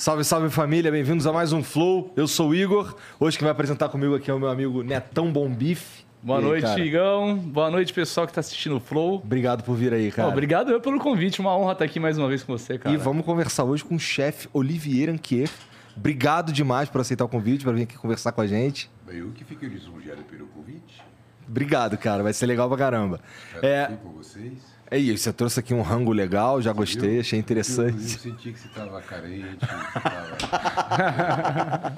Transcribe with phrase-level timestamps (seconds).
[0.00, 2.10] Salve, salve família, bem-vindos a mais um Flow.
[2.16, 2.96] Eu sou o Igor.
[3.20, 6.06] Hoje quem vai apresentar comigo aqui é o meu amigo Netão Bombife.
[6.22, 6.80] Boa aí, noite, cara?
[6.80, 7.36] Igão.
[7.36, 9.16] Boa noite, pessoal que está assistindo o Flow.
[9.16, 10.30] Obrigado por vir aí, cara.
[10.30, 12.94] obrigado eu pelo convite, uma honra estar aqui mais uma vez com você, cara.
[12.94, 15.50] E vamos conversar hoje com o chefe Olivier Anquier.
[15.94, 18.90] Obrigado demais por aceitar o convite, para vir aqui conversar com a gente.
[19.06, 21.04] Eu que fico lisonjeado pelo convite.
[21.46, 22.22] Obrigado, cara.
[22.22, 23.20] Vai ser legal pra caramba.
[23.60, 24.69] É, com vocês.
[24.90, 28.00] É isso, você trouxe aqui um rango legal, já gostei, Eu- achei Eu, eu interessante.
[28.02, 29.58] senti que você estava carente.
[30.80, 31.96] tava-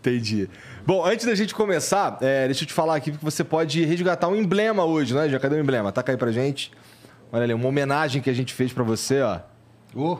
[0.00, 0.48] Entendi.
[0.86, 4.28] Bom, antes da gente começar, é, deixa eu te falar aqui que você pode resgatar
[4.28, 5.28] um emblema hoje, né?
[5.28, 5.90] Já cadê o emblema?
[5.92, 6.70] Taca aí pra gente.
[7.32, 9.40] Olha ali, uma homenagem que a gente fez pra você, ó.
[9.94, 10.18] Ô,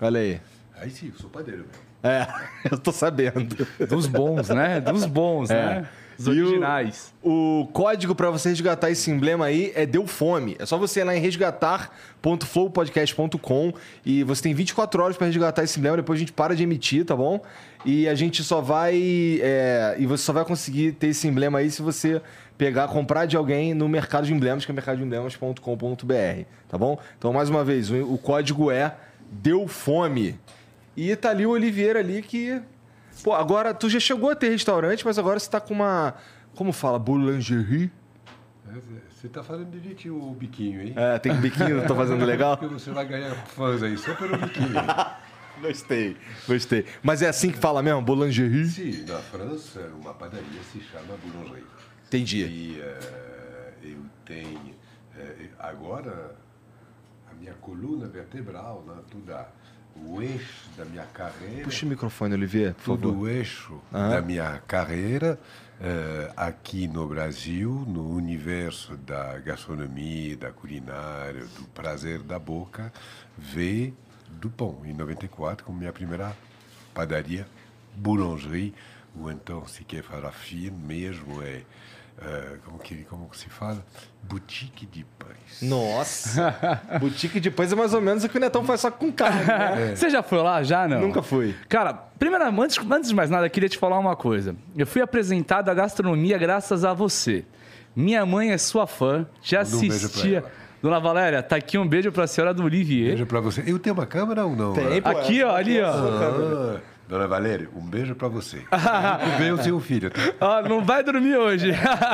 [0.00, 0.40] Olha aí.
[0.80, 1.90] aí sim, eu sou padeiro mesmo.
[2.02, 2.26] É,
[2.72, 3.54] eu tô sabendo.
[3.86, 4.80] Dos bons, né?
[4.80, 5.86] Dos bons, né?
[6.28, 6.36] Os.
[6.36, 7.12] E o- originais.
[7.22, 10.56] O, código pra você resgatar esse emblema aí é Deu Fome.
[10.58, 13.72] É só você ir lá em resgatar.flowpodcast.com
[14.04, 17.04] e você tem 24 horas pra resgatar esse emblema, depois a gente para de emitir,
[17.04, 17.40] tá bom?
[17.84, 19.38] E a gente só vai.
[19.42, 22.20] é, e você só vai conseguir ter esse emblema aí se você
[22.58, 26.98] pegar, comprar de alguém no mercado de emblemas, que é mercadoemblemas.com.br, tá bom?
[27.18, 28.94] Então, mais uma vez, o, o código é
[29.30, 30.38] Deu Fome.
[30.96, 32.60] E tá ali o Oliveira ali que.
[33.22, 36.14] Pô, agora tu já chegou a ter restaurante, mas agora você tá com uma.
[36.54, 36.98] Como fala?
[36.98, 37.90] Boulangerie?
[39.10, 40.94] Você está fazendo direitinho o biquinho, hein?
[40.96, 42.56] É, tem biquinho, tô fazendo legal?
[42.58, 44.68] Porque você vai ganhar fãs aí só pelo biquinho.
[45.60, 46.16] Gostei,
[46.48, 46.86] gostei.
[47.02, 48.00] Mas é assim que fala mesmo?
[48.00, 48.64] Boulangerie?
[48.64, 51.66] Sim, na França, uma padaria se chama boulangerie.
[52.06, 52.38] Entendi.
[52.46, 54.74] E eh, eu tenho.
[55.18, 56.34] eh, agora,
[57.30, 59.48] a minha coluna vertebral, né, toda,
[59.96, 61.64] o eixo da minha carreira.
[61.64, 63.24] Puxa o microfone, Olivier, por todo favor.
[63.24, 64.10] o eixo Aham.
[64.10, 65.38] da minha carreira
[65.80, 72.92] eh, aqui no Brasil, no universo da gastronomia, da culinária, do prazer da boca,
[73.36, 73.96] veio
[74.28, 76.36] do pão, em 94, como minha primeira
[76.94, 77.46] padaria,
[77.96, 78.74] boulangerie,
[79.18, 81.62] ou então, se quer falar fino mesmo, é,
[82.22, 83.84] eh, como, que, como que se fala?
[84.22, 85.62] Boutique de pães.
[85.62, 86.80] Nossa!
[87.00, 89.44] Boutique de pães é mais ou menos o que o Netão faz só com carne.
[89.44, 89.94] né?
[89.96, 91.00] Você já foi lá, já, não?
[91.00, 91.54] Nunca fui.
[91.68, 94.54] Cara, primeiro, antes, antes de mais nada, eu queria te falar uma coisa.
[94.76, 97.44] Eu fui apresentado à gastronomia graças a você.
[97.94, 100.38] Minha mãe é sua fã, um pra assistia.
[100.38, 100.52] ela.
[100.82, 103.08] Dona Valéria, tá aqui um beijo pra senhora do Olivier.
[103.08, 103.62] Beijo pra você.
[103.66, 104.72] Eu tenho uma câmera ou não?
[104.72, 105.90] Tem, pô, Aqui, ó, ali, ó.
[105.90, 108.62] Ah, Dona Valéria, um beijo pra você.
[109.36, 110.10] Veio o seu filho.
[110.10, 110.20] Tá?
[110.40, 111.72] Ah, não vai dormir hoje.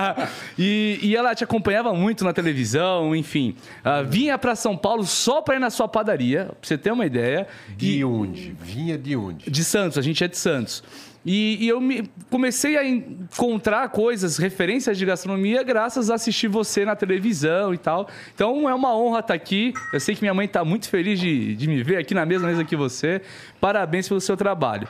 [0.59, 3.55] e, e ela te acompanhava muito na televisão, enfim.
[3.85, 7.05] Ah, vinha pra São Paulo só pra ir na sua padaria, pra você ter uma
[7.05, 7.47] ideia.
[7.77, 8.57] De onde?
[8.59, 9.51] Vinha de onde?
[9.51, 10.83] De Santos, a gente é de Santos.
[11.27, 16.85] E, e eu me, comecei a encontrar coisas, referências de gastronomia, graças a assistir você
[16.85, 18.09] na televisão e tal.
[18.33, 19.75] Então é uma honra estar aqui.
[19.93, 22.47] Eu sei que minha mãe está muito feliz de, de me ver aqui na mesma
[22.47, 23.21] mesa que você.
[23.61, 24.87] Parabéns pelo seu trabalho.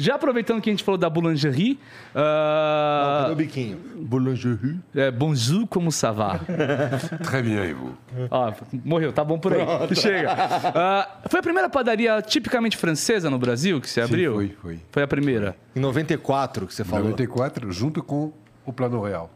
[0.00, 1.78] Já aproveitando que a gente falou da boulangerie,
[2.14, 3.78] ah, Cadê o biquinho?
[3.96, 4.80] Boulangerie.
[4.94, 6.40] é, bonjour, como ça va?
[7.22, 7.92] Très bien, e vous?
[8.30, 8.50] Ó,
[8.82, 9.60] morreu, tá bom por aí.
[9.94, 10.34] Chega.
[10.74, 14.36] Ah, foi a primeira padaria tipicamente francesa no Brasil que você abriu?
[14.36, 14.80] foi, foi.
[14.90, 15.54] Foi a primeira.
[15.76, 17.10] Em 94 que você falou.
[17.10, 18.32] 94, junto com
[18.64, 19.30] o Plano Real.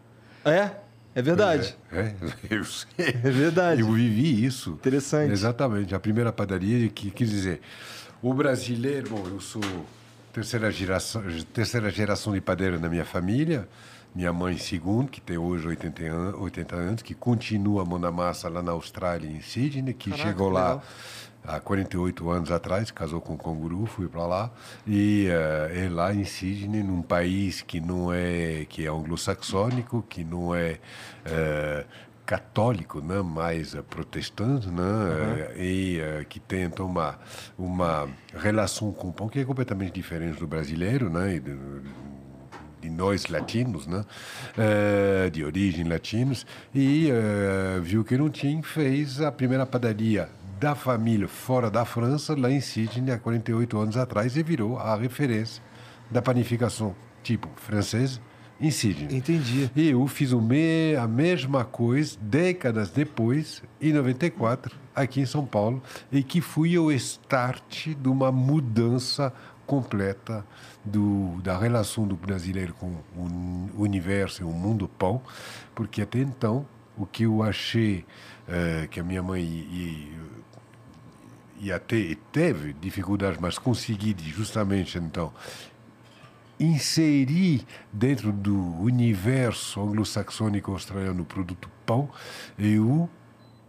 [0.46, 0.70] É?
[1.14, 1.76] É verdade.
[1.93, 2.14] É,
[2.50, 2.88] eu sei.
[3.22, 3.82] É verdade.
[3.82, 4.70] Eu vivi isso.
[4.70, 5.31] Interessante.
[5.31, 5.94] Exatamente.
[5.94, 7.61] A primeira padaria, que quis dizer,
[8.22, 9.61] o brasileiro, bom, eu sou
[10.34, 11.22] terceira geração,
[11.52, 13.69] terceira geração de padeiro na minha família.
[14.12, 18.12] Minha mãe, segundo, que tem hoje 80 anos, 80 anos que continua a mão na
[18.12, 20.82] massa lá na Austrália, em Sydney, que Caraca, chegou que lá
[21.44, 24.50] há 48 anos atrás, casou com um canguru, fui para lá
[24.86, 30.22] e eh, é lá em Sydney, num país que não é que é anglo-saxônico, que
[30.22, 30.78] não é
[31.25, 31.84] eh,
[32.26, 34.82] católico, né, mais eh, protestante, né,
[35.56, 37.19] eh, e eh, que tem então uma
[37.59, 41.82] uma relação com o pão que é completamente diferente do brasileiro, né, e do-
[42.81, 44.05] de nós latinos, né?
[44.59, 50.29] Eh, de origem latinos, e eh, viu que não tinha, fez a primeira padaria
[50.61, 54.97] da família fora da França, lá em Sydney, há 48 anos atrás, e virou a
[54.97, 55.62] referência
[56.11, 58.21] da panificação tipo francesa
[59.10, 59.70] Entendi.
[59.74, 65.44] E eu fiz o me, a mesma coisa décadas depois, em 94, aqui em São
[65.44, 69.32] Paulo, e que fui o start de uma mudança
[69.66, 70.44] completa
[70.84, 75.22] do, da relação do brasileiro com o universo e o mundo pão,
[75.74, 76.66] porque até então
[76.96, 78.04] o que eu achei
[78.46, 80.12] eh, que a minha mãe e,
[81.60, 85.32] e até teve dificuldades, mas consegui justamente então
[86.58, 92.08] inserir dentro do universo anglo-saxônico australiano o produto pão,
[92.58, 93.08] eu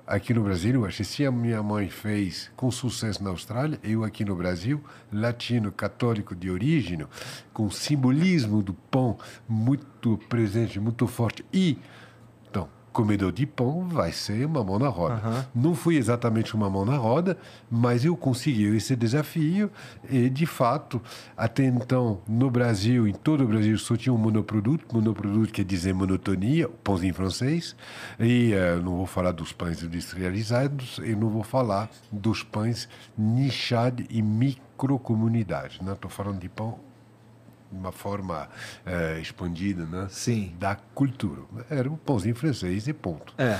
[0.07, 4.03] aqui no Brasil, acho que se a minha mãe fez com sucesso na Austrália, eu
[4.03, 7.05] aqui no Brasil, latino, católico de origem,
[7.51, 9.17] com simbolismo do pão
[9.47, 11.77] muito presente, muito forte e
[12.95, 15.45] comedor de pão vai ser uma mão na roda.
[15.53, 17.37] Não foi exatamente uma mão na roda,
[17.69, 19.69] mas eu consegui esse desafio
[20.09, 21.01] e, de fato,
[21.35, 24.85] até então, no Brasil, em todo o Brasil, só tinha um monoproduto.
[24.93, 27.75] Monoproduto quer dizer monotonia, pãozinho francês.
[28.17, 32.87] E eh, não vou falar dos pães industrializados e não vou falar dos pães
[33.17, 35.81] nichados e microcomunidades.
[35.81, 36.79] Não estou falando de pão
[37.77, 38.47] uma forma
[38.85, 40.07] eh, expandida, né?
[40.09, 40.53] Sim.
[40.59, 41.41] Da cultura.
[41.69, 43.33] Era um pãozinho francês e ponto.
[43.37, 43.59] É.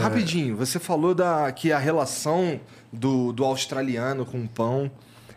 [0.00, 2.60] Rapidinho, você falou da, que a relação
[2.92, 4.90] do, do australiano com o pão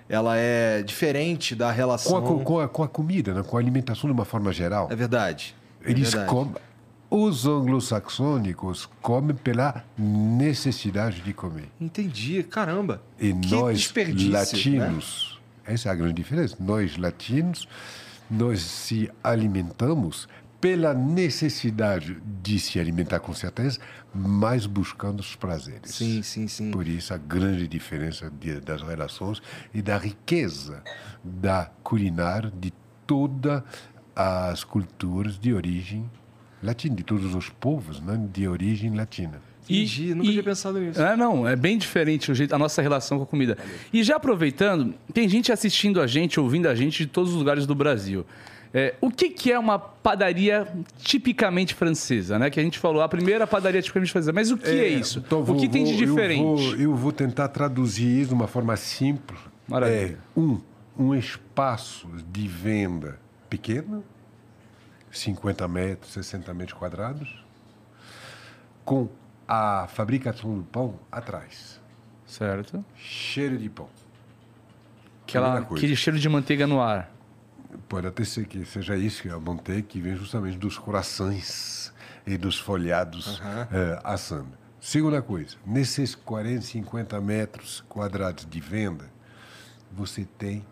[0.07, 2.18] ela é diferente da Com relação.
[2.18, 3.42] a, co- com, a, com a comida, né?
[3.42, 4.88] com a alimentação de uma forma geral.
[4.92, 5.56] É verdade.
[5.84, 6.30] É Eles verdade.
[6.30, 6.54] comem.
[7.10, 11.69] Os anglo-saxônicos comem pela necessidade de comer.
[11.80, 13.01] Entendi, caramba.
[13.19, 15.00] E que nós, desperdício, né?
[15.65, 16.56] Essa é a grande diferença.
[16.59, 17.67] Nós, latinos,
[18.29, 20.27] nós se alimentamos
[20.62, 23.79] pela necessidade de se alimentar com certeza,
[24.13, 25.91] mas buscando os prazeres.
[25.91, 26.71] Sim, sim, sim.
[26.71, 29.41] Por isso a grande diferença de- das relações
[29.73, 30.81] e da riqueza
[31.23, 32.73] da culinária de
[33.06, 33.62] todas
[34.15, 36.09] as culturas de origem
[36.65, 39.39] latina, de todos os povos né, de origem latina.
[39.67, 41.01] Entendi, nunca tinha pensado nisso.
[41.01, 43.57] É, não, é bem diferente o jeito, a nossa relação com a comida.
[43.91, 47.65] E já aproveitando, tem gente assistindo a gente, ouvindo a gente de todos os lugares
[47.65, 48.25] do Brasil.
[48.71, 50.67] É, o que, que é uma padaria
[51.01, 52.50] tipicamente francesa, né?
[52.50, 54.33] Que a gente falou, a primeira padaria tipicamente francesa.
[54.33, 55.23] Mas o que é, isso?
[55.25, 56.41] então o vou- que tem de vou- eu diferente?
[56.44, 59.39] vou- Eu vou, tentar traduzir isso de uma forma simples.
[59.67, 60.19] Maravilha.
[60.35, 60.59] É, um,
[61.00, 63.17] um espaço de venda
[63.50, 64.03] pequeno,
[65.17, 67.44] 50 metros, 60 metros quadrados,
[68.83, 69.09] com
[69.47, 71.79] a fabricação do pão atrás.
[72.25, 72.84] Certo.
[72.95, 73.89] Cheiro de pão.
[75.24, 77.12] Aquela, aquele cheiro de manteiga no ar.
[77.89, 81.93] Pode até ser que seja isso, que é a manteiga que vem justamente dos corações
[82.25, 83.41] e dos folhados
[83.72, 84.57] eh, assando.
[84.79, 89.10] Segunda coisa, nesses 40, 50 metros quadrados de venda,
[89.91, 90.65] você tem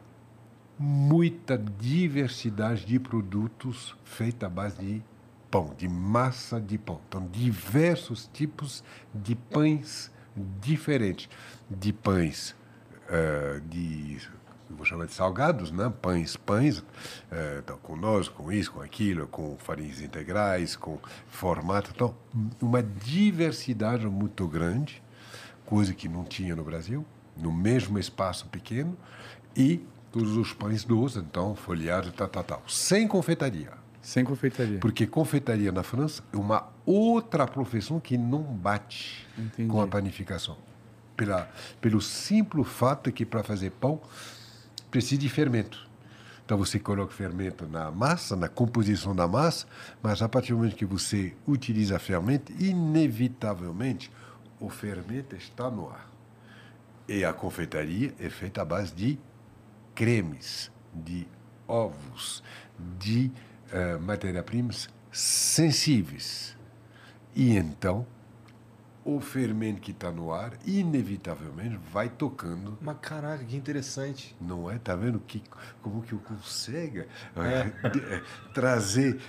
[0.78, 5.04] muita diversidade de produtos feita à base de
[5.50, 7.00] pão, de massa de pão.
[7.08, 10.12] Então, diversos tipos de pães
[10.60, 11.30] diferentes.
[11.70, 12.56] De pães
[13.10, 14.20] eh, de
[14.70, 15.92] vou chamar de salgados, né?
[16.02, 16.84] Pães, pães,
[17.32, 22.16] eh, então, com nós, com isso, com aquilo, com farinhas integrais, com formato, então
[22.60, 25.04] uma diversidade muito grande,
[25.66, 27.06] coisa que não tinha no Brasil,
[27.38, 28.98] no mesmo espaço pequeno
[29.56, 33.72] e todos os pães doces, então folheados, tal, tal, tal, sem confeitaria.
[34.00, 34.80] Sem confeitaria.
[34.80, 39.68] Porque confeitaria na França é uma outra profissão que não bate Entendi.
[39.68, 40.56] com a panificação.
[41.18, 41.50] Pela,
[41.82, 44.00] pelo simples fato que para fazer pão
[44.92, 45.90] precisa de fermento.
[46.46, 49.66] Então você coloca fermento na massa, na composição da massa,
[50.02, 54.12] mas a partir do momento que você utiliza fermento, inevitavelmente
[54.60, 56.08] o fermento está no ar.
[57.08, 59.18] E a confeitaria é feita à base de
[59.96, 61.28] cremes, de
[61.68, 62.44] ovos,
[63.00, 63.32] de
[63.72, 66.56] eh, matéria-primas sensíveis.
[67.36, 68.06] E então,
[69.06, 74.36] o fermento que está no ar, inevitavelmente, vai tocando Mas caraca, que interessante.
[74.40, 74.78] não é?
[74.78, 75.42] Tá vendo que,
[75.82, 78.22] como que eu consigo eh, de- eh,
[78.54, 79.20] trazer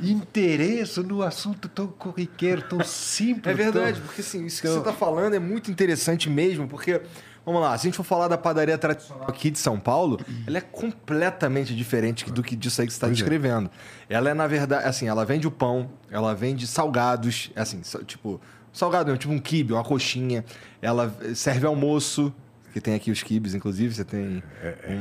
[0.00, 3.46] interesse no assunto tão corriqueiro, tão simples.
[3.52, 7.00] É verdade, tão- porque assim, isso que você está falando é muito interessante mesmo, porque,
[7.44, 10.58] vamos lá, se a gente for falar da padaria tradicional aqui de São Paulo, ela
[10.58, 13.10] é completamente diferente do que disso aí que você está é.
[13.10, 13.70] descrevendo.
[14.08, 18.40] Ela é, na verdade, assim, ela vende o pão, ela vende salgados, assim, sa- tipo,
[18.72, 20.44] salgado mesmo, tipo um quibe, uma coxinha,
[20.80, 22.32] ela serve almoço,
[22.72, 24.42] que tem aqui os quibes, inclusive, você tem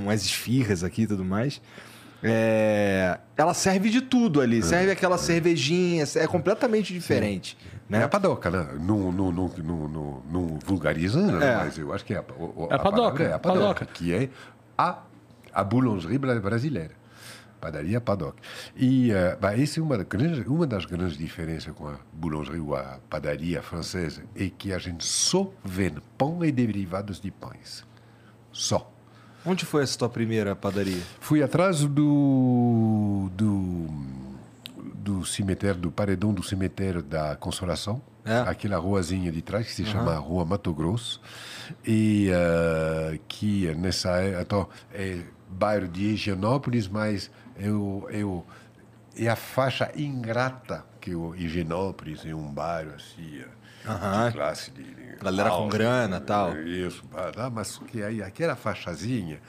[0.03, 1.61] umas esfirras aqui e tudo mais.
[2.23, 3.10] É,
[3.41, 7.57] ela serve de tudo ali, serve aquela cervejinha, é completamente diferente.
[7.89, 8.03] É Né?
[8.03, 8.67] a padoca, né?
[8.79, 11.53] Não, não, não, não, não, não vulgarizando, né?
[11.53, 11.55] É.
[11.57, 13.85] mas eu acho que é a, o- É a padoca, é a padoca, padoca.
[13.85, 14.29] que é
[14.77, 14.99] a,
[15.53, 16.91] a boulangerie bra- brasileira.
[17.59, 18.37] Padaria padoca.
[18.75, 19.95] E uh, bah, essa é uma,
[20.47, 25.03] uma das grandes diferenças com a boulangerie ou a padaria francesa, é que a gente
[25.05, 27.85] só vende pão e derivados de pães.
[28.51, 28.91] Só.
[29.45, 31.01] Onde foi essa tua primeira padaria?
[31.19, 33.87] Fui atrás do, do,
[34.95, 38.37] do cemitério, do paredão do cemitério da Consolação, É.
[38.41, 41.19] aquela ruazinha de trás que se chama Rua Mato Grosso,
[41.85, 48.45] e eh, que nessa é, então, é bairro de Higienópolis, mas eu, eu,
[49.17, 53.41] é a faixa ingrata que o Higienópolis é um bairro assim,
[53.87, 54.27] Aham.
[54.27, 56.57] de classe de, de Galera com grana, tal.
[56.61, 57.03] Isso,
[57.37, 59.39] ah, mas só que aí aquela faixazinha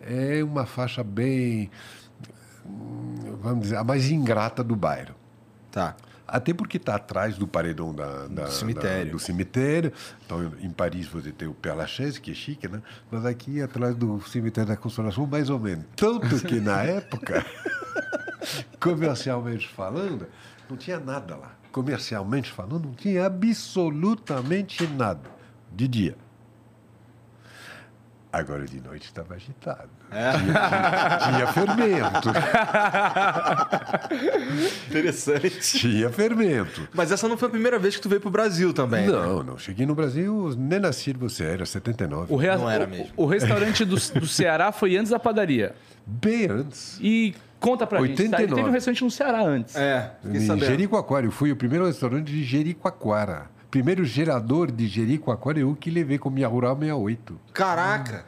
[0.00, 1.70] é uma faixa bem,
[2.66, 5.14] hum, vamos dizer, a mais ingrata do bairro.
[5.70, 5.96] Tá.
[6.28, 9.06] Até porque está atrás do paredão da, da- cemitério.
[9.06, 9.92] da- do cemitério.
[10.24, 12.80] Então, em Paris você tem o Père Lachaise, que é chique, né?
[13.10, 15.84] Mas aqui atrás do cemitério da Consolação, mais ou menos.
[15.96, 17.44] Tanto que na época,
[18.80, 20.26] comercialmente falando,
[20.68, 21.52] não tinha nada lá.
[21.72, 25.28] Comercialmente falando, não tinha absolutamente nada.
[25.74, 26.14] De dia.
[28.30, 29.88] Agora de noite estava agitado.
[30.12, 32.28] Tinha, tinha fermento.
[34.88, 35.60] Interessante.
[35.78, 36.88] Tinha fermento.
[36.94, 39.06] Mas essa não foi a primeira vez que tu veio pro Brasil também.
[39.06, 39.12] né?
[39.12, 39.58] Não, não.
[39.58, 42.32] Cheguei no Brasil, nem nasci você, era 79.
[42.32, 43.12] O, rea- Não era o- mesmo.
[43.16, 45.74] o restaurante do, do Ceará foi antes da padaria.
[46.06, 46.98] Bem antes.
[47.00, 48.38] E conta pra gente, tá?
[48.38, 48.54] 89.
[48.54, 49.76] Teve um restaurante no Ceará antes.
[49.76, 50.66] É, fiquei Em sabendo.
[50.66, 51.26] Jericoacoara.
[51.26, 53.50] Eu fui o primeiro restaurante de Jericoacoara.
[53.70, 57.40] Primeiro gerador de Jericoacoara eu que levei com minha Rural 68.
[57.54, 58.24] Caraca.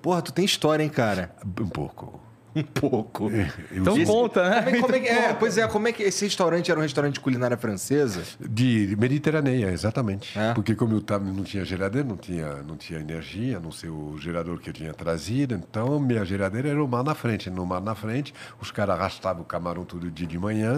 [0.00, 1.34] Porra, tu tem história, hein, cara?
[1.60, 2.21] Um pouco.
[2.56, 3.30] Um pouco.
[3.30, 3.46] Eu
[3.80, 4.62] Então sou conta, né?
[4.62, 6.82] Como é, como é que, é, pois é, como é que esse restaurante era um
[6.82, 8.22] restaurante de culinária francesa?
[8.38, 10.38] de Mediterrânea, exatamente.
[10.38, 10.52] É?
[10.52, 14.16] Porque como eu tava, não tinha geladeira, não tinha, não tinha energia, não sei o
[14.18, 17.48] gerador que eu tinha trazido, então minha geladeira era o mar na frente.
[17.48, 20.74] No mar na frente, os caras arrastavam o camarão todo dia de manhã.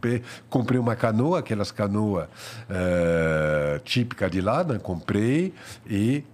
[0.00, 2.26] pe- comprei uma canoa, aquelas canoas
[2.68, 4.78] eh, típicas de lá, né?
[4.78, 5.52] comprei
[5.88, 6.24] e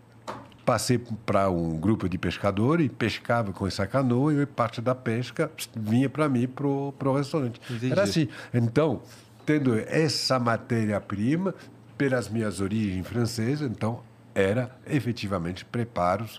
[0.68, 5.50] passei para um grupo de pescadores e pescava com essa canoa e parte da pesca
[5.74, 7.58] vinha para mim pro pro restaurante.
[7.70, 7.90] Entendi.
[7.90, 8.28] Era assim.
[8.52, 9.00] Então,
[9.46, 11.54] tendo essa matéria-prima
[11.96, 14.02] pelas minhas origens francesas, então
[14.34, 16.38] era efetivamente preparos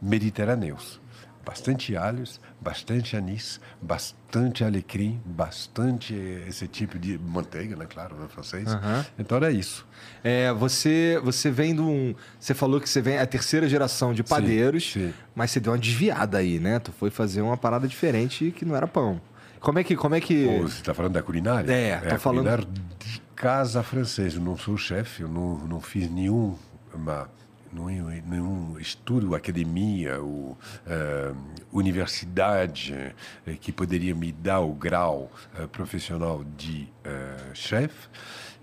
[0.00, 1.00] mediterrâneos.
[1.44, 6.14] Bastante alhos, bastante anis, bastante alecrim, bastante
[6.46, 7.86] esse tipo de manteiga, né?
[7.88, 8.26] Claro, né?
[8.28, 8.68] Francês.
[8.68, 9.06] Aham.
[9.18, 9.86] Então era isso.
[10.22, 12.14] É, você, você vem de um.
[12.38, 15.14] Você falou que você vem a terceira geração de padeiros, sim.
[15.34, 16.78] mas você deu uma desviada aí, né?
[16.78, 19.20] Tu foi fazer uma parada diferente que não era pão.
[19.60, 19.96] Como é que.
[19.96, 20.46] Como é que...
[20.46, 21.70] Pô, você está falando da culinária?
[21.72, 22.66] É, tô a falando-
[22.98, 24.36] de casa francesa.
[24.36, 26.56] Eu não sou chefe, eu não, não fiz nenhum,
[27.72, 31.32] nenhum, nenhum estudo, academia ou eh,
[31.72, 32.94] universidade
[33.46, 36.88] eh, que poderia me dar o grau eh, profissional de
[37.54, 38.08] chefe.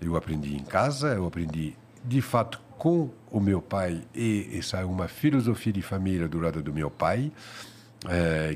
[0.00, 1.74] Eu aprendi em casa, eu aprendi
[2.04, 6.62] de fato com o meu pai e essa é uma filosofia de família do lado
[6.62, 7.32] do meu pai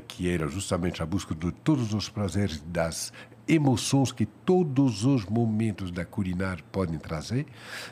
[0.07, 3.11] que era justamente a busca de todos os prazeres das
[3.47, 7.45] emoções que todos os momentos da culinária podem trazer.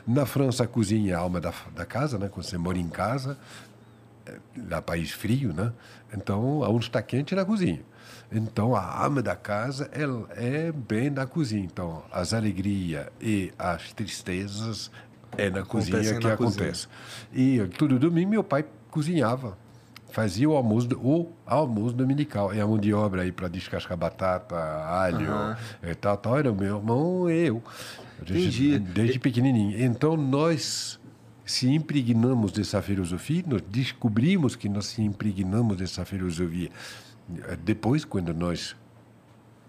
[0.06, 2.28] Na França, a cozinha é a alma da, da casa, né?
[2.28, 3.38] quando você mora em casa,
[4.26, 5.72] eh, lá país frio, né?
[6.14, 7.80] Então, aonde está quente é na cozinha.
[8.30, 11.64] Então, a alma da casa ela é bem na cozinha.
[11.64, 14.90] Então, as alegrias e as tristezas
[15.36, 16.64] é na cozinha Acontecem que na cozinha.
[16.64, 16.88] acontece.
[17.32, 19.58] E eh, todo domingo meu pai cozinhava.
[20.12, 22.54] Fazia o almoço, o almoço dominical.
[22.54, 26.54] E a mão de obra aí para descascar batata, alho e tal, tal, era o
[26.54, 27.62] meu irmão e eu.
[28.24, 28.92] Desde, Entendi.
[28.92, 29.82] desde pequenininho.
[29.82, 31.00] Então, nós
[31.44, 36.70] se impregnamos dessa filosofia, nós descobrimos que nós se impregnamos dessa filosofia.
[37.48, 38.76] Eh, Depois, quando nós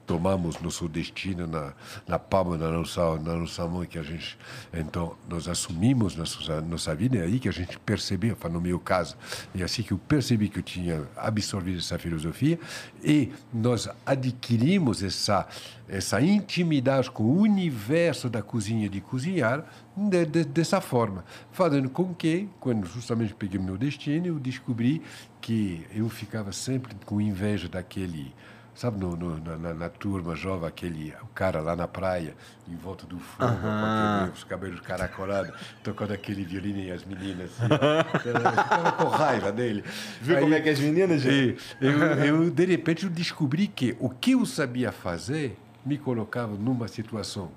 [0.05, 1.73] tomamos nosso destino na,
[2.07, 4.37] na palma da nossa, na nossa mão, que a gente,
[4.73, 9.15] então, nós assumimos nossa, nossa vida, é aí que a gente percebeu, no meu caso,
[9.57, 12.59] é assim que eu percebi que eu tinha absorvido essa filosofia,
[13.03, 15.47] e nós adquirimos essa,
[15.87, 22.13] essa intimidade com o universo da cozinha, de cozinhar, de, de, dessa forma, fazendo com
[22.13, 25.01] que, quando justamente peguei meu destino, eu descobri
[25.39, 28.33] que eu ficava sempre com inveja daquele
[28.75, 32.35] Sabe, no, no, na, na, turma jovem, aquele o cara lá na praia,
[32.67, 35.53] em volta do fogo, com aquele, os cabelos caracolados,
[35.83, 37.51] tocando aquele violino e as meninas.
[37.61, 39.83] Assim, ficava com raiva dele.
[40.19, 41.61] Viu Aí, como é que as meninas, gente?
[41.79, 46.87] Eu, eu, de repente, eu descobri que o que eu sabia fazer me colocava numa
[46.87, 47.51] situação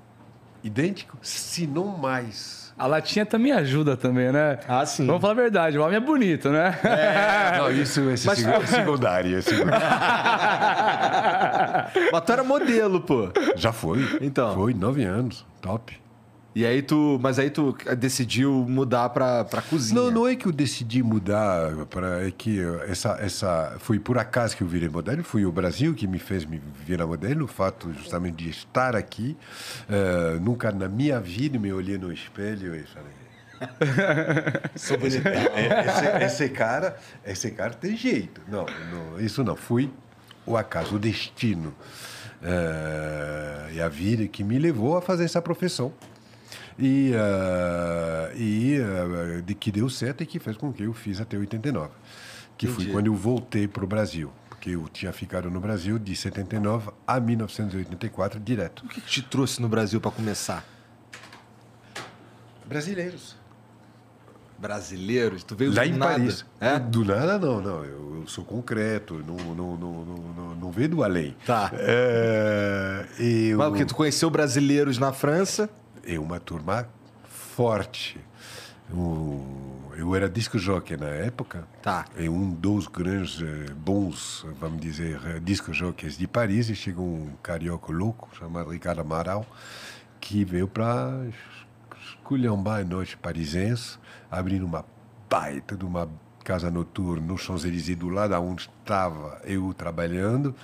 [0.63, 4.59] idêntica, se não mais a latinha também ajuda também, né?
[4.69, 5.07] Ah, sim.
[5.07, 6.79] Vamos falar a verdade, o homem é bonito, né?
[6.85, 8.45] É, não, isso esse Mas...
[8.45, 9.39] é secundário.
[9.39, 9.81] É secundário.
[12.13, 13.31] Mas tu era modelo, pô.
[13.57, 14.19] Já foi.
[14.21, 14.55] Então.
[14.55, 15.45] Foi, nove anos.
[15.61, 15.99] Top.
[16.57, 20.01] E aí tu, mas aí tu decidiu mudar para para cozinha?
[20.01, 22.59] Não, não é que eu decidi mudar para é que
[22.89, 26.47] essa essa foi por acaso que eu virei modelo, foi o Brasil que me fez
[26.47, 29.37] me virar modelo, o fato justamente de estar aqui.
[29.87, 33.11] Uh, nunca na minha vida me olhei no espelho e falei
[34.77, 35.31] Sou bonitão.
[35.31, 36.97] esse, esse, cara,
[37.27, 38.41] esse cara tem jeito.
[38.49, 39.57] Não, não, isso não.
[39.57, 39.91] Fui
[40.47, 41.75] o acaso, o destino
[42.41, 45.93] uh, e a vida que me levou a fazer essa profissão
[46.79, 51.21] e, uh, e uh, de que deu certo e que fez com que eu fiz
[51.21, 51.91] até 89,
[52.57, 52.85] que Entendi.
[52.85, 54.31] foi quando eu voltei para o Brasil.
[54.49, 58.85] Porque eu tinha ficado no Brasil de 79 a 1984 direto.
[58.85, 60.65] O que te trouxe no Brasil para começar?
[62.67, 63.37] Brasileiros.
[64.59, 65.45] Brasileiros?
[65.45, 66.13] Tu veio Lá do em nada?
[66.13, 66.45] Paris.
[66.61, 66.79] É?
[66.79, 67.85] Do nada, não, não.
[67.85, 71.37] Eu, eu sou concreto, não, não, não, não, não, veio do além.
[71.47, 71.71] Tá.
[71.75, 73.59] É, eu...
[73.59, 75.71] Mas porque tu conheceu brasileiros na França?
[76.07, 76.89] É uma turma
[77.25, 78.19] forte.
[79.97, 81.67] eu era disco jockey na época.
[81.83, 82.05] Tá.
[82.17, 86.71] É um dos grandes eh, bons, vamos dizer, eh, disco jockeys de Paris.
[86.71, 89.45] E chegou um carioca louco chamado Ricardo Amaral,
[90.21, 91.27] que veio para
[92.01, 93.99] esculhambar a noite parisense,
[94.31, 94.85] abrindo uma
[95.29, 96.09] baita de uma
[96.45, 100.55] casa noturna no Champs-Élysées, do lado onde estava eu trabalhando.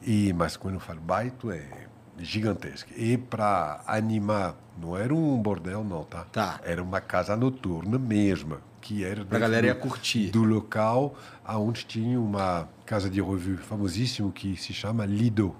[0.00, 1.87] E, mas quando eu falo baito, é
[2.20, 2.90] gigantesca.
[2.96, 6.24] E para animar, não era um bordel, não, tá?
[6.32, 6.60] Tá.
[6.64, 9.22] Era uma casa noturna mesmo, que era.
[9.22, 10.30] A galera ia curtir.
[10.30, 15.54] Do local aonde tinha uma casa de revue famosíssimo que se chama Lido.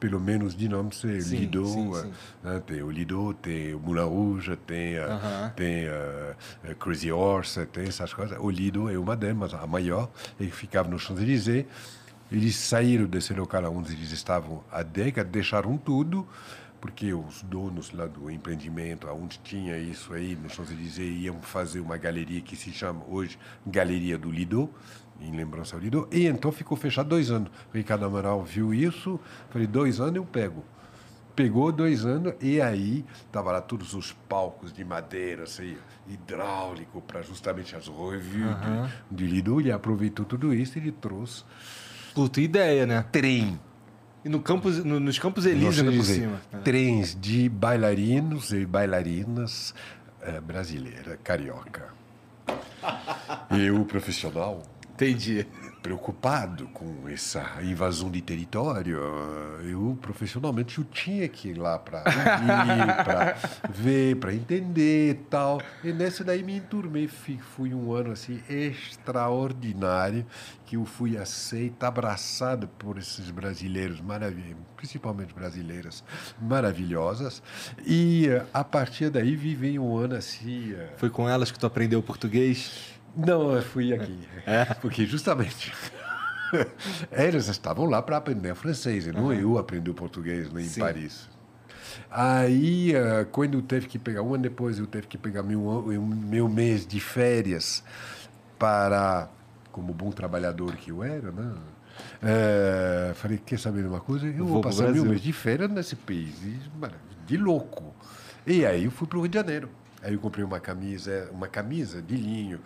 [0.00, 1.66] Pelo menos de nome ser sim, Lido.
[1.66, 2.12] Sim, sim.
[2.42, 2.62] Né?
[2.66, 5.54] Tem o Lido, tem o Moulin Rouge, tem, uh -huh.
[5.54, 8.36] tem uh, Crazy Horse, tem essas coisas.
[8.38, 11.64] O Lido é uma delas, a maior, e ficava no Champs-Élysées.
[12.34, 16.26] Eles saíram desse local onde eles estavam há décadas, deixaram tudo,
[16.80, 21.96] porque os donos lá do empreendimento, onde tinha isso aí, no Champs-Élysées, iam fazer uma
[21.96, 24.68] galeria que se chama hoje Galeria do Lido,
[25.20, 27.52] em lembrança ao Lido, e então ficou fechado dois anos.
[27.72, 29.20] O Ricardo Amaral viu isso,
[29.50, 30.64] falei, dois anos eu pego.
[31.36, 35.76] Pegou dois anos e aí tava lá todos os palcos de madeira, assim,
[36.08, 38.88] hidráulico, para justamente as reviews uhum.
[39.08, 39.60] de, de Lido.
[39.60, 41.44] Ele aproveitou tudo isso e ele trouxe
[42.14, 43.04] Puta ideia, né?
[43.10, 43.58] Trem.
[44.24, 46.40] E no campus, no, nos Campos Elíseos, por cima.
[46.62, 49.74] Trens de bailarinos e bailarinas
[50.22, 51.88] é, brasileira, carioca.
[53.50, 54.62] Eu, profissional.
[54.94, 55.46] Entendi
[55.84, 58.98] preocupado com essa invasão de território,
[59.62, 62.00] eu profissionalmente eu tinha que ir lá para
[63.04, 63.36] para
[63.68, 65.60] ver, para entender tal.
[65.84, 70.24] E nessa daí me enturmei, fui um ano assim extraordinário
[70.64, 76.02] que eu fui aceito, abraçado por esses brasileiros maravilhosos, principalmente brasileiras
[76.40, 77.42] maravilhosas.
[77.86, 80.72] E a partir daí vivi um ano assim.
[80.72, 82.93] Eh, Foi com elas que tu aprendeu português?
[83.16, 84.18] Não, eu fui aqui.
[84.46, 84.64] É?
[84.74, 85.72] Porque justamente
[87.12, 89.32] eles estavam lá para aprender francês, e não uhum.
[89.32, 90.80] eu aprendi o português em Sim.
[90.80, 91.28] Paris.
[92.10, 95.84] Aí, uh, quando eu teve que pegar, um ano depois, eu teve que pegar meu,
[96.08, 97.84] meu mês de férias
[98.58, 99.28] para,
[99.70, 101.54] como bom trabalhador que eu era, né?
[102.22, 104.26] Uh, falei, quer saber de uma coisa?
[104.26, 106.34] Eu vou, vou passar meu mês de férias nesse país,
[107.26, 107.94] de louco.
[108.46, 109.68] E aí eu fui para o Rio de Janeiro.
[110.02, 112.60] Aí eu comprei uma camisa, uma camisa de linho,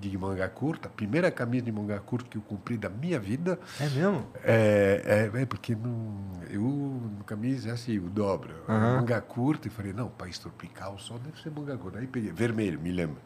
[0.00, 3.58] de manga curta, a primeira camisa de manga curta que eu comprei da minha vida.
[3.78, 4.26] É mesmo?
[4.42, 6.14] É, é, é porque não,
[6.50, 8.54] eu, camisa é assim, o dobro.
[8.66, 11.98] Manga curta, e falei, não, país tropical só deve ser manga curta.
[11.98, 13.18] Aí peguei, vermelho, me lembro.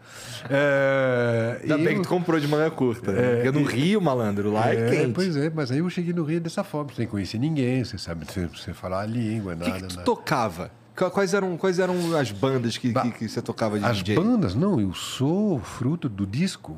[0.50, 3.12] É, Ainda bem eu- que tu comprou de manga curta.
[3.12, 3.36] né?
[3.36, 5.12] Porque no Rio, malandro, lá é, é, quente.
[5.14, 8.30] Pois é, mas aí eu cheguei no Rio dessa forma, sem conhecer ninguém, você sabe,
[8.32, 9.70] sem, sem falar a língua, O nada.
[9.72, 10.02] que, que tu nada.
[10.04, 10.70] tocava?
[10.96, 14.16] Qu- Quais eram, quais eram as bandas que, que, que você tocava de As DJ?
[14.16, 16.76] bandas, não, eu sou fruto do disco.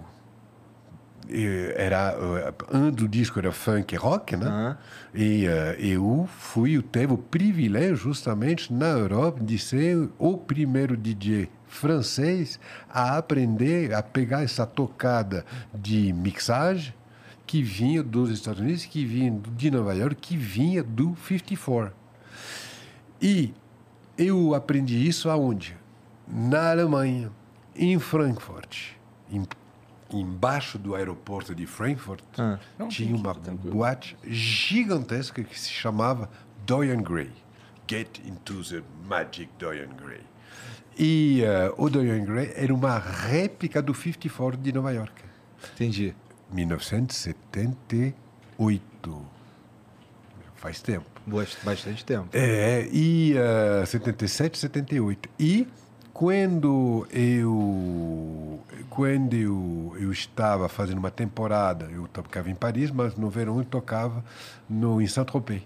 [1.74, 4.46] Era, eh, um do disco era funk e rock, né?
[4.46, 4.78] Aham.
[5.12, 10.96] E eh, eu fui, eu teve o privilégio justamente na Europa de ser o primeiro
[10.96, 16.94] DJ francês a aprender a pegar essa tocada de mixagem
[17.44, 21.92] que vinha dos Estados Unidos, que vinha de Nova York, que vinha do 54.
[23.20, 23.52] E
[24.16, 25.76] eu aprendi isso aonde?
[26.26, 27.30] Na Alemanha,
[27.74, 28.92] em Frankfurt.
[29.30, 29.44] Em,
[30.10, 32.58] embaixo do aeroporto de Frankfurt, Ah.
[32.88, 36.30] tinha uma boate gigantesca que se chamava
[36.64, 37.30] Dorian Gray.
[37.88, 40.20] Get into the magic Dorian Gray.
[40.98, 45.12] E eh, o Dorian Gray era uma réplica do 54 de Nova York.
[45.74, 46.14] Entendi.
[46.50, 49.26] 1978.
[50.54, 51.15] Faz tempo.
[51.64, 52.28] Bastante tempo.
[52.32, 53.34] É, e
[53.82, 55.28] uh, 77, 78.
[55.38, 55.66] E
[56.16, 58.58] quando eu
[58.88, 63.64] quando eu, eu estava fazendo uma temporada, eu tocava em Paris, mas no verão eu
[63.64, 64.24] tocava
[64.66, 65.62] no em Saint-Tropez.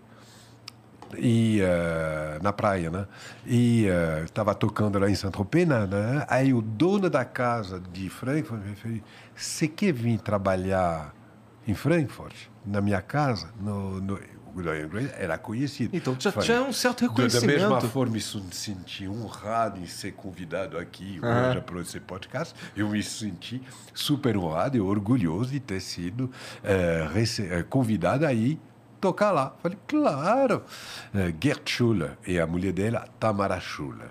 [1.17, 3.07] E eh, na praia, né?
[3.47, 6.25] E eh, estava tocando lá em Saint-Tropez, né, né?
[6.29, 9.01] aí o dono da casa de Frankfurt me fez:
[9.35, 11.15] Você quer vir trabalhar
[11.67, 12.35] em Frankfurt,
[12.67, 13.51] na minha casa?
[13.61, 14.19] No, no,
[14.55, 15.97] Dorian Gray era conhecido.
[15.97, 17.89] Então já Falei, tinha um certo da- Da mesma reconhecimento.
[17.89, 21.51] forma, me sun- senti honrado em ser convidado aqui Aham.
[21.51, 22.55] hoje para esse podcast.
[22.77, 23.63] Eu me senti
[23.95, 26.31] super honrado e orgulhoso de ter sido
[26.65, 28.59] eh, convidado aí
[29.01, 29.55] tocar lá.
[29.63, 30.63] Falei, claro.
[31.15, 34.11] Eh, Gerd Schuller e a mulher dela, Tamara Schuller.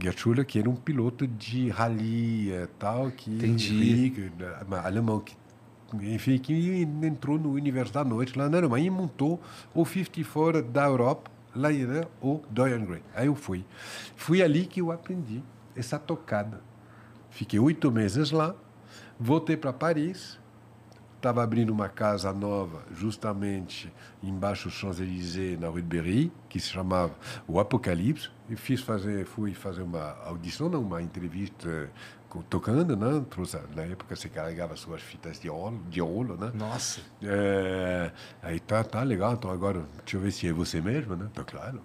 [0.00, 3.70] Gerd Schuller, que era um piloto de rally e tal, que Entendi.
[3.92, 4.20] rico,
[4.84, 5.34] alemão, que
[5.94, 9.40] enfim, que entrou no universo da noite lá na Alemanha e montou
[9.74, 13.02] o 54 da Europa, lá né, o Dorian Gray.
[13.14, 13.64] Aí eu fui.
[14.16, 15.42] Fui ali que eu aprendi
[15.74, 16.60] essa tocada.
[17.30, 18.54] Fiquei oito meses lá,
[19.18, 20.38] voltei para Paris,
[21.20, 26.68] estava abrindo uma casa nova, justamente embaixo do Champs-Élysées, na Rue de Berry, que se
[26.68, 27.14] chamava
[27.46, 28.30] O Apocalipse.
[28.48, 31.90] E fiz fazer, fui fazer uma audição, não, uma entrevista
[32.48, 33.24] tocando, né?
[33.30, 36.50] Trouxe- Na época você carregava suas fitas de ouro, de ouro né?
[36.54, 37.00] Nossa.
[37.22, 38.10] É,
[38.42, 41.28] aí tá, tá legal, então agora, deixa eu ver se é você mesmo, né?
[41.34, 41.80] Tá claro.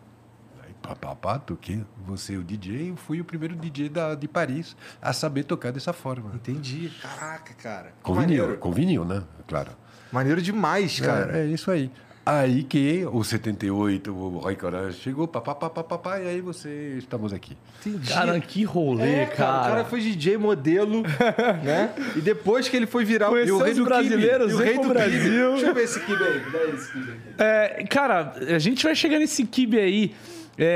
[0.64, 1.84] Aí pá, pá, pá, toquei.
[2.06, 5.72] Você é o DJ, eu fui o primeiro DJ da, de Paris a saber tocar
[5.72, 6.32] dessa forma.
[6.36, 6.92] Entendi.
[7.02, 7.88] Caraca, cara.
[7.90, 8.58] Que Com vinil, maneiro.
[8.60, 9.24] com vinil, né?
[9.48, 9.72] Claro.
[10.12, 11.38] Maneiro demais, cara.
[11.38, 11.92] É, é isso aí.
[12.26, 17.56] Aí que o 78, o Roy Corange chegou, papapá, papapá, e aí você, estamos aqui.
[17.86, 18.12] Entendi.
[18.12, 21.04] Cara, que rolê, É, cara, O cara foi DJ modelo,
[21.64, 21.92] né?
[22.16, 24.52] E depois que ele foi virar Conheceu o rei os do brasileiros, kibe.
[24.52, 24.94] E o rei pro do kibe.
[24.96, 25.52] Brasil.
[25.52, 26.42] Deixa eu ver esse kibe aí.
[26.52, 27.22] Dá esse kibe aqui.
[27.38, 30.16] É, cara, a gente vai chegar nesse kibe aí.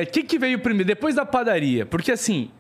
[0.03, 0.85] O que, que veio primeiro?
[0.88, 1.83] Depois da padaria.
[1.83, 2.51] Porque assim,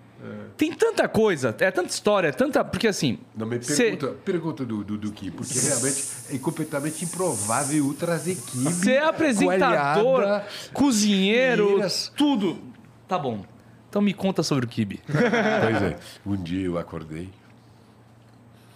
[0.59, 2.65] tem tanta coisa, é tanta história, é tanta.
[2.65, 3.17] Porque assim.
[3.33, 8.35] Não me cê- pergunta, pergunta do, do, do Ki, porque realmente é completamente improvável trazer
[8.35, 8.57] Ki.
[8.65, 11.79] Você é apresentador, coalhada, cozinheiro,
[12.17, 12.59] tudo.
[13.07, 13.45] Tá bom.
[13.89, 14.99] Então me conta sobre o kibe.
[15.07, 17.29] Pois é, um dia eu acordei,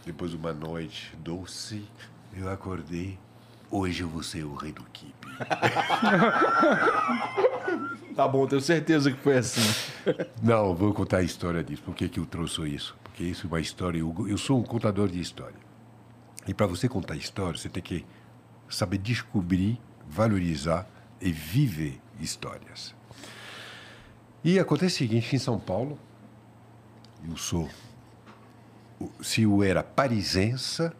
[0.05, 1.83] depois de uma noite doce,
[2.35, 3.19] eu acordei,
[3.69, 5.13] hoje eu vou ser o rei do kibe.
[8.15, 9.61] Tá bom, tenho certeza que foi assim.
[10.41, 11.81] Não, vou contar a história disso.
[11.81, 12.95] Por que, que eu trouxe isso?
[13.03, 13.97] Porque isso é uma história.
[13.97, 15.55] Eu, eu sou um contador de história.
[16.47, 18.05] E para você contar história, você tem que
[18.69, 20.87] saber descobrir, valorizar
[21.19, 22.93] e viver histórias.
[24.43, 25.97] E acontece o seguinte: em São Paulo,
[27.27, 27.67] eu sou.
[29.21, 30.91] Se eu era parisense,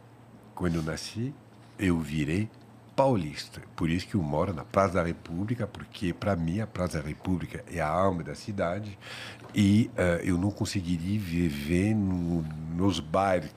[0.55, 1.33] quando eu nasci,
[1.77, 2.49] eu virei
[2.95, 3.61] paulista.
[3.75, 7.07] Por isso que eu moro na Praça da República, porque para mim a Praça da
[7.07, 8.97] República é a alma da cidade
[9.53, 12.43] e eh, eu não conseguiria viver no-
[12.75, 13.49] nos bairros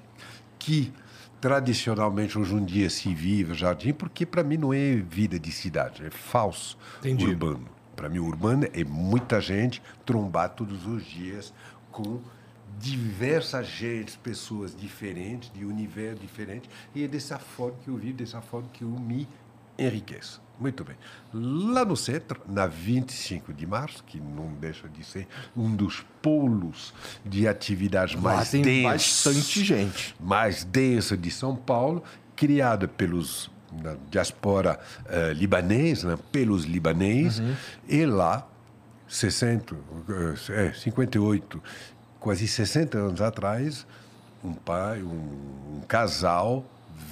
[0.59, 0.93] que
[1.41, 6.05] tradicionalmente hoje em dia se vive jardim, porque para mim não é vida de cidade,
[6.05, 7.27] é falso Entendi.
[7.27, 7.69] urbano.
[7.95, 11.55] Para mim, urbano é muita gente trombar todos os dias
[11.91, 12.21] com
[12.79, 18.41] diversas gentes, pessoas diferentes, de universo diferente, e é dessa forma que eu vivo, dessa
[18.41, 19.29] forma que eu me
[19.79, 20.41] enriqueço.
[20.59, 20.97] Muito bem.
[21.35, 26.95] Lá no centro, na 25 de março, que não deixa de ser um dos polos
[27.25, 30.17] de atividades Lá mais tem densos, bastante gente.
[30.19, 32.03] mais denso de São Paulo,
[32.35, 33.51] criada pelos
[33.83, 37.43] na diaspora eh, libanesa, né, pelos libaneses,
[37.87, 38.49] e lá
[39.07, 39.77] 60,
[40.49, 41.63] eh, é, 58,
[42.27, 43.87] quase 60 anos atrás,
[44.43, 46.65] um pai, um, um casal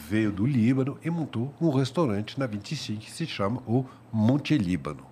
[0.08, 5.06] veio do Líbano e montou um restaurante na 25 que se chama o Monte Líbano.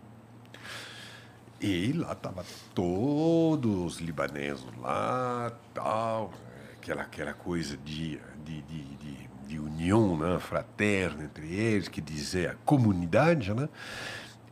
[1.60, 2.42] E lá estavam
[2.74, 6.32] todos os libaneses lá, tal,
[6.72, 12.50] aquela, aquela coisa de, de, de, de, de união né, fraterna entre eles, que dizer
[12.50, 13.68] a comunidade, né?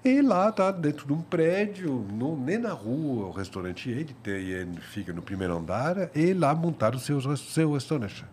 [0.03, 4.35] E lá tá dentro de um prédio, não, nem na rua, o restaurante ele, tem,
[4.35, 8.25] ele fica no primeiro andar, e lá montaram o seu, restaurante.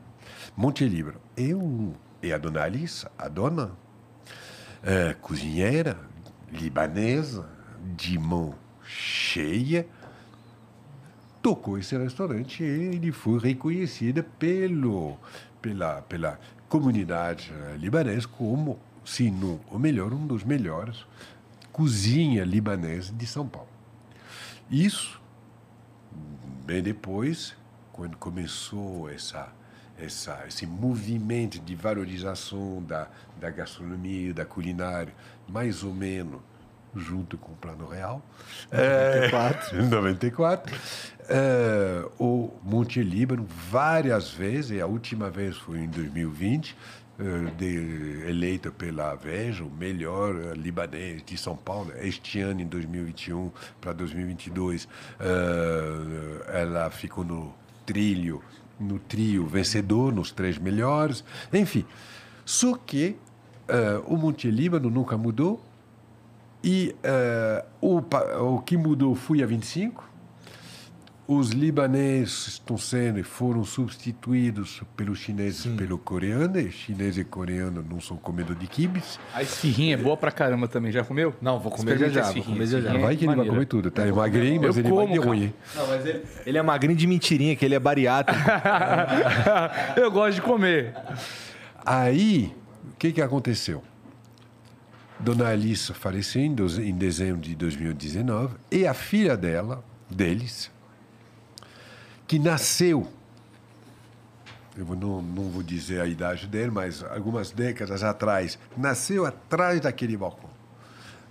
[0.55, 1.19] Monte Libro.
[1.35, 1.91] E, um,
[2.23, 3.71] e a dona Alice, a dona,
[4.81, 5.97] é, cozinheira
[6.49, 7.45] libanesa,
[7.97, 9.85] de mão cheia,
[11.41, 15.17] tocou esse restaurante e ele foi reconhecido pelo,
[15.61, 21.05] pela, pela comunidade libanesa como, se não o melhor, um dos melhores
[21.77, 23.69] cozinha libanesa de São Paulo.
[24.67, 25.21] Isso,
[26.65, 27.55] bem depois,
[27.93, 29.49] quando começou essa,
[29.95, 33.07] essa, esse movimento de valorização da,
[33.39, 35.13] da gastronomia, da culinária,
[35.47, 36.41] mais ou menos
[36.95, 38.23] junto com o Plano Real,
[38.71, 40.81] 94, 94
[41.29, 46.75] eh, o Monte Líbano várias vezes, e a última vez foi em 2020, eh,
[47.57, 51.91] de, eleita pela Veja, o melhor eh, libanês de São Paulo.
[51.99, 53.51] Este ano, em 2021
[53.81, 54.87] para 2022,
[55.19, 57.53] eh, ela ficou no
[57.85, 58.41] trilho,
[58.79, 61.23] no trio vencedor, nos três melhores.
[61.51, 61.85] Enfim,
[62.45, 63.15] só que
[63.67, 65.61] eh, o Monte Líbano nunca mudou,
[66.63, 70.07] e eh, o, o que mudou foi a 25.
[71.29, 76.57] Os libaneses estão sendo e foram substituídos pelos chineses e pelo coreano.
[76.57, 79.19] E chinês e coreano não são comedor de kibis.
[79.33, 80.89] A esfirrinha é boa pra caramba também.
[80.89, 81.35] Já comeu?
[81.41, 84.07] Não, vou comer já já, vou comer já Vai que ele vai comer tudo, tá?
[84.07, 85.29] É magrinho, mas Eu ele vai como, de cara.
[85.29, 85.53] ruim.
[85.75, 88.41] Não, mas ele, ele é magrinho de mentirinha, que ele é bariátrico.
[89.99, 90.95] Eu gosto de comer.
[91.85, 92.55] Aí,
[92.93, 93.83] o que, que aconteceu?
[95.19, 100.71] Dona Alice faleceu em, doze- em dezembro de 2019 e a filha dela, deles,
[102.27, 103.07] que nasceu,
[104.77, 110.17] eu não, não vou dizer a idade dele, mas algumas décadas atrás, nasceu atrás daquele
[110.17, 110.49] balcão.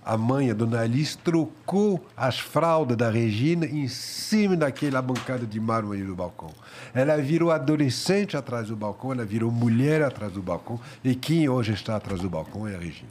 [0.03, 5.59] A mãe, a Dona Alice, trocou as fraldas da Regina em cima daquela bancada de
[5.59, 6.49] mármore do balcão.
[6.93, 11.73] Ela virou adolescente atrás do balcão, ela virou mulher atrás do balcão, e quem hoje
[11.73, 13.09] está atrás do balcão é a Regina.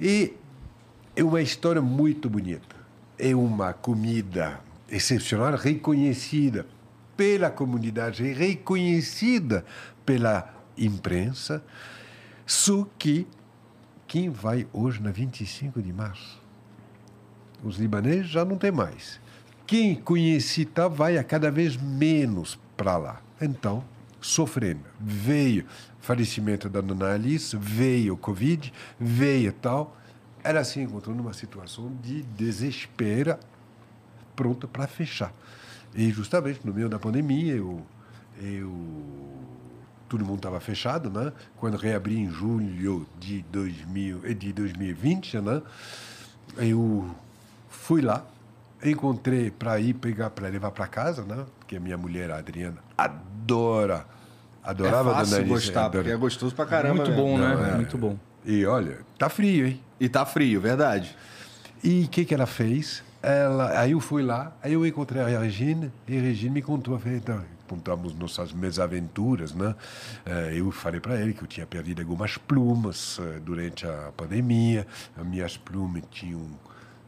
[0.00, 0.34] E
[1.16, 2.76] é uma história muito bonita.
[3.18, 6.64] É uma comida excepcional, reconhecida
[7.18, 9.64] pela comunidade, reconhecida
[10.06, 11.64] pela imprensa,
[12.46, 13.26] só que
[14.06, 16.40] quem vai hoje na 25 de março?
[17.62, 19.20] Os libaneses já não tem mais.
[19.66, 23.20] Quem conheci tá, vai a cada vez menos para lá.
[23.40, 23.84] Então,
[24.20, 24.84] sofrendo.
[25.00, 25.66] Veio
[25.98, 29.96] falecimento da dona Alice, veio Covid, veio tal.
[30.44, 33.36] Ela se encontrou numa situação de desespero,
[34.36, 35.34] pronta para fechar.
[35.94, 37.80] E justamente no meio da pandemia, eu,
[38.40, 38.72] eu
[40.08, 41.32] todo mundo estava fechado, né?
[41.56, 45.62] Quando reabri em julho de, 2000, eh, de 2020, né?
[46.56, 47.14] Eu
[47.68, 48.24] fui lá,
[48.84, 51.44] encontrei para ir pegar, para levar para casa, né?
[51.58, 54.06] Porque a minha mulher, a Adriana, adora,
[54.64, 56.04] É adorava a fácil Dona Alice, gostar, adora.
[56.04, 57.04] porque é gostoso pra caramba.
[57.04, 57.70] Muito bom, Não, né?
[57.72, 57.74] é.
[57.76, 58.16] Muito bom.
[58.44, 59.80] E olha, tá frio, hein?
[60.00, 61.14] E tá frio, verdade.
[61.82, 63.02] E o que, que ela fez?
[63.22, 66.94] Ela, aí eu fui lá, aí eu encontrei a Regina, e a Regina me contou,
[66.94, 69.74] eu falei, então, contamos nossas minhas aventuras, né?
[70.24, 74.86] Eh, Eu falei para ele que eu tinha perdido algumas plumas eh, durante a pandemia,
[75.16, 76.46] as minhas plumas tinham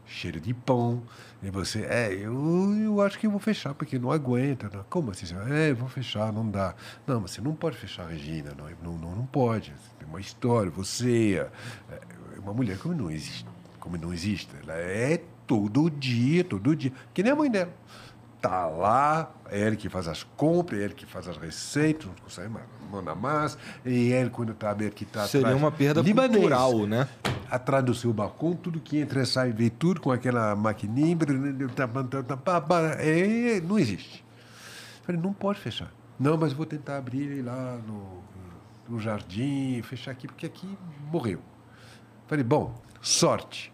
[0.05, 1.01] cheiro de pão,
[1.41, 4.69] e você, é, eu, eu acho que eu vou fechar, porque não aguenta.
[4.69, 4.83] Né?
[4.89, 5.25] Como assim?
[5.49, 6.75] É, eu vou fechar, não dá.
[7.07, 9.73] Não, mas você não pode fechar, Regina, não, não, não, não pode.
[9.97, 11.47] Tem uma história, você
[11.89, 11.95] é
[12.35, 13.45] é uma mulher como não existe,
[13.79, 14.49] como não existe.
[14.63, 17.73] Ela é todo dia, todo dia, que nem a mãe dela.
[18.41, 22.15] Tá lá, é ele que faz as compras, é ele que faz as receitas, não
[22.23, 26.87] consegue mais, manda mais, e ele quando está aberto que está Seria uma perda cultural,
[26.87, 27.05] né?
[27.49, 31.17] Atrás do seu balcão, tudo que entra e sai, vê tudo com aquela maquininha,
[31.75, 34.25] tá, tá, tá, pá, pá, é, não existe.
[35.03, 35.91] Falei, não pode fechar.
[36.17, 38.23] Não, mas vou tentar abrir lá no,
[38.87, 40.77] no jardim, fechar aqui, porque aqui
[41.11, 41.41] morreu.
[42.25, 43.71] Falei, bom, sorte.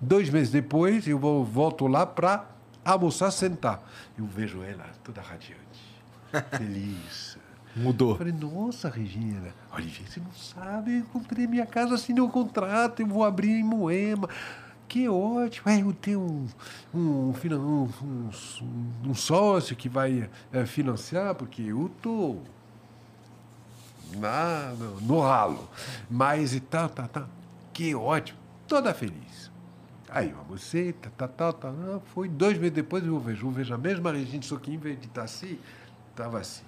[0.00, 2.46] Dois meses depois, eu vou, volto lá para
[2.84, 3.82] almoçar, sentar.
[4.18, 6.02] Eu vejo ela toda radiante,
[6.56, 7.38] feliz.
[7.76, 8.16] Mudou.
[8.16, 13.06] Falei, nossa, Regina, Olivier, você não sabe, eu encontrei minha casa, assinei um contrato, eu
[13.06, 14.28] vou abrir em Moema.
[14.86, 15.68] Que ótimo.
[15.68, 16.48] É, eu tenho um,
[16.94, 18.30] um, um, um,
[19.06, 22.36] um sócio que vai eh, financiar, porque eu tô
[24.16, 25.68] na, no, no ralo.
[26.08, 27.26] Mas e tal, tá, tá.
[27.72, 28.38] Que ótimo.
[28.68, 29.50] Toda feliz.
[30.14, 31.72] Aí almocei, tá, tá, tá, tá.
[32.14, 34.96] Foi dois meses depois eu vejo, eu vejo a mesma Regina, só que em vez
[35.00, 35.58] de estar assim,
[36.10, 36.62] estava assim.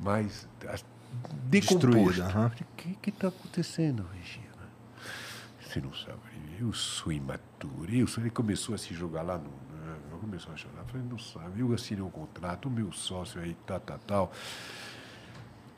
[0.00, 0.48] Mas.
[1.44, 2.26] Destruída.
[2.48, 4.44] O que está acontecendo, Regina?
[5.60, 6.18] Você não sabe,
[6.58, 7.94] eu sou imaturo.
[7.94, 9.50] Eu sou, ele começou a se jogar lá no.
[9.50, 10.80] né, Começou a chorar.
[10.80, 14.32] Eu falei, não sabe, eu assinei um contrato, o meu sócio aí, tal, tal, tal.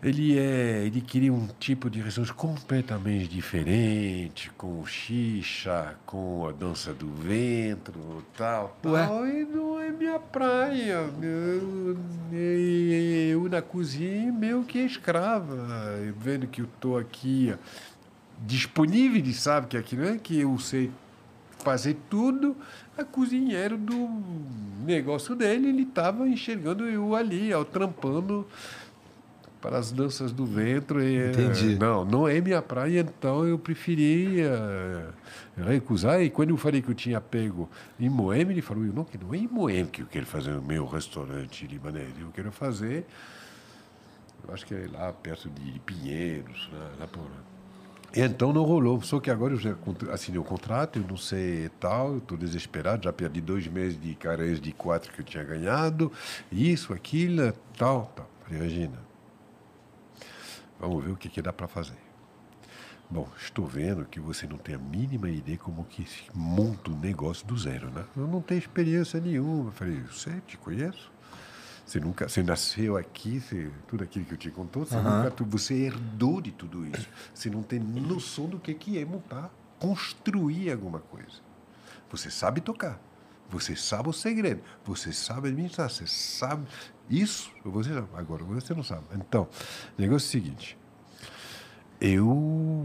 [0.07, 6.95] Ele é, ele queria um tipo de restaurante completamente diferente, com xixa, com a dança
[6.95, 7.92] do ventre,
[8.37, 9.05] tal, Ué?
[9.05, 9.27] tal.
[9.27, 11.11] E não é minha praia.
[11.21, 11.99] Eu,
[12.33, 15.57] eu na cozinha meio que escrava,
[16.16, 17.53] vendo que eu estou aqui
[18.38, 20.88] disponível, ele sabe que aqui não é que eu sei
[21.64, 22.57] fazer tudo.
[22.97, 24.09] A cozinheira do
[24.85, 28.47] negócio dele, ele estava enxergando eu ali, ó, trampando
[29.66, 31.02] para as danças do ventre.
[31.02, 31.76] E, Entendi.
[31.76, 35.09] Não, não é minha praia, então eu preferi eh,
[35.57, 36.22] recusar.
[36.22, 39.35] E quando eu falei que eu tinha pego em Moema, ele falou, não, que não
[39.35, 42.11] é em Moema que eu quero fazer o meu restaurante libanês.
[42.20, 43.07] Eu quero fazer,
[44.46, 47.26] eu acho que é lá perto de Pinheiros, lá, lá por...
[48.14, 49.02] Então não rolou.
[49.02, 49.74] Só que agora eu já
[50.12, 54.62] assinei o contrato, eu não sei tal, estou desesperado, já perdi dois meses de carência
[54.62, 56.12] de quatro que eu tinha ganhado,
[56.52, 58.31] isso, aquilo, tal, tal.
[58.44, 59.06] Falei, Regina,
[60.79, 61.99] vamos ver o que, que dá para fazer.
[63.09, 66.99] Bom, estou vendo que você não tem a mínima ideia como que se monta um
[66.99, 68.05] negócio do zero, né?
[68.17, 69.69] Eu não tenho experiência nenhuma.
[69.69, 71.12] Eu falei, você te conheço?
[71.87, 75.45] Você nunca, você nasceu aqui, você, tudo aquilo que eu te contou, você, nunca, tu-
[75.45, 77.09] você herdou de tudo isso.
[77.33, 81.41] Você não tem noção do que, que é montar, construir alguma coisa.
[82.11, 83.01] Você sabe tocar,
[83.49, 86.67] você sabe o segredo, você sabe administrar, você sabe
[87.09, 88.09] isso, você sabe.
[88.14, 89.05] Agora você não sabe.
[89.14, 89.49] Então,
[89.99, 90.79] o negócio é o seguinte.
[91.99, 92.27] Eu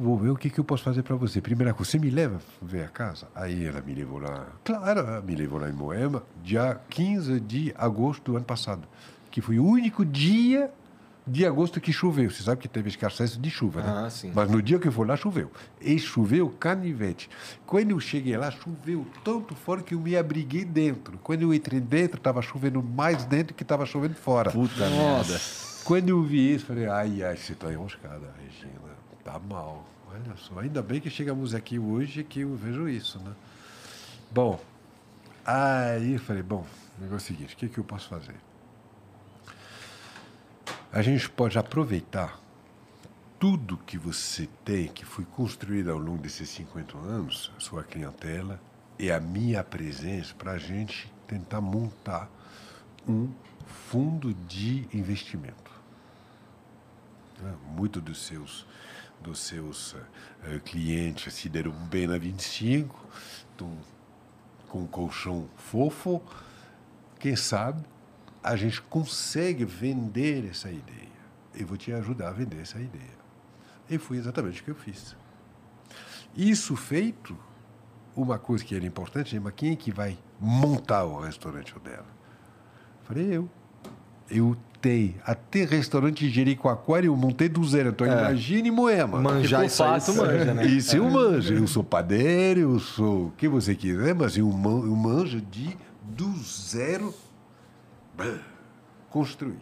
[0.01, 1.41] vou ver o que, que eu posso fazer para você.
[1.41, 3.27] Primeira coisa, você me leva ver a casa?
[3.35, 4.47] Aí ela me levou lá.
[4.63, 8.87] Claro, me levou lá em Moema, dia 15 de agosto do ano passado,
[9.29, 10.71] que foi o único dia
[11.25, 12.29] de agosto que choveu.
[12.29, 14.05] Você sabe que teve escassez de chuva, né?
[14.05, 14.31] Ah, sim.
[14.33, 15.51] Mas no dia que eu fui lá, choveu.
[15.79, 17.29] E choveu canivete.
[17.65, 21.17] Quando eu cheguei lá, choveu tanto fora que eu me abriguei dentro.
[21.19, 24.51] Quando eu entrei dentro, estava chovendo mais dentro que estava chovendo fora.
[24.51, 25.39] Puta merda.
[25.83, 28.79] Quando eu vi isso, falei, ai, ai, você está enroscada, Regina.
[29.23, 29.85] Tá mal.
[30.09, 30.59] Olha só.
[30.59, 33.31] Ainda bem que chegamos aqui hoje que eu vejo isso, né?
[34.31, 34.59] Bom,
[35.45, 36.65] aí eu falei, bom,
[36.97, 38.35] o negócio é o seguinte, o que, que eu posso fazer?
[40.93, 42.37] A gente pode aproveitar
[43.39, 48.59] tudo que você tem, que foi construído ao longo desses 50 anos, a sua clientela
[48.99, 52.29] e a minha presença, para a gente tentar montar
[53.07, 53.31] um
[53.65, 55.71] fundo de investimento.
[57.39, 57.55] né?
[57.69, 58.67] Muito dos seus,
[59.21, 59.95] dos seus
[60.43, 63.07] eh, clientes se deram bem na 25,
[63.49, 63.77] estão
[64.67, 66.21] com um colchão fofo.
[67.17, 67.81] Quem sabe
[68.43, 71.11] a gente consegue vender essa ideia.
[71.53, 73.21] Eu vou te ajudar a vender essa ideia.
[73.89, 75.15] E foi exatamente o que eu fiz.
[76.35, 77.37] Isso feito,
[78.15, 82.07] uma coisa que era importante, mas quem é que vai montar o restaurante dela?
[83.03, 83.49] Falei eu.
[84.29, 87.89] Eu tenho até restaurante de Jericoacoara eu montei do zero.
[87.89, 89.19] Então imagine Moema.
[89.19, 90.15] Manjar isso aí, tu fácil.
[90.15, 90.65] manja, né?
[90.71, 91.53] Isso eu manjo.
[91.53, 97.13] Eu sou padeiro, eu sou o que você quiser, mas eu manjo de do zero
[99.09, 99.61] construir.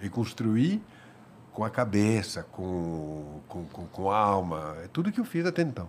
[0.00, 0.82] E construir
[1.52, 4.76] com a cabeça, com, com, com, com a alma.
[4.84, 5.88] É tudo que eu fiz até então.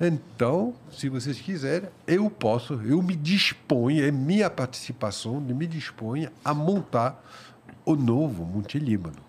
[0.00, 6.52] Então, se vocês quiserem, eu posso, eu me disponho, é minha participação, me disponho a
[6.52, 7.22] montar
[7.84, 9.24] o novo Monte Líbano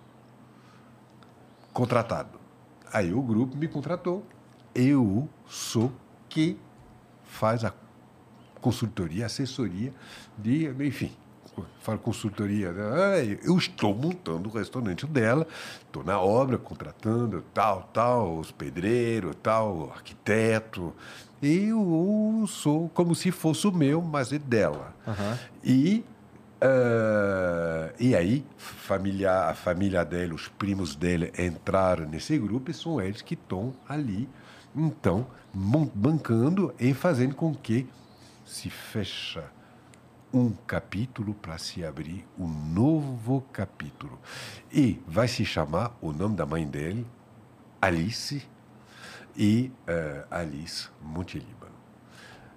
[1.76, 2.40] contratado.
[2.92, 4.26] Aí o grupo me contratou.
[4.74, 5.92] Eu sou
[6.30, 6.58] que
[7.26, 7.74] faz a
[8.62, 9.94] consultoria, assessoria
[10.38, 11.12] de, enfim,
[11.80, 13.38] falo consultoria, né?
[13.44, 15.48] Eu estou montando o restaurante dela,
[15.86, 20.94] estou na obra, contratando tal, tal, os pedreiros, tal, arquiteto.
[21.42, 24.94] Eu sou como se fosse o meu, mas é dela.
[25.64, 26.04] E
[26.62, 33.00] ah, e aí, família, a família dela, os primos dela entraram nesse grupo e são
[33.00, 34.28] eles que estão ali
[34.76, 37.88] Então, bancando e fazendo com que
[38.46, 39.44] se fecha
[40.36, 44.20] um capítulo para se abrir um novo capítulo.
[44.72, 47.08] E vai se chamar o nome da mãe dele,
[47.82, 48.44] Alice,
[49.38, 51.72] e eh, Alice Montelíbano.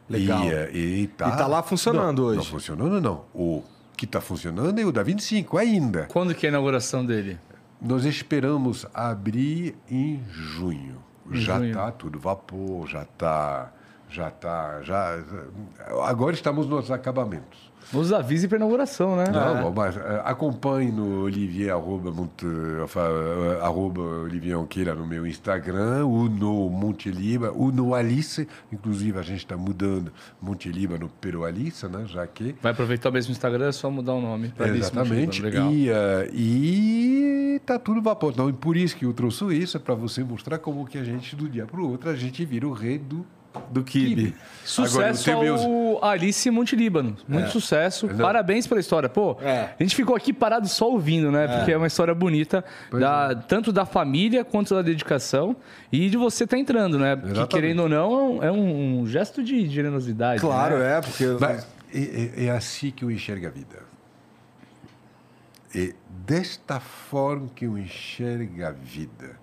[0.09, 0.45] Legal.
[0.45, 2.39] E, eh, e tá, lá funcionando não, hoje.
[2.39, 3.25] Não funcionando, não.
[3.33, 3.63] O
[3.97, 6.07] que está funcionando é o da 25 ainda.
[6.07, 7.39] Quando que é a inauguração dele?
[7.81, 11.01] Nós esperamos abrir em junho.
[11.31, 13.73] Em já está tudo vapor, já está,
[14.09, 15.19] já tá, já.
[16.05, 17.69] Agora estamos nos acabamentos.
[17.93, 19.25] Nos avise para inauguração, né?
[19.33, 26.05] Não, mas eh, acompanhe no Olivier arroba, enfin, eh, arroba Olivier Anqueira no meu Instagram,
[26.05, 28.47] ou no Monte Liba, ou no Alice.
[28.71, 32.05] Inclusive a gente está mudando Monte Liba no Pero Alice, né?
[32.07, 34.53] Já que Vai aproveitar o mesmo Instagram, é só mudar o nome.
[34.59, 35.41] Alice Exatamente.
[35.41, 35.73] Legal.
[35.73, 35.89] E,
[36.35, 38.33] e tá tudo vapor.
[38.33, 41.05] Então, e por isso que eu trouxe isso, é para você mostrar como que a
[41.05, 43.25] gente, do dia para o outro, a gente vira o rei do,
[43.71, 44.35] Do Kibe.
[44.65, 47.17] Sucesso Agora, ao Alice Monte Líbano.
[47.27, 48.07] Muito sucesso.
[48.07, 48.17] Não.
[48.19, 49.09] Parabéns pela história.
[49.09, 49.71] Pô, É.
[49.79, 51.49] a gente ficou aqui parado só ouvindo, né?
[51.49, 55.57] Porque é uma história bonita, da- tanto da família quanto da dedicação
[55.91, 57.17] e de você estar entrando, né?
[57.17, 57.51] Porque, Exatamente.
[57.55, 60.41] querendo ou não, é um, um gesto de generosidade.
[60.41, 60.99] Claro, né?
[60.99, 61.25] é, porque.
[61.41, 63.89] Mas é, é- é assim que eu enxergo a vida.
[65.75, 65.93] É
[66.27, 69.37] desta forma que eu enxergo a vida.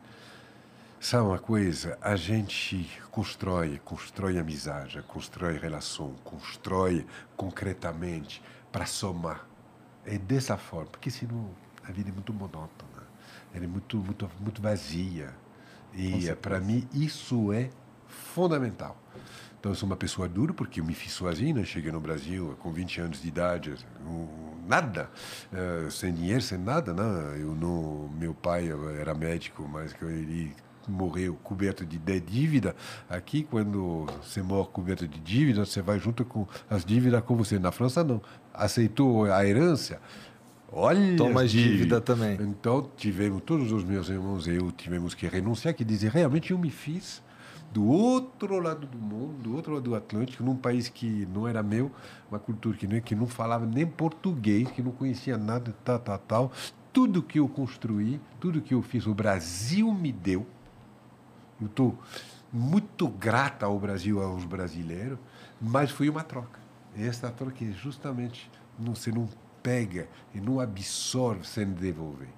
[1.05, 1.99] Sabe uma coisa?
[2.01, 7.05] A gente constrói, constrói amizade, constrói relação, constrói
[7.37, 8.41] concretamente
[8.71, 9.47] para somar.
[10.03, 11.51] É dessa forma, porque senão
[11.87, 13.03] a vida é muito monótona,
[13.53, 15.31] ela é muito, muito, muito vazia.
[15.93, 17.69] E para mim isso é
[18.07, 18.97] fundamental.
[19.59, 21.65] Então, eu sou uma pessoa dura porque eu me fiz sozinho, né?
[21.65, 23.75] cheguei no Brasil com 20 anos de idade,
[24.67, 25.11] nada,
[25.53, 26.93] eh, sem dinheiro, sem nada.
[26.93, 27.41] Né?
[27.41, 32.75] Eu não, meu pai era médico, mas que ele morreu coberto de de dívida.
[33.09, 37.57] Aqui, quando você morre coberto de dívida, você vai junto com as dívidas com você.
[37.57, 38.21] Na França, não.
[38.53, 39.99] Aceitou a herança.
[40.71, 42.03] Olha Toma dívida dívidas.
[42.03, 42.37] também.
[42.41, 46.57] Então, tivemos, todos os meus irmãos e eu tivemos que renunciar, que dizer, realmente eu
[46.57, 47.23] me fiz
[47.71, 51.61] do outro lado do mundo, do outro lado do Atlântico, num país que não era
[51.61, 51.91] meu,
[52.29, 56.19] uma cultura que não, que não falava nem português, que não conhecia nada, tal, tal,
[56.19, 56.51] tal.
[56.93, 60.45] Tudo que eu construí, tudo que eu fiz, o Brasil me deu.
[61.59, 61.97] Eu estou
[62.51, 65.17] muito grata ao Brasil, aos brasileiros,
[65.61, 66.59] mas foi uma troca.
[66.95, 68.49] E essa troca é justamente,
[68.79, 69.27] não, você não
[69.61, 72.29] pega e não absorve sem devolver.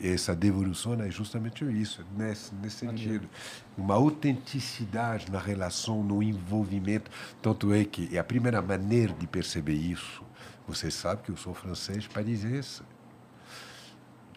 [0.00, 3.28] Essa devolução é justamente isso, nesse, nesse sentido.
[3.76, 7.10] Uma autenticidade na relação, no envolvimento.
[7.42, 10.22] Tanto é que é a primeira maneira de perceber isso.
[10.68, 12.82] Você sabe que eu sou francês parisiense.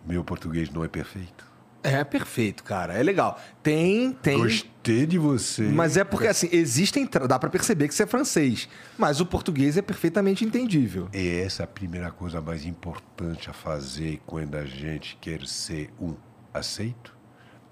[0.03, 1.50] Meu português não é perfeito.
[1.83, 2.93] É perfeito, cara.
[2.93, 3.39] É legal.
[3.63, 4.37] Tem, tem.
[4.37, 5.63] Gostei de você.
[5.63, 7.09] Mas é porque, assim, existem.
[7.27, 8.69] Dá pra perceber que você é francês.
[8.97, 11.09] Mas o português é perfeitamente entendível.
[11.11, 16.15] É essa a primeira coisa mais importante a fazer quando a gente quer ser um
[16.53, 17.15] aceito,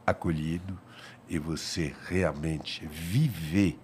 [0.05, 0.77] acolhido
[1.29, 3.77] e você realmente viver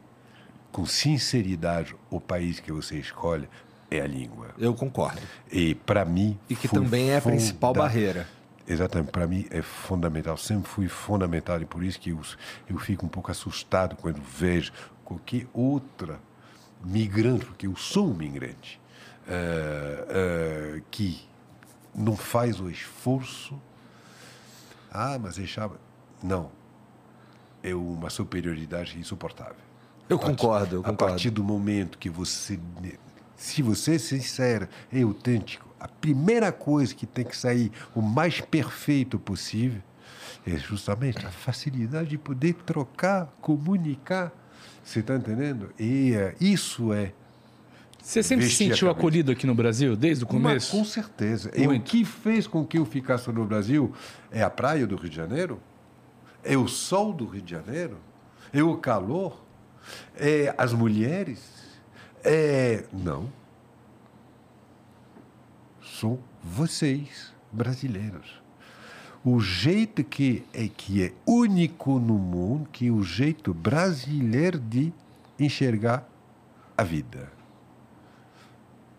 [0.72, 3.48] com sinceridade o país que você escolhe
[3.90, 4.50] é a língua.
[4.58, 5.22] Eu concordo.
[5.52, 8.28] E para mim E que também é a principal barreira.
[8.68, 12.20] Exatamente, para mim é fundamental, sempre fui fundamental e por isso que eu,
[12.68, 14.72] eu fico um pouco assustado quando vejo
[15.04, 16.20] qualquer outra
[16.84, 18.80] migrante, porque eu sou um migrante,
[19.28, 21.24] eh, eh, que
[21.94, 23.60] não faz o esforço.
[24.92, 25.80] Ah, mas deixava.
[26.24, 26.50] Não.
[27.62, 29.56] É uma superioridade insuportável.
[30.10, 31.14] Eu A partir- concordo, eu A concordo.
[31.14, 32.60] partir do momento que você.
[33.36, 38.42] Se você é sincero e autêntico, a primeira coisa que tem que sair o mais
[38.42, 39.84] perfeito possível
[40.44, 44.32] é justamente a facilidade de poder trocar, comunicar.
[44.84, 45.72] Você está entendendo?
[45.80, 47.14] E eh, isso é.
[48.02, 50.76] Você sempre se sentiu acolhido aqui no Brasil, desde o começo?
[50.76, 51.52] com certeza.
[51.56, 51.84] E o Muito.
[51.84, 53.94] que fez com que eu ficasse no Brasil
[54.32, 55.62] é a praia do Rio de Janeiro,
[56.44, 57.98] é o sol do Rio de Janeiro,
[58.52, 59.40] é o calor,
[60.16, 61.44] é as mulheres,
[62.24, 62.86] é.
[62.92, 63.30] Não.
[66.00, 68.42] São vocês, brasileiros.
[69.24, 74.94] O jeito que é, que é único no mundo, que é o jeito brasileiro de
[75.40, 76.08] enxergar
[76.78, 77.32] a vida.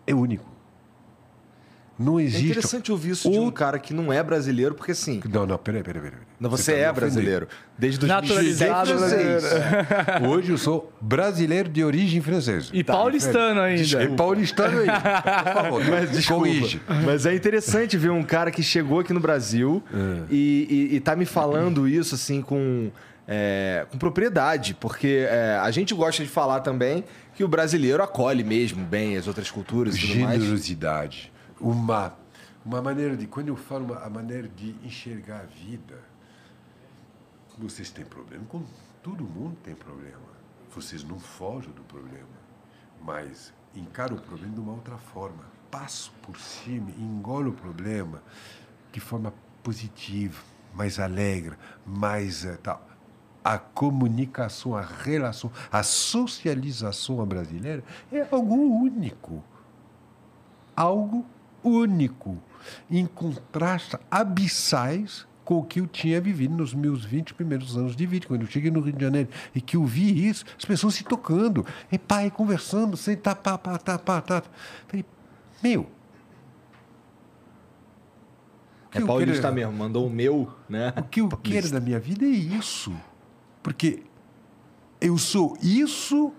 [0.07, 0.56] É único.
[1.99, 2.45] Não É existe.
[2.45, 5.19] interessante ouvir isso de um cara que não é brasileiro, porque assim.
[5.31, 6.19] Não, não, peraí, peraí, peraí.
[6.39, 7.47] Não, você, tá me é brasileiro.
[7.77, 10.27] Desde os Naturalizado 16 brasileiro.
[10.29, 12.69] Hoje eu sou brasileiro de origem francesa.
[12.71, 14.03] E paulistano ainda.
[14.03, 14.99] É paulistano ainda.
[15.01, 16.43] Por favor, Mas desculpa.
[16.45, 16.81] corrige.
[17.05, 19.97] Mas é interessante ver um cara que chegou aqui no Brasil É.
[20.29, 22.91] e, e, e tá me falando isso assim com
[23.27, 27.03] é, com propriedade, porque é, a gente gosta de falar também
[27.35, 30.39] que o brasileiro acolhe mesmo bem as outras culturas e tudo mais.
[30.39, 32.15] generosidade, uma
[32.67, 36.03] uma maneira de quando eu falo uma, a maneira de enxergar a vida.
[37.57, 38.61] Vocês têm problema com
[39.01, 40.27] todo mundo tem problema.
[40.75, 42.27] Vocês não fogem do problema,
[43.01, 45.45] mas encaram o problema de uma outra forma.
[45.71, 48.21] Passo por cima, engolo o problema
[48.91, 49.33] de forma
[49.63, 50.41] positiva,
[50.73, 51.55] mais alegre,
[51.85, 52.85] mais eh, tal.
[53.43, 57.81] A comunicação, a relação, a socialização brasileira
[58.11, 59.41] é algo único
[60.77, 61.25] algo
[61.67, 62.37] único,
[62.89, 68.05] em contraste abissais com o que eu tinha vivido nos meus 20 primeiros anos de
[68.05, 70.95] vida, quando eu cheguei no Rio de Janeiro e que eu vi isso, as pessoas
[70.95, 74.43] se tocando, e pai conversando, sem tá, pá, pá, tá, pá, tá.
[74.87, 75.05] Falei,
[75.63, 75.89] meu.
[78.91, 80.93] É paulista quero- mesmo, mandou o meu, né?
[80.97, 82.93] o que eu quero da minha vida é isso.
[83.63, 84.03] Porque
[84.99, 86.33] eu sou isso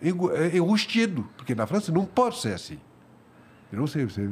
[0.00, 1.28] é, enrustido.
[1.36, 2.78] Porque na França não pode ser assim.
[3.72, 4.04] Eu não sei.
[4.04, 4.28] Você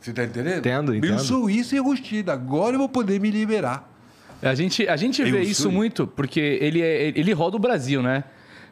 [0.00, 0.58] você está entendendo?
[0.58, 1.18] Entendo, Eu entendo.
[1.20, 2.30] sou isso enrustido.
[2.32, 3.88] Agora eu vou poder me liberar.
[4.42, 8.02] A gente, a gente Eu vê isso muito porque ele, é- ele roda o Brasil,
[8.02, 8.24] né?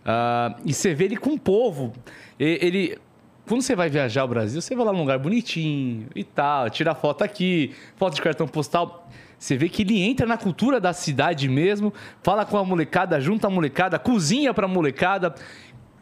[0.04, 1.92] Ah, e você vê ele com o povo.
[2.38, 2.98] E- Ele,
[3.46, 6.94] quando você vai viajar ao Brasil, você vai lá num lugar bonitinho e tal, tira
[6.94, 9.08] foto aqui, foto de cartão postal.
[9.38, 13.46] Você vê que ele entra na cultura da cidade mesmo, fala com a molecada, junta
[13.46, 15.34] a molecada, cozinha pra molecada.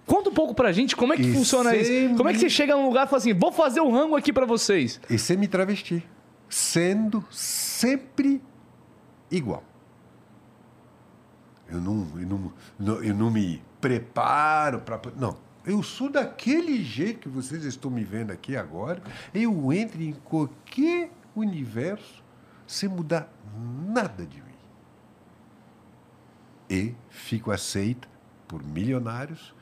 [0.09, 1.89] Conta um pouco pra gente como é que E funciona isso.
[1.91, 4.17] sempre- Como é que você chega num lugar e fala assim: vou fazer um rango
[4.17, 5.01] aqui pra vocês?
[5.09, 6.03] E sem me travestir.
[6.49, 8.43] Sendo sempre
[9.31, 9.63] igual.
[11.71, 14.99] Eu não, eu não, não- eu não me preparo para.
[15.17, 15.37] Não.
[15.67, 19.03] Eu sou daquele jeito que vocês estão me vendo aqui agora.
[19.35, 22.25] Eu entro em qualquer universo
[22.67, 23.31] sem mudar
[23.87, 24.49] nada de mim.
[26.71, 28.09] E fico aceito
[28.47, 29.55] por milionários,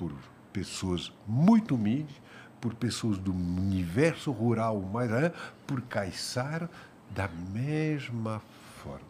[0.00, 0.14] por
[0.50, 2.16] pessoas muito humildes,
[2.58, 5.30] por pessoas do universo rural mais né,
[5.66, 6.70] por caiçara
[7.10, 8.40] da mesma
[8.82, 9.04] forma.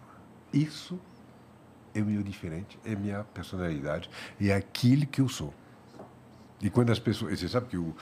[0.53, 0.99] Isso
[1.95, 4.11] é meu diferente, é minha personalidade,
[4.41, 5.55] é aquilo que eu sou.
[6.63, 7.39] E quando as pessoas.
[7.41, 7.95] Você sabe que eu,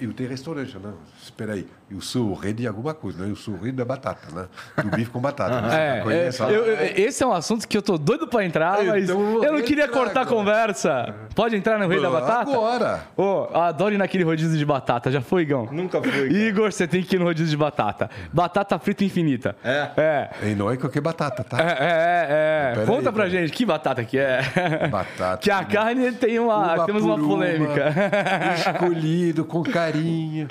[0.00, 0.92] eu tenho restaurante, né?
[1.22, 3.30] Espera aí, eu sou o rei de alguma coisa, né?
[3.30, 4.46] Eu sou o rei da batata, né?
[4.82, 5.60] Do bife com batata.
[5.60, 5.98] né?
[5.98, 6.42] É, conhece?
[6.42, 9.42] é, eu- eu- esse é um assunto que eu tô doido pra entrar, mas Então
[9.42, 10.36] eu não queria cortar a agora.
[10.36, 11.14] conversa.
[11.34, 12.50] Pode entrar no Rei da Batata?
[12.50, 13.00] Agora!
[13.16, 15.10] Ô, eu adoro ir naquele rodízio de batata.
[15.10, 15.68] Já foi, Igão?
[15.72, 16.10] Nunca foi.
[16.10, 16.32] cara.
[16.32, 18.08] Igor, você tem que ir no rodízio de batata.
[18.32, 19.56] Batata frita infinita.
[19.64, 19.90] É?
[19.96, 20.30] É.
[20.50, 21.58] E não é qualquer batata, tá?
[21.60, 22.86] É, é, é.
[22.86, 24.88] Conta aí, pra gente que batata que é.
[24.90, 25.38] Batata.
[25.42, 26.86] que a carne tem uma.
[26.86, 27.95] temos uma polêmica.
[28.58, 30.48] escolhido com carinho.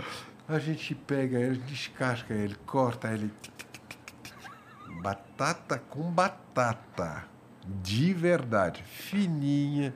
[0.48, 3.32] A gente pega ele, descasca ele, corta ele.
[5.02, 7.24] Batata com batata.
[7.82, 8.84] De verdade.
[8.84, 9.94] Fininha.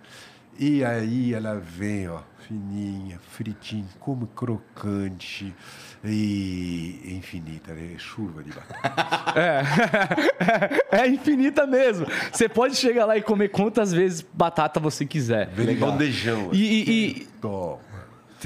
[0.58, 5.56] E aí ela vem, ó, fininha, fritinha, como crocante
[6.04, 7.96] e infinita, né?
[7.98, 9.34] Chuva de batata.
[10.92, 12.06] é infinita mesmo.
[12.32, 15.50] Você pode chegar lá e comer quantas vezes batata você quiser.
[15.50, 16.50] Vem bandejão.
[16.54, 16.90] E- e-
[17.22, 17.80] e- Toma.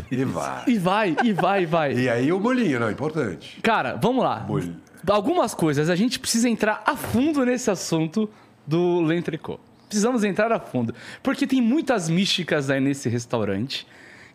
[0.09, 0.63] E vai.
[0.67, 1.93] E vai, e vai, e vai.
[1.93, 3.59] E aí o molinho, não, importante.
[3.61, 4.39] Cara, vamos lá.
[4.47, 4.75] Molho.
[5.07, 8.29] Algumas coisas, a gente precisa entrar a fundo nesse assunto
[8.65, 9.59] do L'Entrecô.
[9.87, 10.95] Precisamos entrar a fundo.
[11.21, 13.85] Porque tem muitas místicas aí nesse restaurante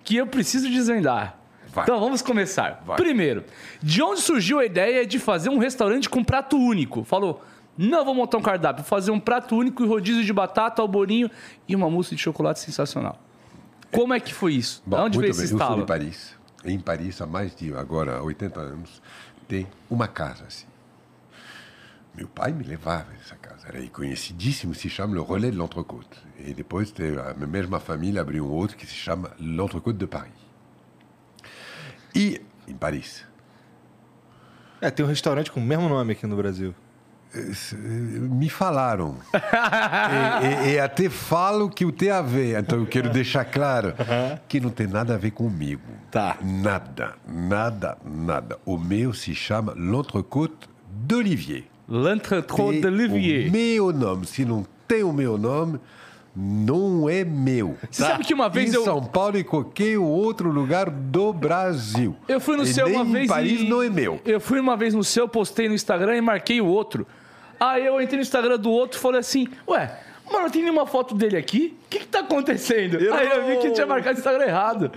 [0.04, 1.37] que eu preciso desvendar.
[1.72, 1.84] Vai.
[1.84, 2.82] Então vamos começar.
[2.84, 2.96] Vai.
[2.96, 3.44] Primeiro,
[3.82, 7.04] de onde surgiu a ideia de fazer um restaurante com prato único?
[7.04, 7.42] Falou,
[7.76, 11.30] não vou montar um cardápio, vou fazer um prato único e rodízio de batata, alborinho
[11.68, 13.18] e uma mousse de chocolate sensacional.
[13.92, 14.82] Como é que foi isso?
[14.84, 15.44] Bom, onde veio bem.
[15.44, 15.80] esse Eu sou estalo?
[15.80, 16.36] de Paris.
[16.64, 19.00] Em Paris, há mais de agora 80 anos,
[19.46, 20.66] tem uma casa assim.
[22.14, 23.68] Meu pai me levava nessa casa.
[23.68, 26.18] Era conhecidíssimo, se chama Le Relais de l'Entrecôte.
[26.44, 26.92] E depois
[27.40, 30.47] a mesma família abriu um outro que se chama L'Entrecôte de Paris.
[32.18, 33.24] E em Paris.
[34.80, 36.74] É, tem um restaurante com o mesmo nome aqui no Brasil.
[38.30, 39.16] Me falaram.
[40.64, 42.58] e, e- e até falo que o tem a ver.
[42.58, 43.94] Então eu quero deixar claro
[44.48, 45.82] que não tem nada a ver comigo.
[46.10, 46.36] Tá.
[46.42, 48.58] Nada, nada, nada.
[48.64, 51.64] O meu se chama L'Entrecôte d'Olivier.
[51.88, 53.48] L'Entrecô Tem de Olivier.
[53.48, 54.26] O meu nome.
[54.26, 55.78] Se não tem o meu nome,
[56.40, 57.76] não é meu.
[57.90, 62.14] Você sabe que uma vez em eu- São Paulo e qualquer outro lugar do Brasil.
[62.28, 63.68] Eu fui no e seu uma em vez Paris e...
[63.68, 64.20] não é meu.
[64.24, 67.04] Eu fui uma vez no seu, postei no Instagram e marquei o outro.
[67.58, 69.98] Aí eu entrei no Instagram do outro e falei assim, ué,
[70.30, 71.76] mas não tem nenhuma foto dele aqui?
[71.86, 72.98] O que que tá acontecendo?
[73.12, 74.92] Aí eu vi que tinha marcado o Instagram errado.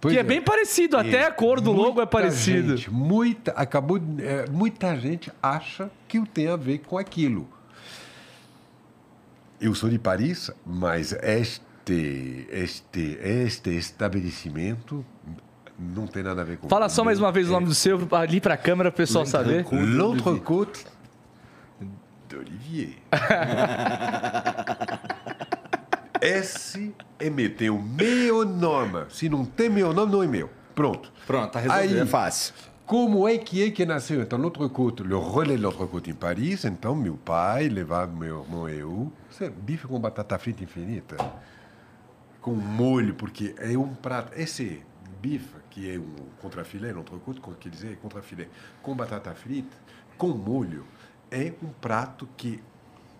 [0.00, 0.22] Pois que é.
[0.22, 2.74] bem parecido, até a cor do logo é parecido.
[2.74, 7.48] gente, muita, acabou, é, muita gente acha que o tem a ver com aquilo.
[9.60, 15.04] Eu sou de Paris, mas este, este, este estabelecimento
[15.78, 17.98] não tem nada a ver com Fala só mais uma vez o nome do seu
[18.12, 19.66] ali pra câmera, pro pessoal saber.
[19.72, 20.84] L'entrecôte
[22.28, 22.94] d'Olivier.
[26.20, 29.04] Esse é meu, tem o meu nome.
[29.10, 30.50] Se não tem meu nome, não é meu.
[30.74, 31.12] Pronto.
[31.26, 31.92] Pronto, tá resolvido.
[31.94, 32.54] Aí- É fácil.
[32.86, 34.20] Como é que é que nasceu?
[34.20, 36.66] Então, l'entrecôte, le relais de l'entrecôte em Paris.
[36.66, 39.10] Então, meu pai levava meu irmão e eu.
[39.34, 41.16] Isso é bife com batata frita infinita.
[42.40, 44.32] Com molho, porque é um prato.
[44.38, 44.80] Esse
[45.20, 48.46] bife, que é um contrafilé, l'entrecôte, como quer dizer, contrafilé,
[48.80, 49.76] com batata frita,
[50.16, 50.86] com molho,
[51.32, 52.62] é um prato que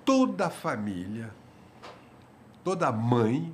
[0.05, 1.35] toda família,
[2.63, 3.53] toda mãe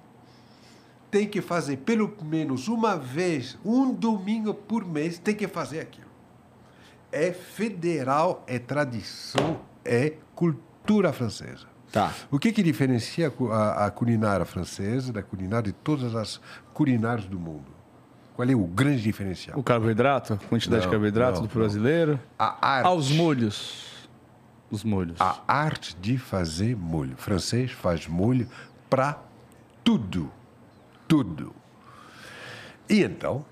[1.11, 6.11] tem que fazer pelo menos uma vez, um domingo por mês, tem que fazer aquilo.
[7.11, 11.71] É federal, é tradição, é cultura francesa.
[11.93, 12.15] Tá.
[12.31, 16.41] O que, que diferencia a a, culinária francesa da culinária de todas as
[16.73, 17.67] culinárias do mundo?
[18.35, 19.59] Qual é o grande diferencial?
[19.59, 22.19] O carboidrato, a quantidade de Não, carboidrato não, do brasileiro.
[22.39, 22.87] A arte.
[22.87, 24.09] Ah, os molhos.
[24.71, 25.21] Os molhos.
[25.21, 27.15] A arte de fazer molho.
[27.15, 28.49] O francês faz molho
[28.89, 29.19] para
[29.83, 30.31] tudo.
[31.09, 31.53] Tudo.
[32.89, 33.45] E então,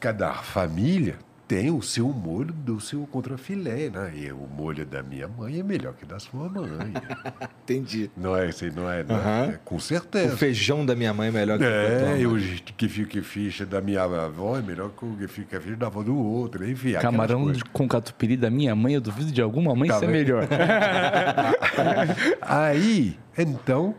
[0.00, 4.12] cada família tem o seu molho do seu contrafilé, né?
[4.16, 6.66] E o molho da minha mãe é melhor que da sua mãe.
[7.64, 8.10] Entendi.
[8.16, 9.04] não é assim, não é?
[9.04, 9.50] Não Aham.
[9.52, 9.58] é?
[9.64, 10.36] Com O certeza.
[10.36, 12.38] feijão da minha mãe é melhor que o da tua É, o
[12.76, 16.02] que fica ficha da minha avó é melhor que o que fica ficha da avó
[16.02, 16.92] do outro, enfim.
[16.94, 20.48] Camarão com catupiry da minha mãe, eu duvido de alguma mãe Tá ser melhor.
[22.40, 23.94] Aí, então,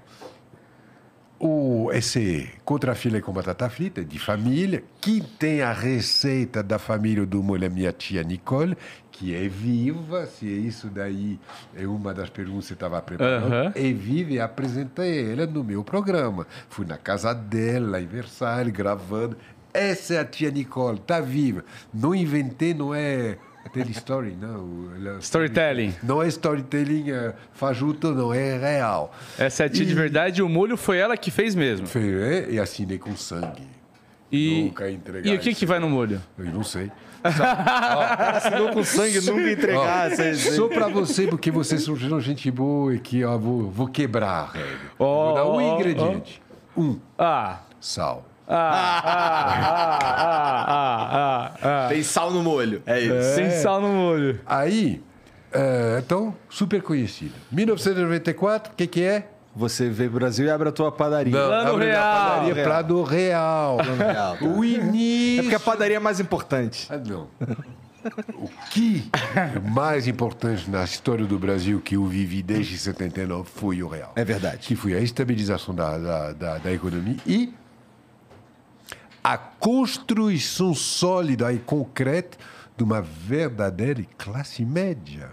[1.40, 7.44] o, esse contrafilé com batata frita de família, que tem a receita da família do
[7.44, 8.78] molho minha tia Nicole,
[9.12, 11.40] que é viva, se é isso daí
[11.76, 15.84] é uma das perguntas que você estava preparando, é viva e apresentei ela no meu
[15.84, 16.46] programa.
[16.70, 19.38] Fui na casa dela, em Versalhes, gravando.
[19.74, 21.64] Essa é a tia Nicole, tá viva.
[21.94, 23.38] Não inventei, não é
[23.70, 24.89] tele story, não.
[24.95, 25.93] Ela- Storytelling.
[26.03, 29.13] Não é storytelling é, fajuto, não, é real.
[29.38, 31.86] Essa é a tia de E- verdade e o molho foi ela que fez mesmo.
[31.88, 33.68] Foi, é, e assinei com sangue.
[34.32, 35.59] E, Nunca entregar e o que, isso.
[35.59, 36.22] que vai no molho?
[36.38, 36.91] Eu não sei.
[37.24, 40.11] Assinou com sangue, nunca entregar.
[40.11, 43.88] Ó, vocês- só pra você, porque vocês são gente boa e que ó, vou, vou
[43.88, 44.78] quebrar a regra.
[44.99, 46.41] Ó, vou dar um ó, ó, ingrediente.
[46.78, 47.59] Um, Ah.
[47.80, 48.26] sal.
[48.48, 50.00] Ah, ah,
[50.68, 52.82] ah, ah, ah, Tem sal no molho.
[52.86, 53.14] É isso.
[53.16, 53.22] ah.
[53.36, 54.39] Sem sal no molho.
[54.46, 55.02] Aí,
[55.52, 57.34] é, então, super conhecido.
[57.52, 59.28] 1994, o que que é?
[59.56, 61.32] Você veio pro Brasil e abre a tua padaria.
[61.32, 62.30] Plano abre a Real.
[62.30, 62.66] padaria Real.
[62.68, 63.78] Prado Real.
[63.78, 64.46] Real, tá.
[64.46, 65.39] O início...
[65.39, 66.88] É porque a padaria é mais importante.
[66.91, 67.28] Ah, não.
[68.36, 73.82] O que é mais importante na história do Brasil que eu vivi desde 79 foi
[73.82, 74.12] o real.
[74.16, 74.68] É verdade.
[74.68, 77.52] Que foi a estabilização da, da, da, da economia e
[79.26, 82.38] a construção sólida e concreta
[82.78, 85.32] de uma verdadeira classe média.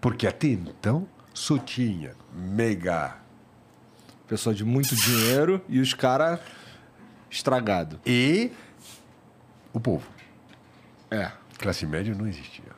[0.00, 3.16] Porque até então só tinha mega
[4.28, 6.38] Pessoa de muito dinheiro e os caras
[7.28, 8.00] estragado.
[8.06, 8.52] e
[9.72, 10.06] o povo.
[11.10, 11.32] É.
[11.58, 12.72] Classe média não existia.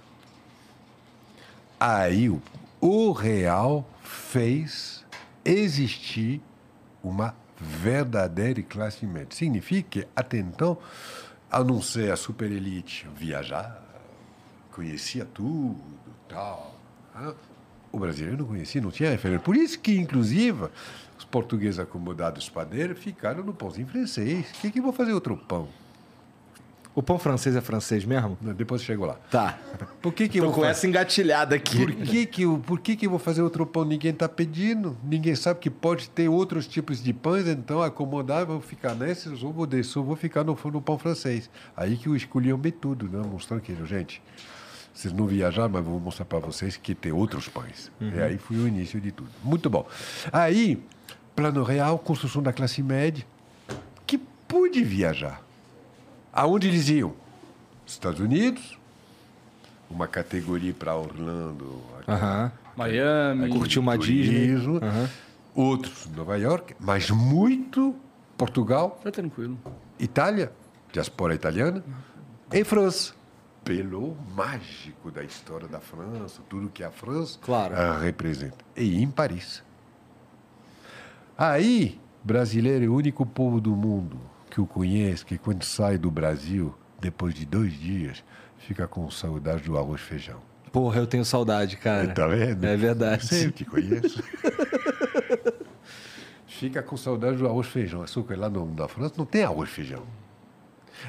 [1.79, 2.41] Aí o,
[2.81, 5.05] o real fez
[5.45, 6.41] existir
[7.03, 9.29] uma verdadeira classe média.
[9.31, 10.79] Significa que, até então,
[11.51, 13.83] a não ser a superelite viajar,
[14.71, 15.81] conhecia tudo,
[16.29, 16.79] tal.
[17.91, 19.45] O brasileiro não conhecia, não tinha referência.
[19.45, 20.69] Por isso que, inclusive,
[21.17, 24.51] os portugueses acomodados padeiros ficaram no pãozinho francês.
[24.51, 25.69] O que, que vou fazer outro pão?
[26.95, 28.39] O pão francês é francês mesmo?
[28.57, 29.15] Depois eu chego lá.
[29.29, 29.59] Tá.
[30.01, 30.71] Por que, que eu Tô vou com fazer?
[30.71, 31.79] essa engatilhada aqui.
[31.79, 33.85] Por que que, eu, por que que eu vou fazer outro pão?
[33.85, 34.97] Ninguém está pedindo.
[35.03, 39.53] Ninguém sabe que pode ter outros tipos de pães, então acomodar, vou ficar nesses, ou
[39.53, 41.51] vou descer, ou vou ficar no, no pão francês.
[41.77, 43.27] Aí que eu escolhi o tudo, né?
[43.29, 44.23] mostrando que, gente,
[44.95, 47.91] vocês não viajaram, mas vou mostrar para vocês que tem outros pães.
[48.01, 49.31] E aí foi o início de tudo.
[49.43, 49.85] Muito bom.
[50.33, 50.81] Aí,
[51.35, 53.27] plano real, construção da classe média,
[54.07, 55.44] que pôde viajar.
[56.37, 57.13] Aonde eles iam?
[57.87, 58.77] Estados Unidos,
[59.89, 61.81] uma categoria para Orlando.
[62.77, 63.49] Miami.
[63.51, 64.57] Curtiu uma Disney.
[65.55, 67.95] outros Nova York, mas muito
[68.37, 69.57] Portugal, Tá tranquilo.
[69.97, 70.51] Itália,
[70.93, 71.85] diaspora italiana,
[72.53, 73.15] e França.
[73.63, 77.77] Pelo mágico da história da França, tudo que a França Claro.
[77.77, 78.59] ah, representa.
[78.77, 79.63] E em Paris.
[81.39, 84.19] Aí, brasileiro é o único povo do mundo
[84.55, 88.23] que eu conheço que quando sai do Brasil, depois de dois dias,
[88.59, 90.41] fica com saudade do arroz e feijão.
[90.71, 92.07] Porra, eu tenho saudade, cara.
[92.15, 92.65] Tá vendo?
[92.65, 93.27] É verdade.
[93.27, 94.23] Sei, eu te conheço.
[96.47, 98.07] fica com saudade do arroz e feijão.
[98.07, 100.05] Só que lá no, na França não tem arroz e feijão.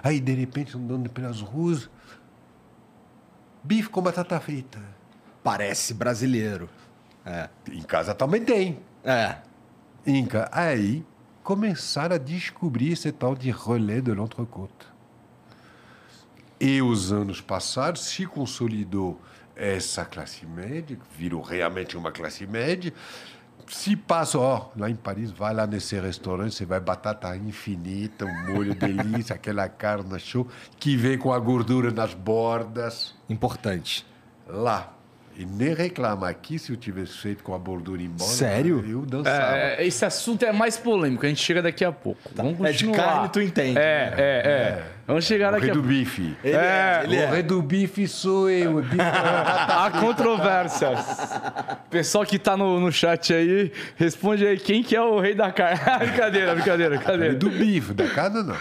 [0.04, 1.89] Aí, de repente, andando pelas ruas,
[3.64, 4.80] bife com batata frita.
[5.43, 6.68] Parece brasileiro.
[7.26, 7.50] É.
[7.72, 8.80] Em casa também tem.
[9.04, 9.38] É.
[10.06, 11.06] Em ca- Aí
[11.46, 14.74] começaram a descobrir esse tal de relé de l'entrecôte.
[16.60, 19.22] E os anos passados se consolidou
[19.56, 22.91] essa classe média, virou realmente uma classe média.
[23.68, 28.54] Se passa, ó, lá em Paris, vai lá nesse restaurante, você vai batata infinita, um
[28.54, 30.48] molho delícia, aquela carne show,
[30.80, 33.14] que vem com a gordura nas bordas.
[33.30, 34.04] Importante.
[34.48, 34.95] Lá.
[35.38, 38.30] E nem reclama aqui se eu tivesse feito com a gordura embora.
[38.30, 38.82] Sério?
[38.88, 39.58] Eu dançava.
[39.58, 42.22] É, esse assunto é mais polêmico, a gente chega daqui a pouco.
[42.34, 43.06] Vamos É de continuar.
[43.06, 43.78] carne, tu entende.
[43.78, 44.84] É, é, é.
[45.06, 46.38] Vamos chegar O daqui rei a do bife.
[46.42, 48.78] Ele É, ele o rei do bife sou eu.
[48.78, 51.00] o bife- Há controvérsias.
[51.90, 55.52] Pessoal que tá no, no chat aí, responde aí quem que é o rei da
[55.52, 55.80] carne.
[56.00, 57.34] brincadeira, brincadeira, rei brincadeira.
[57.36, 58.56] do bife, da carne não.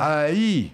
[0.00, 0.70] Aí,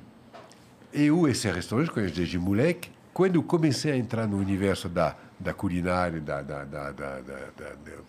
[0.92, 2.90] eu, esse restaurante, conheço desde moleque.
[3.12, 7.22] Quando eu comecei a entrar no universo da, da culinária, da, da, da, da,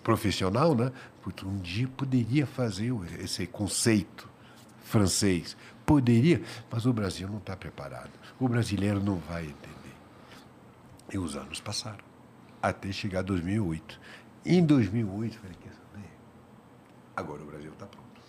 [0.03, 0.91] profissional, né?
[1.21, 4.29] Putz, um dia poderia fazer esse conceito
[4.83, 5.57] francês.
[5.85, 8.11] Poderia, mas o Brasil não está preparado.
[8.39, 9.95] O brasileiro não vai entender.
[11.11, 12.03] E os anos passaram,
[12.61, 13.99] até chegar 2008.
[14.45, 16.09] Em 2008, eu falei, quer saber?
[17.15, 18.21] Agora o Brasil está pronto.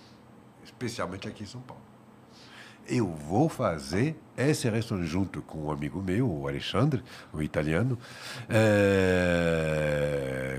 [0.64, 1.91] Especialmente aqui em São Paulo.
[2.94, 7.98] Eu vou fazer esse restaurante junto com um amigo meu, o Alexandre, o italiano,
[8.50, 9.80] eh,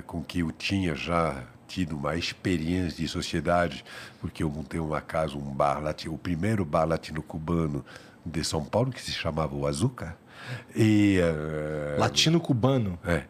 [0.07, 3.85] com que eu tinha já tido uma experiência de sociedade,
[4.19, 7.85] porque eu montei uma casa, um bar latino, o primeiro bar latino-cubano
[8.25, 10.17] de São Paulo, que se chamava o Azuca.
[10.75, 12.97] E, eh, Latino-cubano.
[13.05, 13.25] é.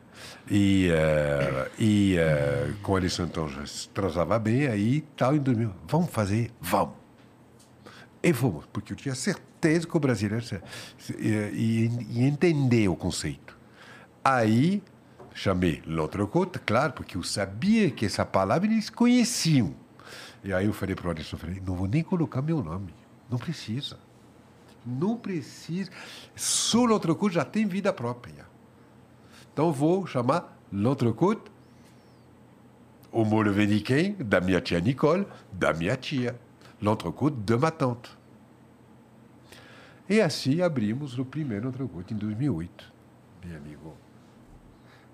[0.49, 5.39] E, eh, e eh, com o Alessandro então, já se transava bem, aí tal, em
[5.39, 5.73] 2000.
[5.89, 6.51] Vamos fazer?
[6.61, 7.02] Vamos.
[8.23, 10.45] E fomos, porque eu tinha certeza que o brasileiro
[11.19, 13.57] ia, entender o conceito.
[14.23, 14.81] Aí
[15.33, 19.75] chamei l'entrecôte, claro, porque eu sabia que essa palavra eles conheciam.
[20.41, 22.93] E aí eu falei para o Alisson, falei, não vou nem colocar meu nome,
[23.29, 23.99] não precisa.
[24.85, 25.91] Não precisa.
[26.35, 28.45] Só l'entrecôte já tem vida própria.
[29.51, 31.51] Então vou chamar l'entrecôte,
[33.11, 34.13] o molho vem de quem?
[34.13, 36.35] Da minha tia Nicole, da minha tia.
[36.83, 38.11] L'entrecôte de ma tante.
[40.09, 42.93] E assim abrimos o primeiro entrecôte em 2008,
[43.45, 43.93] meu amigo.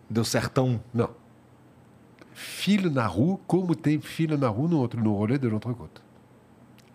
[0.09, 0.83] Deu certão.
[0.91, 1.11] Não.
[2.33, 6.01] Filho na rua, como tem filho na rua no outro, no rolê de l'entrecôte.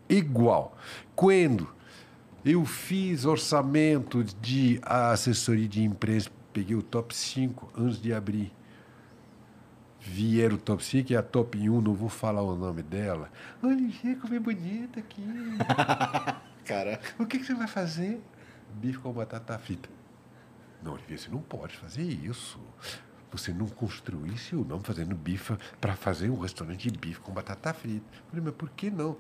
[0.09, 0.77] Igual.
[1.15, 1.69] Quando
[2.45, 8.53] eu fiz orçamento de assessoria de imprensa, peguei o top 5 antes de abrir.
[10.07, 13.31] Vieram o top 5 e a top 1, não vou falar o nome dela.
[13.63, 15.25] Olha, como é bonita aqui.
[16.67, 17.01] Cara.
[17.19, 18.23] O que, que você vai fazer?
[18.75, 19.89] Bife com batata frita.
[20.83, 22.61] Não, Olivier, você não pode fazer isso.
[23.33, 27.73] Você não construiu seu nome fazendo bife para fazer um restaurante de bife com batata
[27.73, 28.05] frita.
[28.13, 29.17] Eu falei, mas por que não?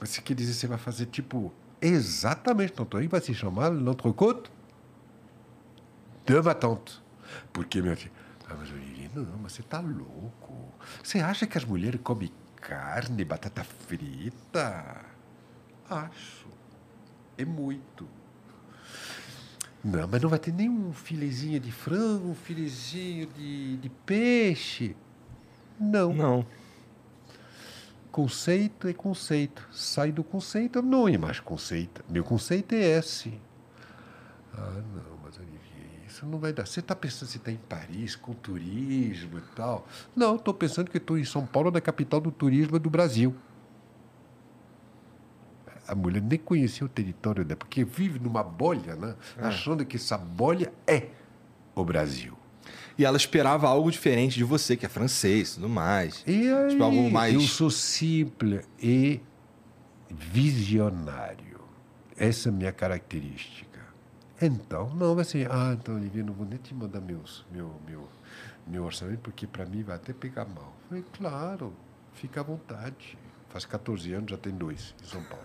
[0.00, 4.50] Você quer dizer que você vai fazer tipo exatamente aí vai se chamar l'entrecôte
[6.26, 7.02] de ma tante.
[7.52, 8.12] Por que, minha filha?
[8.48, 10.72] Ah, mas Olivier, não, mas você tá louco.
[11.02, 15.04] Você acha que as mulheres comem carne, batata frita?
[15.88, 16.48] Acho.
[17.36, 18.08] É muito.
[19.84, 24.96] Não, mas não vai ter nenhum filezinho de frango, um filezinho de, de peixe.
[25.78, 26.14] Não.
[26.14, 26.46] Não.
[28.10, 29.68] Conceito é conceito.
[29.72, 32.04] Sai do conceito, não é mais conceito.
[32.08, 33.38] Meu conceito é esse.
[34.56, 36.66] Ah, não, mas Olivier, isso não vai dar.
[36.66, 39.86] Você está pensando se está em Paris, com turismo e tal?
[40.14, 43.34] Não, estou pensando que estou em São Paulo, da capital do turismo do Brasil.
[45.86, 49.14] A mulher nem conhecia o território dela, porque vive numa bolha, né?
[49.38, 51.08] achando que essa bolha é
[51.74, 52.38] o Brasil.
[52.96, 56.22] E ela esperava algo diferente de você, que é francês e tudo mais.
[56.26, 59.20] E aí, Tipo, algo mais- eu sou simples e
[60.08, 61.60] visionário.
[62.16, 63.73] Essa é a minha característica.
[64.40, 68.08] Então, não vai ser, ah, então, Olivier, não vou nem te mandar meus, meu, meu,
[68.66, 70.74] meu orçamento, porque para mim vai até pegar mal.
[70.82, 71.72] Eu Falei, claro,
[72.14, 73.16] fica à vontade.
[73.48, 75.44] Faz 14 anos, já tem dois em São Paulo.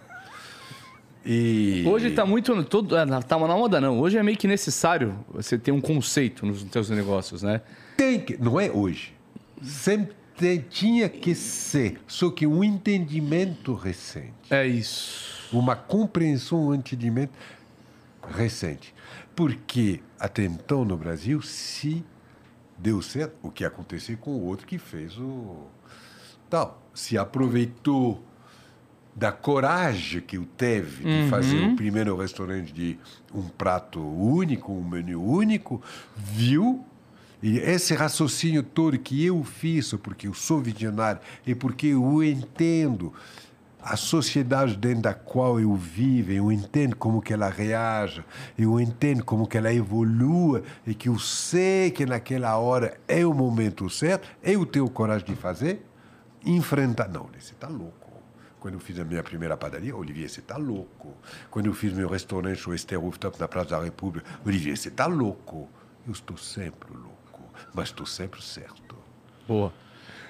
[1.26, 1.84] E...
[1.88, 2.64] Hoje tá muito.
[2.64, 4.00] Todo, é, tá na moda, não.
[4.00, 7.62] Hoje é meio que necessário você ter um conceito nos seus negócios, né?
[7.98, 9.14] Tem que, não é hoje.
[9.62, 14.32] Sempre tem- tinha que ser, só que um entendimento recente.
[14.50, 15.38] É isso.
[15.52, 17.34] uma compreensão, um entendimento
[18.28, 18.94] recente.
[19.36, 22.04] Porque até então no Brasil, se
[22.78, 25.68] deu certo, o que aconteceu com o outro que fez o,
[26.50, 26.82] Tal.
[26.94, 28.24] Se aproveitou
[29.16, 32.98] da coragem que eu teve de fazer o primeiro restaurante de
[33.34, 35.82] um prato único, um menu único,
[36.16, 36.86] viu
[37.42, 43.14] e esse raciocínio todo que eu fiz, porque eu sou visionário e porque eu entendo
[43.82, 48.24] a sociedade dentro da qual eu vivo, eu entendo como que ela reage,
[48.58, 53.34] eu entendo como que ela evolua e que eu sei que naquela hora é o
[53.34, 55.86] momento certo, eu tenho coragem de fazer,
[56.46, 57.08] enfrentar.
[57.08, 58.10] Não, você está louco.
[58.60, 61.16] Quando eu fiz a minha primeira padaria, Olivier, você está louco.
[61.50, 65.06] Quando eu fiz meu restaurante, o Esther Rooftop, na Praça da República, Olivier, você está
[65.06, 65.70] louco.
[66.06, 67.42] Eu estou sempre louco,
[67.74, 68.98] mas estou sempre certo.
[69.48, 69.72] Boa.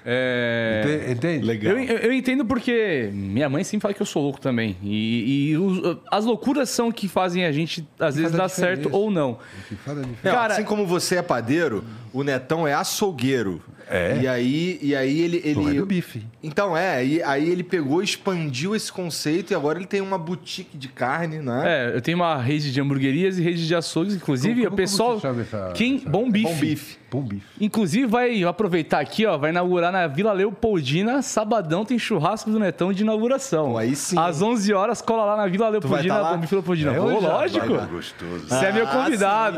[0.06, 0.82] É...
[0.86, 1.45] Ente- Entende?
[1.45, 1.78] Legal.
[1.78, 4.76] Eu, eu- entendo porque minha mãe sempre fala que eu sou louco também.
[4.84, 8.50] E, e os- as loucuras são que fazem a gente, às vezes, faz a dar
[8.50, 9.32] certo ou não.
[9.34, 9.38] O
[9.68, 10.20] que faz a diferença.
[10.24, 11.84] Não, Cara- assim como você é padeiro,
[12.14, 13.62] o Netão é açougueiro.
[13.91, 14.20] É.
[14.22, 15.53] E aí, e aí ele.
[15.55, 15.80] Não é ele...
[15.80, 16.24] do bife.
[16.43, 20.78] Então, é, e aí ele pegou, expandiu esse conceito e agora ele tem uma boutique
[20.78, 21.64] de carne, né?
[21.66, 24.78] É, eu tenho uma rede de hamburguerias e rede de açougues, inclusive, Como- o como
[24.78, 25.16] pessoal.
[25.16, 26.45] você chama essa- quem essa- bom bife.
[26.53, 26.97] Bom bife.
[27.12, 27.45] Bom bife.
[27.60, 32.93] Inclusive, vai aproveitar aqui, ó, vai inaugurar na Vila Leopoldina, sabadão tem churrasco do Netão
[32.93, 33.72] de inauguração.
[33.72, 34.49] Pô, aí sim, Às hein?
[34.49, 36.32] 11 horas, cola lá na Vila vai Leopoldina, tá lá?
[36.34, 36.91] Bom Bife Leopoldina.
[36.91, 37.01] É já?
[37.01, 37.68] lógico.
[37.68, 38.47] Vai, vai, Gostoso.
[38.47, 39.57] Você é meu Ah, convidado.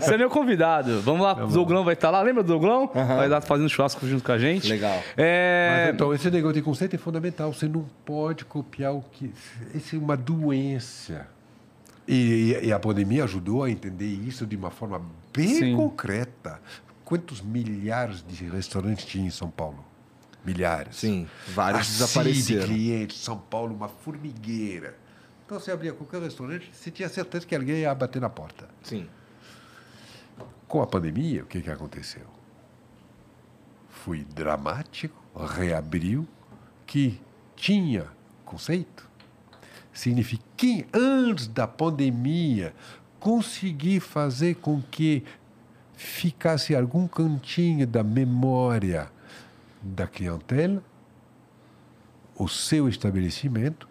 [0.00, 1.00] Você é meu convidado.
[1.02, 2.20] Vamos lá, o Douglão vai estar lá.
[2.22, 2.90] Lembra do Douglão?
[2.94, 4.68] Vai estar fazendo churrasco junto com a gente.
[4.68, 5.02] Legal.
[5.16, 5.84] É...
[5.86, 7.52] Mas, então, esse negócio de conceito é fundamental.
[7.52, 9.32] Você não pode copiar o que.
[9.74, 11.26] Isso é uma doença.
[12.06, 15.00] E, e- e a pandemia ajudou a entender isso de uma forma
[15.34, 15.76] bem Sim.
[15.76, 16.60] concreta.
[17.04, 19.84] Quantos milhares de restaurantes tinha em São Paulo?
[20.44, 20.96] Milhares.
[20.96, 22.60] Sim, vários Assim, desapareceram.
[22.60, 23.18] de clientes.
[23.18, 24.94] São Paulo, uma formigueira.
[25.44, 28.68] Então, você abria qualquer restaurante, você tinha certeza que alguém ia bater na porta.
[28.82, 29.06] Sim.
[30.66, 32.26] Com a pandemia, o que, que aconteceu?
[33.88, 36.26] Foi dramático, reabriu,
[36.86, 37.20] que
[37.56, 38.06] tinha
[38.44, 39.08] conceito.
[39.92, 42.74] Significa que antes da pandemia
[43.18, 45.24] consegui fazer com que
[45.94, 49.10] ficasse algum cantinho da memória
[49.82, 50.82] da clientela,
[52.36, 53.88] o seu estabelecimento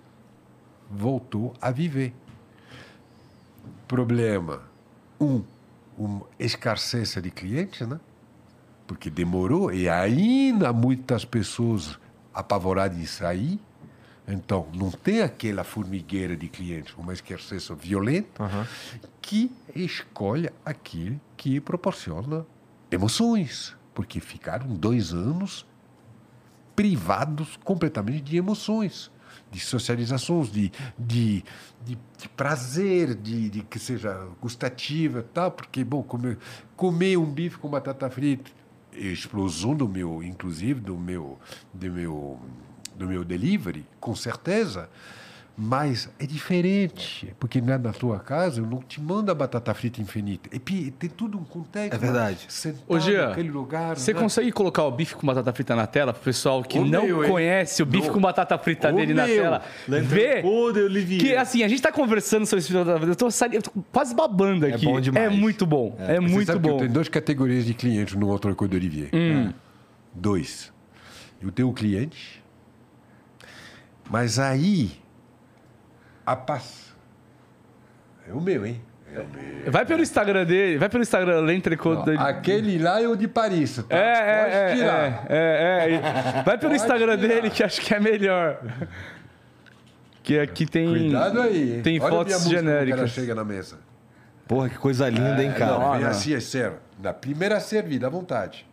[0.89, 2.13] voltou a viver.
[3.87, 4.61] Problema:
[5.19, 5.43] um,
[5.97, 7.99] uma escassez de clientes, né?
[8.85, 11.99] Porque demorou e ainda muitas pessoas
[12.33, 13.59] apavoradas em sair.
[14.27, 18.43] Então, não tem aquela formigueira de clientes, uma escassez violenta,
[19.21, 22.45] que escolhe aquele que proporciona
[22.91, 23.75] emoções.
[23.93, 25.65] Porque ficaram dois anos
[26.75, 29.09] privados completamente de emoções,
[29.51, 31.43] de socializações, de, de,
[31.85, 36.37] de, de prazer, de, de que seja gustativa tal, porque, bom, comer,
[36.75, 38.51] comer um bife com batata frita,
[38.93, 41.39] explosão do meu, inclusive, do meu,
[41.73, 42.39] do meu,
[42.95, 44.89] do meu delivery, com certeza,
[45.59, 49.99] mas é diferente, porque na, na tua casa eu não te mando a batata frita
[49.99, 50.47] infinita.
[50.55, 51.95] E tem tudo um contexto.
[51.95, 52.45] É verdade.
[52.47, 53.97] Sentado Jean, naquele lugar.
[53.97, 54.19] Você né?
[54.19, 57.23] consegue colocar o bife com batata frita na tela pro pessoal que O não meu,
[57.23, 57.31] hein?
[57.31, 59.35] conhece o bife No- com batata frita O dele na meu.
[59.41, 59.63] tela?
[59.87, 61.19] Ver Pô, Olivier.
[61.19, 64.13] que assim, a gente tá conversando sobre esse frita, eu tô, sali- eu tô quase
[64.13, 64.85] babando aqui.
[64.85, 65.25] bom demais.
[65.25, 65.95] É muito bom.
[65.97, 66.75] É, Você muito sabe que bom.
[66.75, 69.09] Eu tenho duas categorias de clientes no outro Coisa do Olivier.
[69.11, 69.51] Hum.
[70.13, 70.71] Dois.
[71.41, 72.43] Eu tenho um cliente,
[74.09, 74.91] mas aí
[76.27, 76.93] a paz
[78.29, 78.81] é o meu, hein?
[79.15, 79.71] É o meu.
[79.71, 82.17] Vai pelo Instagram dele, vai pelo Instagram dele.
[82.19, 83.95] Aquele lá é o de Paris, tá?
[83.95, 85.25] É, é, Pode é, tirar.
[85.29, 86.43] é, é, é.
[86.43, 87.27] Vai pelo Pode Instagram tirar.
[87.35, 88.59] dele que acho que é melhor.
[90.21, 90.87] Que aqui tem.
[90.89, 91.75] Cuidado aí.
[91.77, 91.81] hein?
[91.81, 93.11] Tem Olha fotos genéricas.
[93.11, 93.79] chega na mesa.
[94.45, 95.71] Porra, que coisa linda, hein, cara?
[95.71, 96.07] Não, não.
[96.09, 96.77] assim, é sério.
[97.01, 98.67] Na primeira servida, à vontade.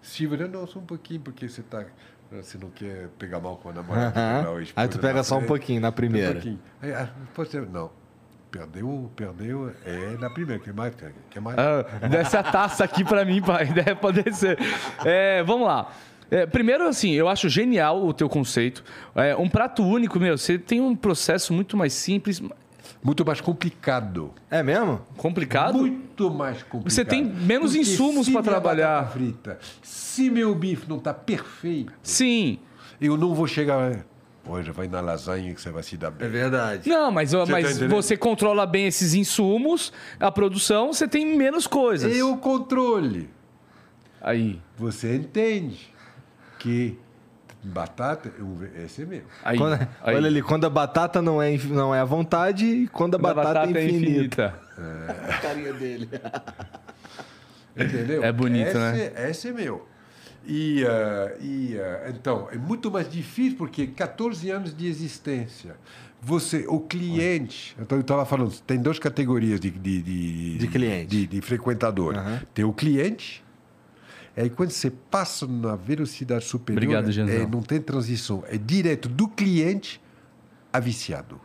[0.00, 1.84] Se você não, só um pouquinho, porque você tá.
[2.32, 4.46] Você não quer pegar mal com a namorada.
[4.74, 6.32] Aí tu pega só um pouquinho na Um primeira.
[6.32, 6.58] pouquinho.
[6.82, 7.08] Aí, ah,
[7.72, 7.90] não.
[8.50, 10.62] Perdeu, perdeu, é na primeira.
[10.62, 10.94] Quer mais?
[11.30, 11.58] Quer mais?
[11.58, 13.66] Ah, desce a taça aqui pra mim, pai.
[13.74, 14.58] Deve poder ser.
[15.04, 15.90] É, vamos lá.
[16.30, 18.82] É, primeiro, assim, eu acho genial o teu conceito.
[19.14, 22.42] É, um prato único, meu, você tem um processo muito mais simples,
[23.02, 24.32] Muito mais complicado.
[24.50, 25.00] É mesmo?
[25.16, 25.78] complicado.
[25.78, 26.90] Muito mais complicado.
[26.92, 29.10] Você tem menos Porque insumos minha trabalhar.
[29.10, 32.58] Frita, se meu bife não está perfeito, Sim.
[33.00, 34.04] eu não vou chegar.
[34.48, 36.28] Hoje vai na lasanha que você vai se dar bem.
[36.28, 36.88] verdade.
[36.88, 37.90] Não, mas, tá mas entendendo?
[37.90, 42.16] você controla bem esses insumos, a produção, você tem menos coisas.
[42.16, 43.28] E o controle.
[44.20, 44.60] Aí.
[44.76, 45.92] Você entende
[46.58, 46.96] que
[47.62, 48.30] batata,
[48.84, 49.22] esse é meu.
[49.44, 50.14] Aí, Quando- aí.
[50.14, 53.30] Olha ali, quando a batata não é, não é à vontade e quando a Quando
[53.38, 54.04] a batata, é infinita.
[54.06, 54.54] infinita.
[55.28, 56.08] A carinha dele.
[57.76, 58.24] Entendeu?
[58.24, 59.12] É bonito, esse, né?
[59.30, 59.86] Esse é meu.
[60.46, 65.74] E, eh, e eh, então, é muito mais difícil porque 14 anos de existência.
[66.22, 71.06] Você, o cliente, então eu estava falando, tem duas categorias de, de, de, De cliente.
[71.08, 72.16] de, de frequentador.
[72.16, 72.40] Aham.
[72.54, 73.44] Tem o cliente,
[74.42, 77.34] aí quando você passa na velocidade superior, Obrigado, Genzão.
[77.34, 80.00] é, não tem transição, é direto do cliente
[80.72, 81.40] a viciado.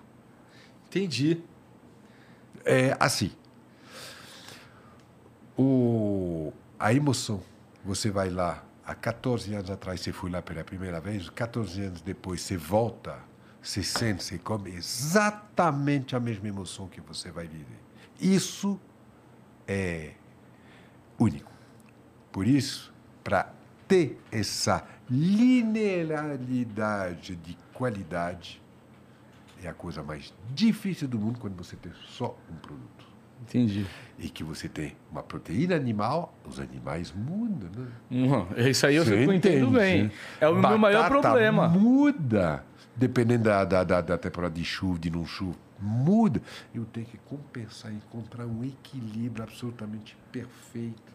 [0.88, 1.42] Entendi.
[2.66, 3.32] É assim.
[5.58, 7.42] O, a emoção.
[7.84, 12.02] Você vai lá, há 14 anos atrás você foi lá pela primeira vez, 14 anos
[12.02, 13.18] depois você volta,
[13.62, 17.80] você sente, você come exatamente a mesma emoção que você vai viver.
[18.20, 18.80] Isso
[19.68, 20.12] é
[21.18, 21.51] único.
[22.32, 22.92] Por isso,
[23.24, 23.52] para
[23.88, 28.62] ter essa linearidade de qualidade,
[29.62, 33.12] é a coisa mais difícil do mundo quando você tem só um produto.
[33.42, 33.86] Entendi.
[34.20, 37.88] E que você tem uma proteína animal, os animais mudam, né?
[38.12, 38.46] Uhum.
[38.56, 39.78] Isso aí eu Você entendo entende?
[39.78, 40.12] bem.
[40.40, 41.68] É o meu maior Batata problema.
[41.68, 42.64] Muda,
[42.96, 45.58] dependendo da, da, da, da temporada de chuva, de não chuva.
[45.80, 46.40] Muda.
[46.74, 51.11] Eu tenho que compensar, encontrar um equilíbrio absolutamente perfeito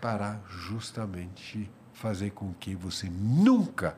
[0.00, 3.96] para justamente fazer com que você nunca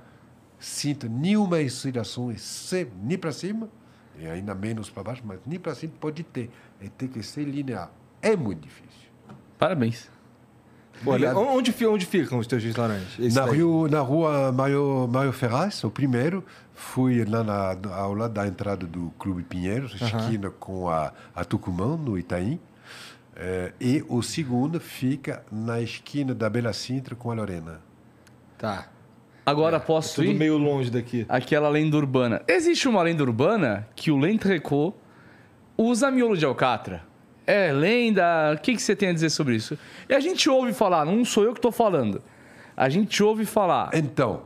[0.58, 3.68] sinta nenhuma excitação, exce- nem para cima,
[4.18, 6.50] e ainda menos para baixo, mas nem para cima pode ter.
[6.80, 7.90] É ter que ser linear.
[8.20, 9.08] É muito difícil.
[9.58, 10.08] Parabéns.
[11.06, 13.16] Olha, onde, onde ficam os teus restaurantes?
[13.20, 13.56] Esse Na, daí.
[13.58, 16.44] Rio, na rua Mário, Mário Ferraz, o primeiro,
[16.74, 21.96] fui lá na, ao lado da entrada do Clube Pinheiros, esquina com a, a Tucumã,
[21.96, 22.58] no Itaim.
[23.40, 27.80] Eh, e o segundo fica na esquina da Bela Sintra com a Lorena.
[28.58, 28.88] Tá.
[29.46, 30.34] Agora posso Tudo ir?
[30.34, 31.24] meio longe daqui.
[31.28, 32.42] Aquela lenda urbana.
[32.48, 34.92] Existe uma lenda urbana que o Lentrecô
[35.76, 37.04] usa miolo de alcatra.
[37.46, 38.52] É lenda?
[38.54, 39.78] O que, que você tem a dizer sobre isso?
[40.08, 42.20] E a gente ouve falar, não sou eu que estou falando.
[42.76, 43.90] A gente ouve falar.
[43.94, 44.42] Então.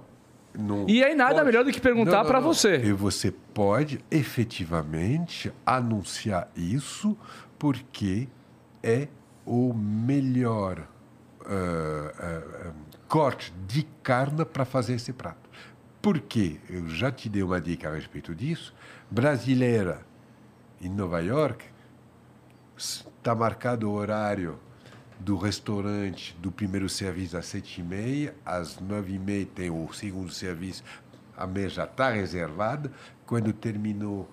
[0.55, 2.41] não E aí nada pode- melhor do que perguntar não.
[2.43, 2.77] você.
[2.77, 7.17] E você pode efetivamente anunciar isso
[7.59, 8.29] porque
[8.83, 9.09] é
[9.45, 10.87] o melhor
[11.45, 12.73] ah, ah,
[13.09, 15.51] corte de carne para fazer esse prato.
[16.01, 18.75] Porque eu já te dei uma dica a respeito disso.
[19.11, 20.05] Brasileira
[20.81, 21.65] em Nova York
[22.77, 24.59] está marcado o horário
[25.21, 29.93] do restaurante do primeiro serviço às sete e meia, às nove e meia tem o
[29.93, 30.83] segundo serviço,
[31.37, 32.91] a mesa está reservada.
[33.25, 34.29] Quando terminou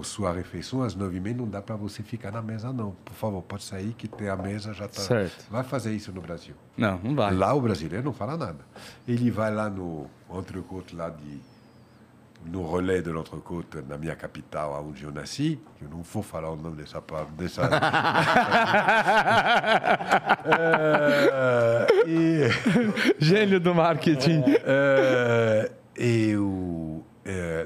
[0.00, 2.92] a sua refeição, às nove e meia, não dá para você ficar na mesa, não.
[3.04, 5.02] Por favor, pode sair que tem a mesa já está.
[5.02, 5.46] Certo.
[5.50, 6.54] Vai fazer isso no Brasil.
[6.76, 7.34] Não, não vai.
[7.34, 8.60] Lá o brasileiro não fala nada.
[9.06, 11.40] Ele vai lá no entrecôte lá de
[12.44, 16.56] no rolê do entrecôte na minha capital, onde eu nasci, eu não vou falar o
[16.56, 17.00] nome dessa
[17.36, 17.62] dessa
[20.44, 22.48] É, e
[23.18, 24.42] Gênio do marketing.
[24.64, 27.04] é, eu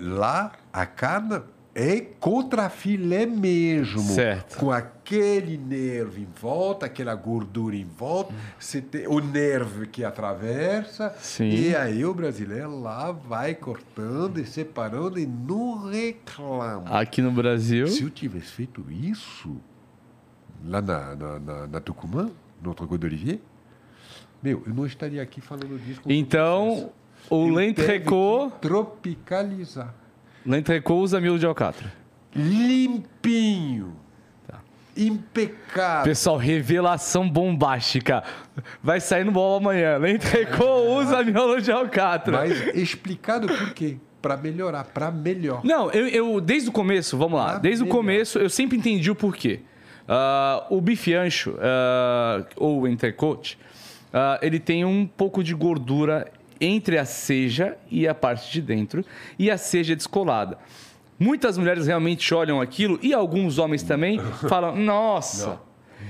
[0.01, 1.41] lá a carne
[1.77, 4.01] é contra filé mesmo.
[4.01, 4.57] Certo.
[4.57, 11.15] Com aquele nervo em volta, aquela gordura em volta, você tem o nervo que atravessa.
[11.21, 11.51] Sim.
[11.51, 16.99] E aí o brasileiro lá vai cortando e separando e não reclama.
[16.99, 17.87] Aqui no Brasil.
[17.89, 19.55] Se eu tivesse feito isso
[20.65, 22.31] lá na, na, na, na Tucumã,
[22.63, 23.39] no Trocou d'Olivier,
[24.43, 26.01] meu, eu não estaria aqui falando disso.
[26.01, 26.91] com Então,
[27.29, 29.95] o teve que Tropicalizar.
[30.47, 31.93] Lentrecô usa miolo de alcatra.
[32.35, 33.95] Limpinho.
[34.47, 34.59] Tá.
[34.97, 36.05] Impecável.
[36.05, 38.23] Pessoal, revelação bombástica.
[38.83, 39.97] Vai sair no bol amanhã.
[39.99, 42.33] Lentrecô usa miolo de alcatra.
[42.39, 43.97] Mas explicado por quê?
[44.23, 45.61] Para melhorar, para melhor.
[45.65, 47.97] Não, eu, eu- desde o começo, vamos lá, Ah, desde o melhor.
[47.99, 49.61] começo eu sempre entendi o porquê.
[50.09, 53.59] Ah, o bife ancho, ah, ou o entrecote,
[54.13, 56.27] ah, ele tem um pouco de gordura
[56.61, 59.05] entre a seja e a parte de dentro,
[59.39, 60.59] e a seja é descolada.
[61.19, 65.61] Muitas mulheres realmente olham aquilo, e alguns homens também falam, nossa...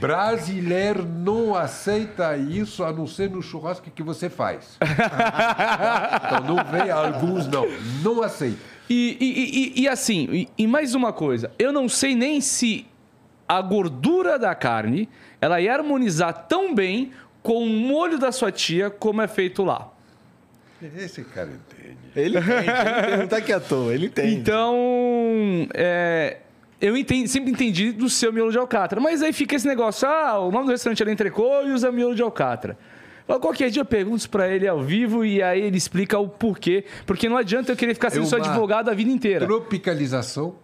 [0.00, 4.76] Brasileiro não aceita isso a não ser no churrasco que você faz.
[4.82, 7.66] então não vem alguns, não.
[8.02, 8.58] Não aceita.
[8.90, 12.86] E, e- e- e assim, e, e mais uma coisa, eu não sei nem se
[13.48, 15.08] a gordura da carne
[15.40, 19.88] ela ia harmonizar tão bem com o molho da sua tia como é feito lá.
[20.98, 21.96] Esse cara entende.
[22.14, 22.70] Ele entende.
[23.08, 23.94] Ele não tá aqui à toa.
[23.94, 24.34] Ele entende.
[24.34, 24.76] Então,
[25.74, 26.38] é,
[26.80, 30.38] eu entendi- sempre entendi do seu miolo de alcatra, mas aí fica esse negócio, ah,
[30.40, 32.76] o nome do restaurante é Entrecô e usa miolo de alcatra.
[33.26, 36.28] Mas Qualquer dia eu pergunto isso pra ele ao vivo e aí ele explica o
[36.28, 36.84] porquê.
[37.04, 39.44] Porque não adianta eu querer ficar sendo É seu advogado a vida inteira.
[39.46, 40.54] Tropicalização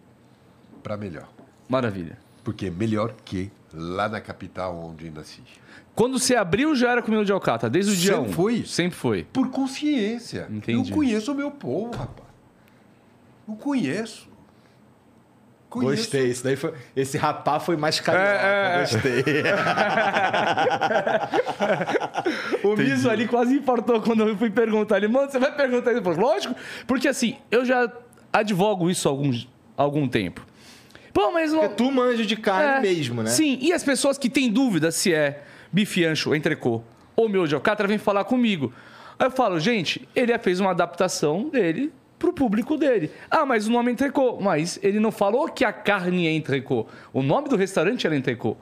[0.82, 1.28] para melhor.
[1.68, 2.16] Maravilha.
[2.44, 5.42] Porque é melhor que lá na capital onde nasci.
[5.94, 8.32] Quando você abriu, já era comida de alcatra, desde o dia Sempre 1.
[8.32, 8.64] foi.
[8.64, 9.24] Sempre foi.
[9.24, 10.46] Por consciência.
[10.50, 10.90] Entendi.
[10.90, 12.28] Eu conheço o meu povo, rapaz.
[13.48, 14.32] Eu conheço.
[15.68, 16.02] Conheço.
[16.02, 16.26] Gostei.
[16.28, 18.26] Isso daí foi, esse rapá foi mais carioca.
[18.26, 18.80] É, é, é.
[18.80, 19.24] Gostei.
[22.72, 24.98] O Miso ali quase importou quando eu fui perguntar.
[24.98, 26.02] Ele, mano, você vai perguntar isso?
[26.10, 26.54] Lógico,
[26.86, 27.90] porque assim, eu já
[28.32, 29.30] advogo isso há algum,
[29.76, 30.46] há algum tempo.
[31.12, 31.60] Pô, mas não.
[31.60, 33.30] Porque tu manja de carne É, mesmo, né?
[33.30, 36.82] Sim, e as pessoas que têm dúvida se é bife ancho, entrecô
[37.14, 38.72] ou miojo de alcatra vêm falar comigo.
[39.18, 43.10] Aí eu falo, gente, ele fez uma adaptação dele pro público dele.
[43.30, 44.38] Ah, mas o nome é entrecô.
[44.40, 46.86] Mas ele não falou que a carne é entrecô.
[47.12, 48.56] O nome do restaurante era entrecô.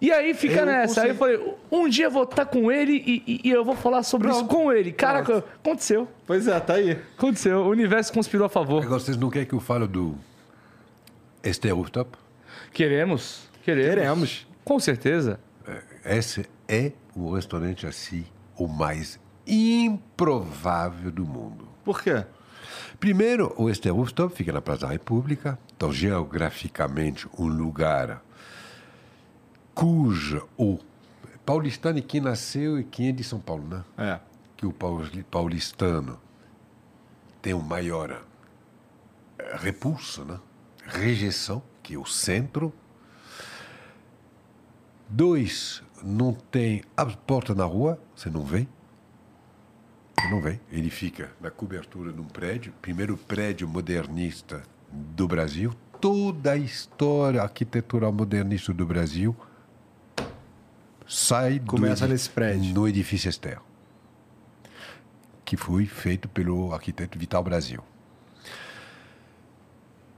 [0.00, 1.02] E aí fica Eu nessa.
[1.02, 3.74] Aí eu falei, um dia eu vou estar com ele e, e- e eu vou
[3.76, 4.92] falar sobre isso com ele.
[4.92, 6.08] Caraca, aconteceu.
[6.26, 6.98] Pois é, tá aí.
[7.16, 7.58] Aconteceu.
[7.60, 8.82] O universo conspirou a favor.
[8.82, 10.14] Agora, vocês não querem que eu fale do
[11.48, 12.16] Esther Rooftop?
[12.72, 13.48] Queremos.
[13.62, 13.94] Queremos.
[13.94, 14.46] Queremos.
[14.64, 15.40] Com certeza.
[16.04, 18.24] Esse é o restaurante assim,
[18.56, 21.68] o mais improvável do mundo.
[21.84, 22.24] Por quê?
[22.98, 28.22] Primeiro, o Esther Rooftop fica na Praça da República, então geograficamente um lugar
[29.74, 30.78] cujo o
[31.44, 33.84] paulistano é quem nasceu e quem é de São Paulo, né?
[33.98, 34.18] É.
[34.56, 36.18] Que o pauli- paulistano
[37.42, 38.22] tem o maior
[39.38, 40.38] eh, repulso, né?
[40.86, 42.72] Rejeição, que é o centro.
[45.08, 48.66] Dois, não tem a porta na rua, você não vê.
[50.18, 50.58] Você não vê.
[50.70, 55.72] Ele fica na cobertura de um prédio, primeiro prédio modernista do Brasil.
[56.00, 59.36] Toda a história arquitetural modernista do Brasil
[61.06, 62.74] sai do Começa nesse prédio.
[62.74, 63.60] No edifício Esther,
[65.44, 67.82] que foi feito pelo arquiteto Vital Brasil.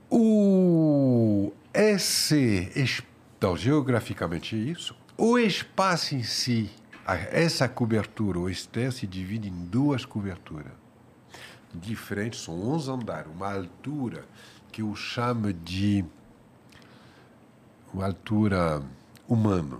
[0.09, 3.01] O esse es-
[3.37, 4.95] então, geograficamente isso.
[5.17, 6.69] O espaço em si,
[7.31, 10.71] essa cobertura, o Esther se divide em duas coberturas
[11.73, 14.25] diferentes, são 11 andares, uma altura
[14.71, 16.03] que eu chamo de
[17.93, 18.81] uma altura
[19.27, 19.77] humana.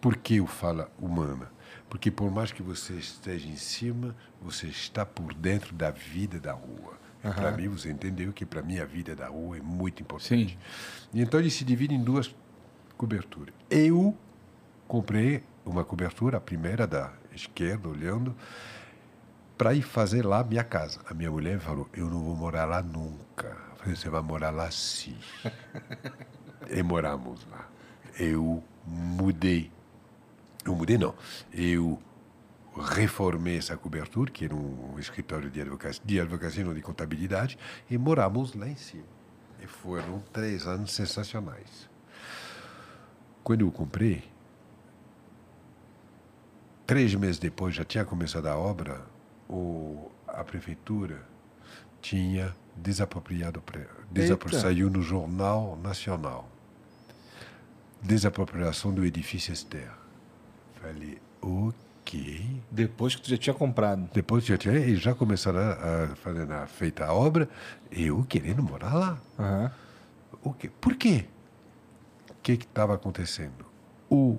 [0.00, 1.50] Por que eu falo humana?
[1.90, 6.52] Porque por mais que você esteja em cima, você está por dentro da vida da
[6.52, 6.98] rua.
[7.24, 10.58] E Para mim, você entendeu que para mim a vida da rua é muito importante.
[11.12, 11.20] Sim.
[11.20, 12.34] Então ele se divide em duas
[12.96, 13.54] coberturas.
[13.70, 14.16] Eu
[14.86, 18.36] comprei uma cobertura, a primeira da esquerda, olhando,
[19.56, 21.00] para ir fazer lá minha casa.
[21.08, 23.46] A minha mulher falou: Eu não vou morar lá nunca.
[23.70, 25.16] Eu falei: Você vai morar lá sim.
[26.70, 27.68] e moramos lá.
[28.18, 29.70] Eu mudei.
[30.64, 31.14] Eu mudei, não.
[31.52, 31.98] Eu
[32.76, 37.58] reformei essa cobertura, que era um escritório de advocacia, de advocacia, não de contabilidade,
[37.88, 39.04] e moramos lá em cima.
[39.62, 41.88] E foram três anos sensacionais.
[43.42, 44.24] Quando eu comprei,
[46.86, 49.04] três meses depois, já tinha começado a obra,
[49.48, 51.22] o, a prefeitura
[52.00, 53.88] tinha desapropriado o.
[54.10, 56.48] Desapro, saiu no Jornal Nacional.
[58.02, 59.90] Desapropriação do edifício Esther.
[60.80, 61.18] Falei,
[62.04, 62.60] ok.
[62.70, 64.08] Depois que tu já tinha comprado.
[64.12, 67.48] Depois já tinha, e já começaram a, fazer a, feita a obra,
[67.90, 69.18] eu querendo morar lá.
[69.38, 69.72] Aham.
[70.42, 70.70] O quê?
[70.80, 71.24] Por quê?
[72.30, 73.64] O que estava acontecendo?
[74.10, 74.38] O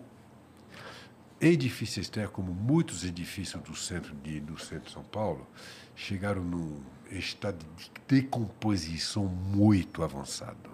[1.41, 5.47] edifício Esther, como muitos edifícios do centro de, do centro de São Paulo,
[5.95, 10.69] chegaram num estado de decomposição muito avançado.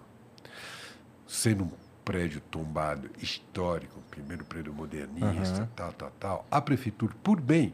[1.26, 1.72] Sendo um
[2.04, 7.74] prédio tombado histórico, primeiro prédio modernista, tal, tal, tal, a prefeitura, por bem,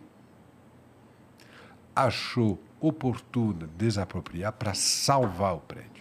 [1.96, 5.98] achou oportuno desapropriar para salvar o prédio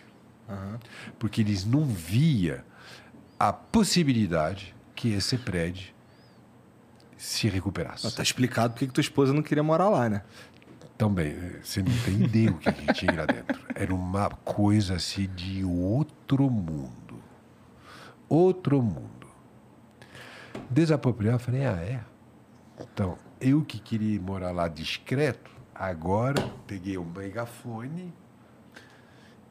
[1.18, 2.64] porque eles não via
[3.39, 5.95] a possibilidade que esse prédio
[7.17, 8.14] se recuperasse.
[8.14, 10.22] Tá explicado porque que tua esposa não queria morar lá, né?
[10.96, 11.92] Também, eh, você não
[12.22, 13.61] ideia o que, que tinha lá dentro.
[13.75, 17.22] Era uma coisa assim de outro mundo.
[18.28, 19.26] Outro mundo.
[20.70, 22.00] Desapropriar, eu falei, ah, é?
[22.80, 28.12] Então, eu que queria morar lá discreto, agora peguei um megafone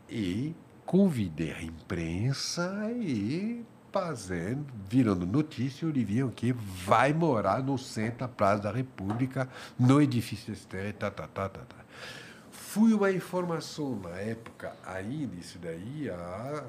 [0.10, 0.54] e
[0.86, 8.64] convidei a imprensa e fazendo, virando notícia, Olivier que vai morar no centro da Praça
[8.64, 9.48] da República,
[9.80, 11.86] no edifício Esther, tá, tá, tá, tá, tá.
[12.52, 16.66] Fui uma informação na época ainda, isso daí há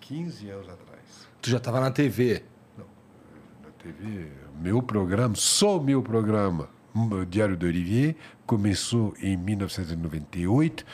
[0.00, 1.29] 15 anos atrás.
[1.40, 2.42] Tu já tava na TV.
[2.76, 4.28] Na TV,
[4.60, 8.14] meu programa, só o meu programa, o Diário do Olivier,
[8.46, 10.84] começou em 1998,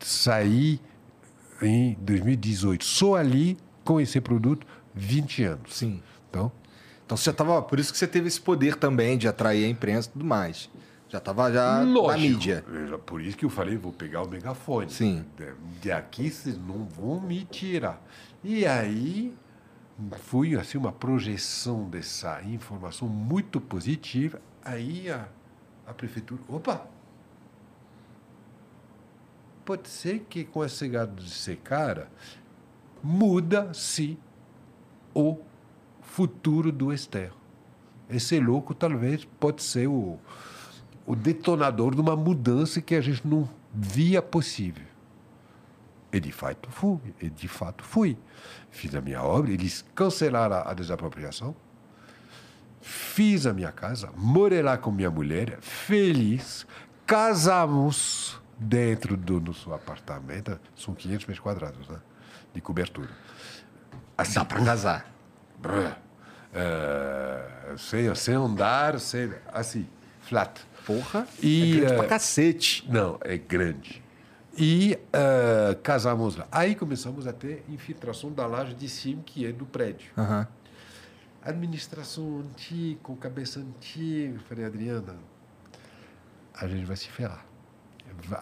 [0.00, 0.80] saí
[1.62, 2.84] em 2018.
[2.84, 5.74] Só ali, com esse produto, 20 anos.
[5.76, 6.02] Sim.
[6.28, 6.52] Então,
[7.06, 7.62] Então você já tava.
[7.62, 10.68] Por isso que você teve esse poder também de atrair a imprensa e tudo mais.
[11.08, 12.20] Já tava já na lógico.
[12.20, 12.64] mídia.
[12.92, 14.90] é Por isso que eu falei, vou pegar o megafone.
[14.90, 15.24] Sim.
[15.38, 15.46] De,
[15.80, 17.98] de aqui vocês não vão me tirar.
[18.44, 19.32] E aí
[20.18, 24.40] foi assim uma projeção dessa informação muito positiva.
[24.64, 25.28] Aí a,
[25.86, 26.86] a prefeitura, opa,
[29.64, 32.10] pode ser que com esse gado desse cara
[33.02, 34.18] muda-se
[35.14, 35.38] o
[36.00, 37.32] futuro do Esther.
[38.08, 40.18] Esse louco talvez pode ser o,
[41.06, 44.87] o detonador de uma mudança que a gente não via possível.
[46.10, 48.16] E de fato fui, e de fato fui.
[48.70, 51.54] Fiz a minha obra, eles cancelaram a, desapropriação,
[52.80, 56.66] fiz a minha casa, morei lá com minha mulher, feliz,
[57.06, 61.98] casamos dentro do nosso apartamento, são 500 metros quadrados, né?
[62.54, 63.10] De cobertura.
[64.16, 65.12] Assim, Dá pra casar.
[65.58, 65.92] brr,
[66.54, 69.86] eh, sem, sem andar, sem, assim,
[70.22, 70.60] flat.
[70.86, 71.26] Porra.
[71.42, 72.90] E, é grande eh, pra cacete.
[72.90, 74.02] Não, é grande.
[74.60, 76.48] E eh, casamos lá.
[76.50, 80.10] Aí começamos a ter infiltração da laje de cima, que é do prédio.
[80.18, 80.48] Aham.
[81.40, 84.40] Administração antiga, com cabeça antiga.
[84.48, 85.14] Falei, Adriana,
[86.52, 87.46] a gente vai se ferrar.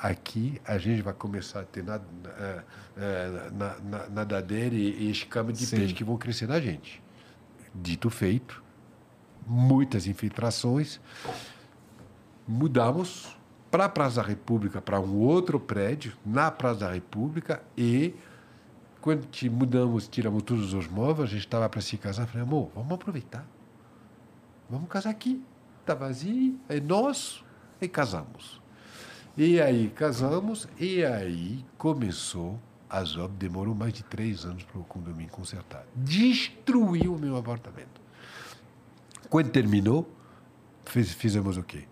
[0.00, 2.04] Aqui a gente vai começar a ter nada,
[2.38, 2.62] eh,
[2.96, 5.76] eh, na, na, nadadeira e, e escama de Sim.
[5.76, 7.02] peixe que vão crescer na gente.
[7.74, 8.64] Dito feito,
[9.46, 10.98] muitas infiltrações.
[12.48, 13.35] Mudamos
[13.76, 18.14] para a Praça da República, para um outro prédio, na Praça da República, e
[19.02, 22.70] quando te mudamos, tiramos todos os móveis, a gente estava para se casar, falei, amor,
[22.74, 23.46] vamos aproveitar.
[24.70, 25.44] Vamos casar aqui.
[25.82, 27.44] Está vazio, é nosso,
[27.78, 28.62] e casamos.
[29.36, 32.58] E aí casamos, e aí começou
[32.88, 35.84] as obras, demorou mais de três anos para o condomínio consertar.
[35.94, 38.00] Destruiu o meu apartamento.
[39.28, 40.10] Quando terminou,
[40.86, 41.84] fiz- fizemos o quê?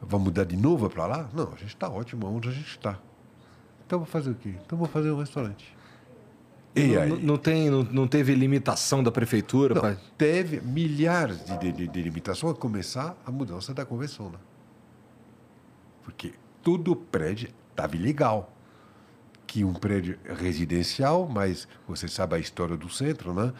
[0.00, 1.28] Vamos mudar de novo para lá?
[1.32, 2.98] Não, a gente está ótimo onde a gente está.
[3.86, 4.54] Então vou fazer o quê?
[4.64, 5.74] Então vou fazer um restaurante.
[6.74, 7.08] E Não- aí?
[7.08, 9.74] Não, não tem, não, não teve limitação da prefeitura?
[9.74, 14.38] Não, pra- teve milhares de, de, de, limitações a começar a mudança da convenção, né?
[16.04, 18.52] Porque todo prédio estava ilegal.
[19.46, 23.52] Que um prédio residencial, mas você sabe a história do centro, né?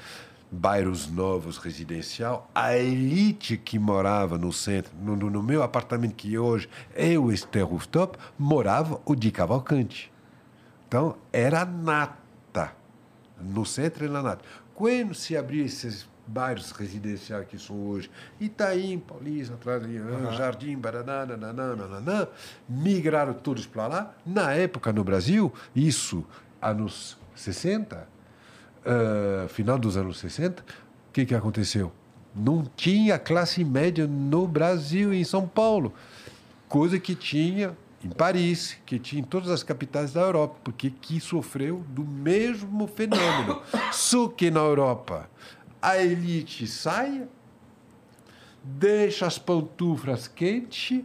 [0.50, 6.68] Bairros novos residencial, a elite que morava no centro, no, no- meu apartamento que hoje
[6.94, 10.12] é o Esther Rooftop, morava o de Cavalcante.
[10.86, 12.72] Então, era nata.
[13.40, 14.44] No centro era nata.
[14.72, 18.08] Quando se abriu esses bairros residenciais que são hoje,
[18.40, 22.28] Itaim, Paulista, atrás, ali, ah, Jardim, Baraná, nananã, nananã,
[22.68, 24.14] migraram todos para lá.
[24.24, 26.24] Na época, no Brasil, isso,
[26.62, 28.08] anos 60,
[28.86, 31.92] ah, final dos anos 60, o que, que aconteceu?
[32.34, 35.92] Não tinha classe média no Brasil e em São Paulo.
[36.68, 41.18] Coisa que tinha em Paris, que tinha em todas as capitais da Europa, porque que
[41.18, 43.60] sofreu do mesmo fenômeno.
[43.92, 45.28] Só que na Europa
[45.82, 47.26] a elite sai,
[48.62, 51.02] deixa as pantufras quentes,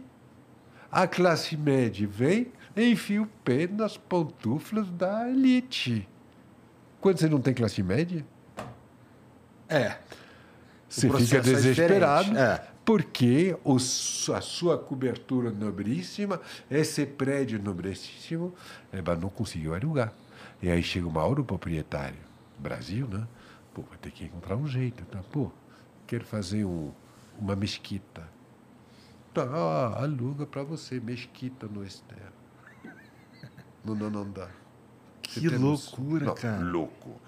[0.90, 6.06] a classe média vem e enfia o pé nas pantuflas da elite.
[7.02, 8.24] Quando você não tem classe média,
[9.68, 9.98] É.
[10.88, 12.64] você fica é desesperado é.
[12.84, 18.54] porque o a sua cobertura nobríssima, esse prédio nobríssimo,
[19.04, 20.12] bah, não conseguiu alugar.
[20.62, 22.20] E aí chega uma hora o proprietário,
[22.56, 23.26] Brasil, né?
[23.74, 25.04] Pô, vai ter que encontrar um jeito.
[25.06, 25.24] Tá?
[25.32, 25.50] Pô,
[26.06, 26.92] quero fazer um,
[27.36, 28.22] uma mesquita.
[29.34, 32.42] Tá, ah, aluga para você, mesquita no externo.
[33.84, 34.48] Não, não, não dá.
[35.40, 36.62] Que loucura, Não, cara.
[36.62, 37.20] Louco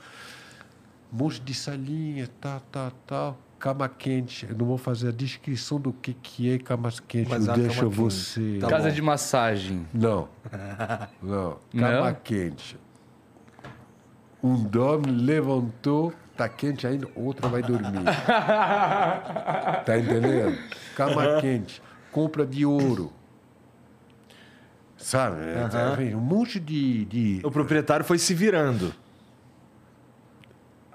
[1.15, 3.39] monte de salinha, tal, tal, tal.
[3.59, 4.47] Cama quente.
[4.49, 7.31] Eu não vou fazer a descrição do que, que é cama quente.
[7.31, 8.59] Mas eu a deixo cama quente, você.
[8.61, 8.95] tá Casa bom.
[8.95, 9.87] de massagem.
[9.95, 10.29] Não.
[11.23, 11.59] Não.
[11.73, 12.17] Cama Não?
[12.23, 12.77] quente.
[14.43, 18.05] Um dorme, levantou, tá quente ainda, outro vai dormir.
[19.87, 20.59] tá entendendo?
[20.95, 21.81] Cama quente.
[22.13, 23.11] Compra de ouro.
[25.05, 25.37] Sabe?
[25.43, 28.95] É, Um monte de, de, O proprietário foi se virando.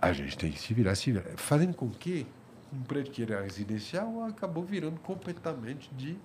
[0.01, 1.37] A gente tem que se virar, se virar.
[1.37, 2.25] Fazendo com que
[2.73, 6.17] um prédio que era residencial acabou virando completamente de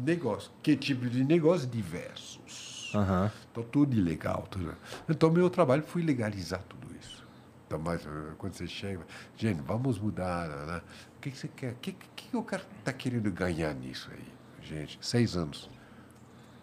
[0.00, 0.52] negócio.
[0.62, 1.66] Que tipo de negócio?
[1.66, 2.92] Diversos.
[2.94, 3.32] Aham.
[3.50, 4.46] Então, tudo ilegal.
[4.48, 4.76] Tudo.
[5.08, 7.26] Então, meu trabalho foi legalizar tudo isso.
[7.66, 9.04] Então, mas eh, quando você chega,
[9.36, 10.48] gente, vamos mudar.
[10.48, 10.80] Né?
[11.16, 11.72] O que, que você quer?
[11.72, 14.24] O que, que, que o cara está querendo ganhar nisso aí?
[14.62, 15.68] Gente, seis anos.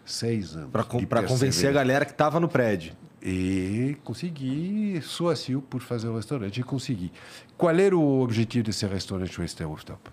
[0.04, 0.70] Seis anos.
[0.70, 2.94] Pra convencer a galera que tava no prédio.
[3.22, 7.10] E consegui, sou assim por fazer o restaurante, e consegui.
[7.56, 10.10] Qual era o objetivo desse restaurante Western Rooftop?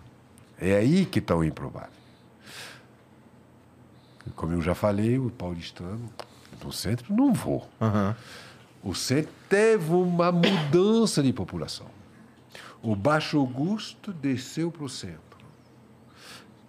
[0.58, 1.90] É aí que está o improvável.
[4.36, 6.10] Como eu já falei, o paulistano,
[6.64, 7.68] no centro, não vou.
[8.82, 11.88] O centro teve uma mudança de população.
[12.82, 15.31] O Baixo Augusto desceu para o centro.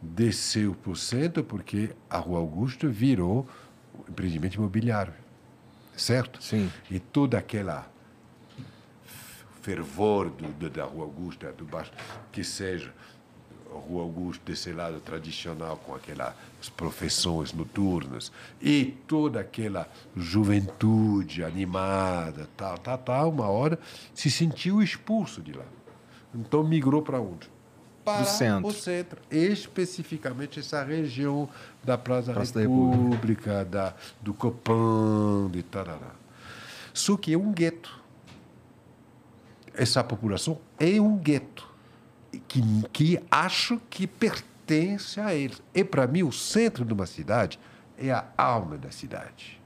[0.02, 3.46] Desceu para o centro porque a Rua Augusto virou
[4.08, 5.14] empreendimento imobiliário.
[5.96, 6.42] Certo?
[6.42, 6.70] Sim.
[6.90, 7.88] E toda aquela
[9.60, 11.92] fervor do, do- da Rua Augusta, do baixo,
[12.32, 12.92] que seja
[13.70, 16.34] Rua Augusta desse lado tradicional com aquelas
[16.76, 23.78] profissões noturnas e toda aquela juventude animada, tal, tal, tal, uma hora
[24.14, 25.64] se sentiu expulso de lá.
[26.34, 27.48] Então migrou para onde?
[28.04, 28.68] Para centro.
[28.68, 31.48] o centro, especificamente essa região
[31.84, 36.10] da Praça, Praça da da República, da, do Copan, de tarará.
[36.92, 38.02] Só que é um gueto
[39.74, 41.68] essa população é um gueto
[42.46, 42.62] que,
[42.92, 45.62] que acho que pertence a eles.
[45.74, 47.58] E para mim, o centro de uma cidade
[47.98, 49.60] é a alma da cidade.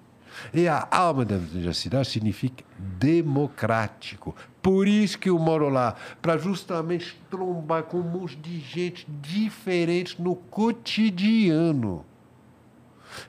[0.52, 4.34] E a alma da da cidade significa democrático.
[4.62, 10.20] Por isso que eu moro lá, para justamente trombar com um monte de gente diferente
[10.20, 12.04] no cotidiano.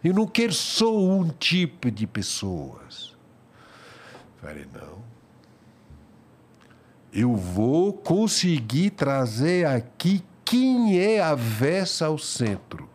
[0.04, 3.16] Eu não quero só um tipo de pessoas.
[4.42, 5.08] Falei, não
[7.18, 12.88] eu vou conseguir trazer aqui quem é avessa ao centro.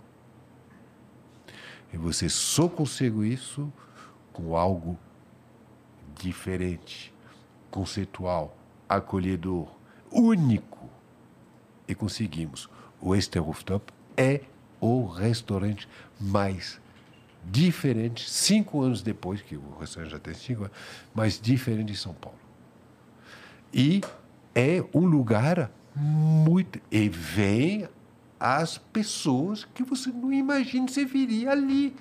[1.93, 3.71] E você só consegue isso
[4.33, 4.99] com algo
[6.15, 7.13] diferente,
[7.71, 8.57] conceitual,
[8.89, 9.69] acolhedor,
[10.11, 10.89] único.
[11.87, 12.69] E conseguimos.
[13.01, 14.43] O Western Rooftop é
[14.81, 15.89] o restaurante
[16.21, 16.81] mais
[17.45, 20.77] diferente, cinco anos depois, que o restaurante já tem cinco anos,
[21.15, 22.39] mais diferente de São Paulo.
[23.73, 24.01] E
[24.55, 26.81] é um lugar muito.
[26.91, 27.89] E vem
[28.39, 31.95] as pessoas que você não imagina você viria ali.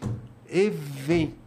[0.49, 1.40] E vem.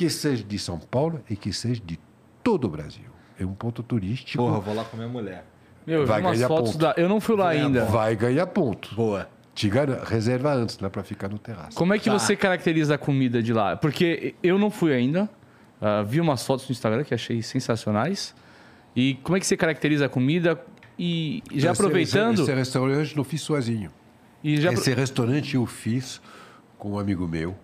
[0.00, 1.98] Que seja de São Paulo e que seja de
[2.42, 3.04] todo o Brasil.
[3.38, 4.42] É um ponto turístico.
[4.42, 5.44] Porra, vou lá com minha mulher.
[5.86, 6.80] Meu, eu Vai ganhar fotos ponto.
[6.80, 6.94] da.
[6.96, 7.84] Eu não fui lá ainda.
[7.84, 8.94] Vai ganhar ponto.
[8.94, 9.28] Boa.
[9.54, 11.76] Te garanto, reserva antes, não é para ficar no terraço.
[11.76, 13.76] Como é que você caracteriza a comida de lá?
[13.76, 15.28] Porque eu não fui ainda.
[15.82, 18.34] ah, vi umas fotos no Instagram que achei sensacionais.
[18.96, 20.58] E como é que você caracteriza a comida?
[20.98, 22.32] E já Esse- aproveitando.
[22.34, 23.90] Esse, esse restaurante eu não fiz sozinho.
[24.42, 26.22] e já Esse restaurante eu fiz
[26.78, 27.54] com um amigo meu,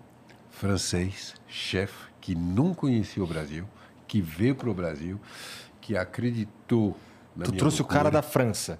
[0.51, 3.65] francês, chefe, que não conhecia o Brasil,
[4.05, 5.17] que veio para o Brasil,
[5.79, 6.97] que acreditou
[7.33, 8.21] na Tu trouxe o cara loucura.
[8.21, 8.77] da França.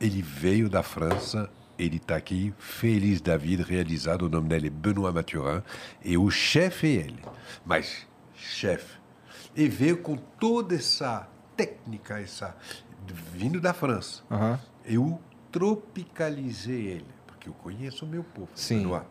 [0.00, 1.48] Ele veio da França,
[1.78, 4.22] ele está aqui, feliz da vida, realizado.
[4.22, 5.62] O nome dele é Benoît Mathurin.
[6.04, 7.22] E o chefe é ele.
[7.64, 8.04] Mas,
[8.34, 8.98] chefe.
[9.54, 12.56] E veio com toda essa técnica, essa
[13.32, 14.24] vindo da França.
[14.28, 14.58] Aham.
[14.84, 15.20] Eu
[15.52, 18.48] tropicalizei ele, porque eu conheço o meu povo.
[18.56, 18.78] Sim.
[18.78, 19.04] Benoît.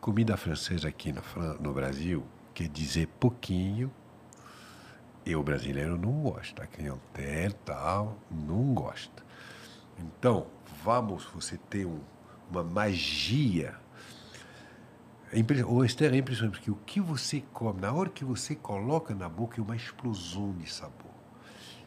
[0.00, 2.24] Comida francesa aqui Fran- no Brasil
[2.58, 3.88] quer dizer pouquinho
[5.24, 6.64] e o brasileiro não gosta.
[6.64, 9.22] A clientela tal não gosta.
[9.96, 10.48] Então,
[10.82, 12.00] vamos você ter um-
[12.50, 13.76] uma magia.
[15.32, 19.14] É O Esther é impressionante, porque o que você come, na hora que você coloca
[19.14, 21.12] na boca, é uma explosão de sabor.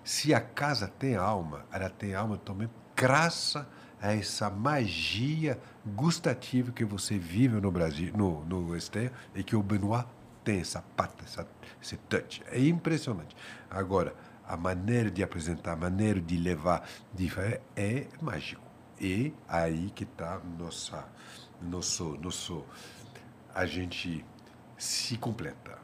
[0.06, 3.66] Se a casa tem alma, ela tem alma também graças
[4.02, 9.62] a essa magia gustativa que você vive no Brasil, no, no Esther, e que o
[9.62, 10.08] Benoit
[10.44, 11.48] tem essa pata, essa,
[11.82, 12.42] esse touch.
[12.48, 13.36] É impressionante.
[13.70, 14.14] Agora,
[14.48, 18.62] a maneira de apresentar, a maneira de levar, de fazer, é mágico.
[19.00, 21.08] E aí que está nossa,
[21.62, 22.64] nosso, nosso,
[23.54, 24.24] a gente
[24.78, 25.80] se completa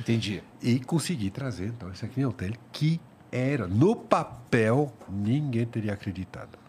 [0.00, 0.42] Entendi.
[0.62, 3.00] e consegui trazer então esse aqui hotel que
[3.30, 6.65] era no papel ninguém teria acreditado.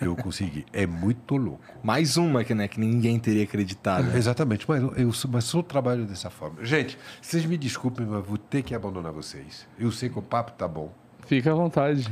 [0.00, 0.64] Eu consegui.
[0.72, 1.60] É muito louco.
[1.82, 4.16] Mais uma que, né, que ninguém teria acreditado.
[4.16, 6.64] Exatamente, mas eu, eu mas só trabalho dessa forma.
[6.64, 9.66] Gente, vocês me desculpem, mas vou ter que abandonar vocês.
[9.78, 10.92] Eu sei que o papo tá bom.
[11.26, 12.06] Fica à vontade.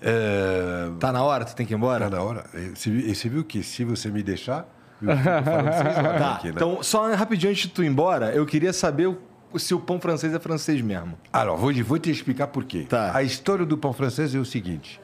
[0.00, 1.44] É, Tá na hora?
[1.44, 2.08] Tu tem que ir embora?
[2.10, 2.44] tá na hora.
[2.54, 4.66] Eh, Você, viu- você viu que se você me deixar,
[5.02, 6.52] eu fico falando seis horas Tá, aqui, né?
[6.56, 10.00] então só rapidinho antes de tu ir embora, eu queria saber o- se o pão
[10.00, 11.16] francês é francês mesmo.
[11.32, 12.86] Alors, vou, vou te explicar por quê.
[12.88, 13.16] Tá.
[13.16, 15.00] A história do pão francês é o seguinte.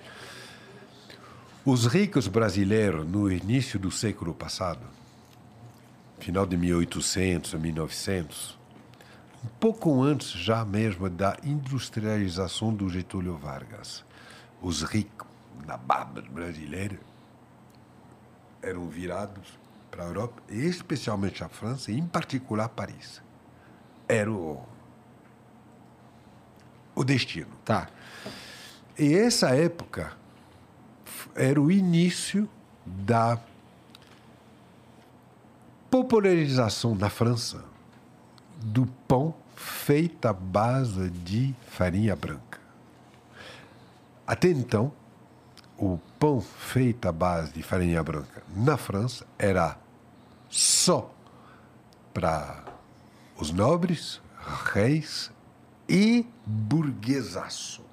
[1.63, 4.81] Os ricos brasileiros, no início do século passado,
[6.19, 8.59] final de 1800, 1900,
[9.45, 14.03] um pouco antes já mesmo da industrialização do Getúlio Vargas,
[14.63, 15.29] os ricos
[15.67, 16.99] na barba brasileira
[18.63, 19.59] eram virados
[19.91, 23.21] para a Europa, e especialmente a França, e em particular Paris.
[24.09, 24.67] Era o
[26.95, 27.51] o destino.
[27.67, 27.89] Tá.
[28.99, 30.20] E essa época
[31.35, 32.49] era o início
[32.85, 33.39] da
[35.91, 37.65] popularização na França
[38.57, 42.61] do pão feito à base de farinha branca.
[44.27, 44.93] Até então,
[45.77, 49.77] o pão feito à base de farinha branca na França era
[50.49, 51.13] só
[52.13, 52.65] para
[53.37, 54.21] os nobres,
[54.73, 55.31] reis
[55.89, 57.90] e burguesaço.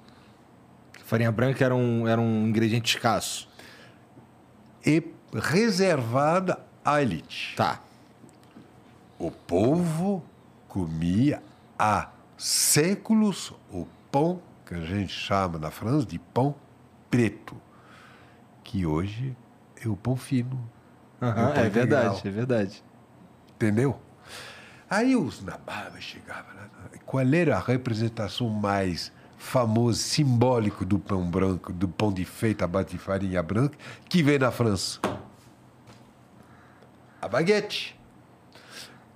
[1.08, 3.48] Farinha branca era um, era um ingrediente escasso.
[4.84, 5.02] E
[5.32, 7.54] reservada à elite.
[7.56, 7.80] Tá.
[9.18, 10.22] O povo
[10.68, 11.42] comia
[11.78, 16.54] há séculos o pão que a gente chama na França de pão
[17.10, 17.56] preto,
[18.62, 19.34] que hoje
[19.82, 20.60] é o pão fino.
[21.16, 22.84] O pão é verdade, é verdade.
[23.54, 23.98] Entendeu?
[24.90, 26.68] Aí os nababas chegavam lá.
[27.06, 32.68] Qual era a representação mais famosa, simbólica do pão branco, do pão de feita à
[32.68, 33.78] base de farinha branca,
[34.08, 35.00] que vem da França?
[37.22, 37.98] A baguete.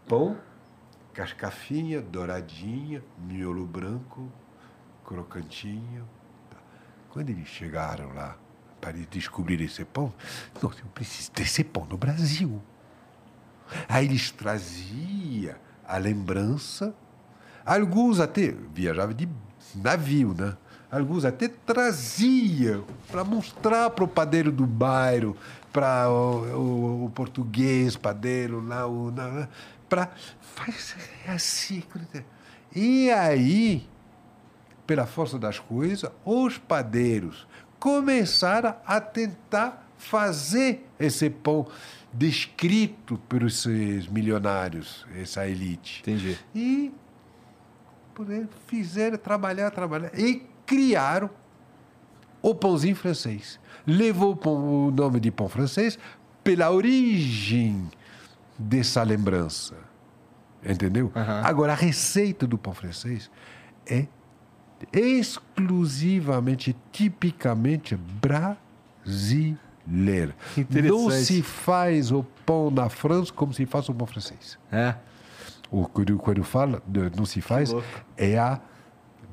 [0.09, 0.39] Pão,
[1.13, 4.31] cascafinha, douradinha, miolo branco,
[5.05, 6.09] crocantinho.
[7.11, 8.37] Quando eles chegaram lá
[8.81, 10.13] para descobrir esse pão,
[10.63, 12.63] nossa, eu preciso desse pão no Brasil.
[13.89, 15.55] Aí eles traziam
[15.87, 16.95] a lembrança.
[17.65, 19.29] Alguns até viajavam de
[19.75, 20.57] navio, né?
[20.91, 25.37] Alguns até traziam para mostrar para o padeiro do bairro,
[25.73, 29.11] para o, o- o português padeiro lá, o,
[29.89, 30.11] para
[30.55, 30.95] faz
[31.27, 31.83] assim.
[32.75, 33.87] E aí,
[34.87, 37.47] pela força das coisas, os padeiros
[37.79, 41.67] começaram a tentar fazer esse pão
[42.13, 46.01] descrito pelos esses milionários, essa elite.
[46.03, 46.39] Entendi.
[46.55, 46.93] E
[48.29, 51.31] aí, fizeram trabalhar, trabalhar e criaram
[52.41, 53.59] o pãozinho francês.
[53.87, 55.99] Levou o pão- o nome de pão francês
[56.45, 57.91] pela origem
[58.59, 59.75] dessa lembrança.
[60.65, 61.11] Entendeu?
[61.17, 61.43] Aham.
[61.45, 63.31] Agora, a receita do pão francês
[63.87, 64.07] é
[64.93, 68.57] exclusivamente, tipicamente brasileira.
[70.85, 74.59] Não se faz o pão na França como se faz o pão francês.
[74.71, 74.95] É.
[75.73, 76.43] O que eu, quando
[76.87, 77.75] de não se faz
[78.15, 78.61] é a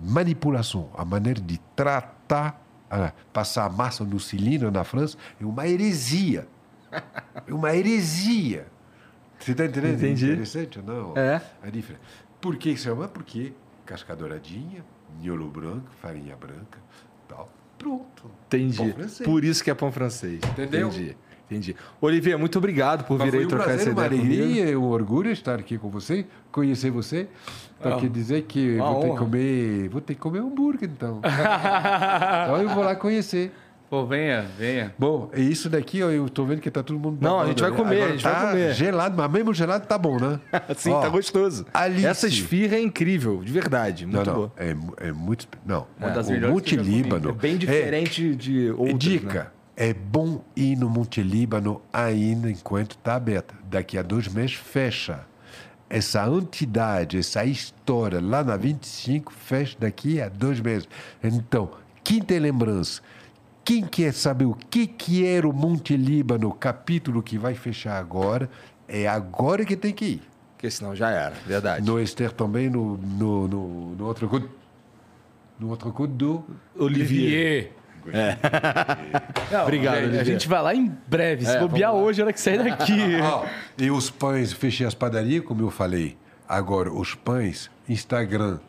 [0.01, 5.67] manipulação, a maneira de tratar, ah, passar a massa no cilindro na França é uma
[5.67, 6.47] heresia.
[7.45, 8.67] É uma heresia.
[9.37, 9.95] Você está entendendo?
[9.95, 10.31] Entendi.
[10.31, 11.17] Interessante ou não?
[11.17, 11.41] É.
[11.61, 12.03] A diferença.
[12.39, 13.09] Por que isso é uma?
[13.09, 13.53] Porque
[13.85, 14.83] casca douradinha,
[15.19, 16.79] miolo branco, farinha branca,
[17.27, 17.49] tal.
[17.77, 18.31] Pronto.
[18.47, 18.95] Entendi.
[19.23, 20.41] Por isso que é pão francês.
[20.51, 20.87] Entendeu?
[20.87, 21.17] Entendi.
[21.49, 21.75] Entendi.
[21.99, 24.43] Olivier, muito obrigado por Mas vir aí um trocar prazer, essa uma ideia comigo.
[24.43, 27.27] alegria, um orgulho estar aqui com você, conhecer você.
[27.81, 30.89] Para Ah, que dizer que uma vou ter que comer, vou ter que comer hambúrguer
[30.93, 31.21] então.
[32.43, 33.51] então eu vou lá conhecer.
[33.89, 34.93] Pô, venha, venha.
[34.99, 37.59] Bom, e isso daqui, ó, eu tô vendo que tá todo mundo Não, a gente
[37.59, 37.77] vai né?
[37.77, 38.73] comer, Agora a gente vai tá comer.
[38.75, 40.39] Gelado, mas mesmo gelado tá bom, né?
[40.77, 41.65] Sim, Ó, tá gostoso.
[41.73, 42.05] Alice.
[42.05, 44.05] Essa esfirra é incrível, de verdade.
[44.05, 44.51] Não, Muito não, boa.
[44.57, 44.75] é,
[45.07, 45.87] é muito, não.
[45.99, 47.01] Uma das o melhores Monte que eu já comi.
[47.01, 49.47] Líbano É bem diferente de É, outras, dica, né?
[49.79, 53.55] É bom ir no Monte Líbano ainda enquanto está aberto.
[53.63, 55.25] Daqui a dois meses fecha.
[55.89, 60.85] Essa entidade, essa história lá na 25 fecha daqui a dois meses.
[61.23, 61.71] Então,
[62.03, 63.01] quem tem lembrança,
[63.63, 68.49] quem quer saber o que, que era o Monte Líbano, capítulo que vai fechar agora,
[68.85, 70.21] é agora que tem que ir.
[70.57, 71.85] Porque senão já era, verdade.
[71.85, 74.49] No Esther também, no, no, no, no outro
[75.57, 76.43] no outro côte do...
[76.77, 77.78] Olivier.
[79.51, 80.25] Não, Obrigado, a, a Olivier.
[80.25, 81.45] gente vai lá em breve.
[81.45, 82.99] Se É, bobear hoje, a hora que sair daqui.
[83.21, 83.45] Ó,
[83.77, 86.17] e os pães, fechei as padarias, como eu falei.
[86.47, 88.59] Agora, os pães, Instagram,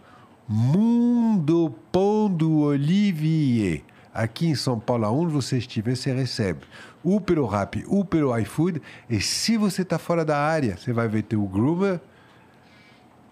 [0.47, 3.83] Mundo Pão do Olivier.
[4.13, 6.61] Aqui em São Paulo, aonde você estiver, você recebe.
[7.03, 8.83] Ou pelo Rap, ou pelo iFood.
[9.09, 12.01] E se você está fora da área, você vai ver teu groomer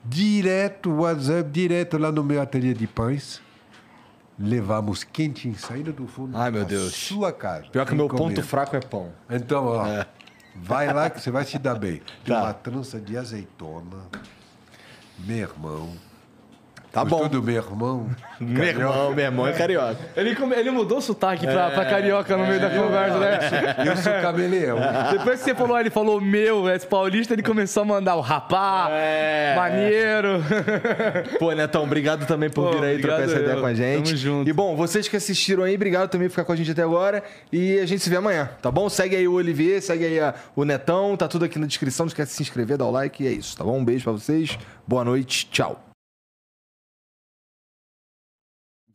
[0.05, 3.43] direto, WhatsApp, direto lá no meu ateliê de pães.
[4.39, 6.95] Levamos quentinho, saindo do fundo Ai, meu da Deus.
[6.95, 7.67] sua casa.
[7.71, 8.19] Pior que meu comer.
[8.23, 9.13] ponto fraco é pão.
[9.29, 10.05] Então, ó,
[10.55, 12.01] vai lá que você vai se dar bem.
[12.25, 12.43] Tem Tá.
[12.45, 13.97] uma trança de azeitona.
[15.19, 15.93] Meu irmão.
[16.91, 17.29] Tá Gostou bom.
[17.29, 18.07] do meu irmão?
[18.41, 19.99] Meu irmão, meu irmão é carioca.
[20.17, 23.39] Ele, ele mudou o sotaque pra, pra carioca no meio da conversa, né?
[23.87, 24.79] Eu sou cameleão.
[25.13, 28.89] Depois que você falou, ele falou meu, é paulista, ele começou a mandar o rapá,
[28.91, 29.55] É.
[29.55, 30.43] maneiro.
[31.39, 33.61] Pô, Netão, obrigado também por Pô, vir aí trocar essa ideia eu.
[33.61, 34.05] com a gente.
[34.07, 34.49] Tamo junto.
[34.49, 37.23] E bom, vocês que assistiram aí, obrigado também por ficar com a gente até agora.
[37.53, 38.89] E a gente se vê amanhã, tá bom?
[38.89, 42.07] Segue aí o Olivier, segue aí a- o Netão, tá tudo aqui na descrição.
[42.07, 43.77] Não esquece de se inscrever, dar o like e é isso, tá bom?
[43.79, 45.88] Um beijo pra vocês, boa noite, tchau.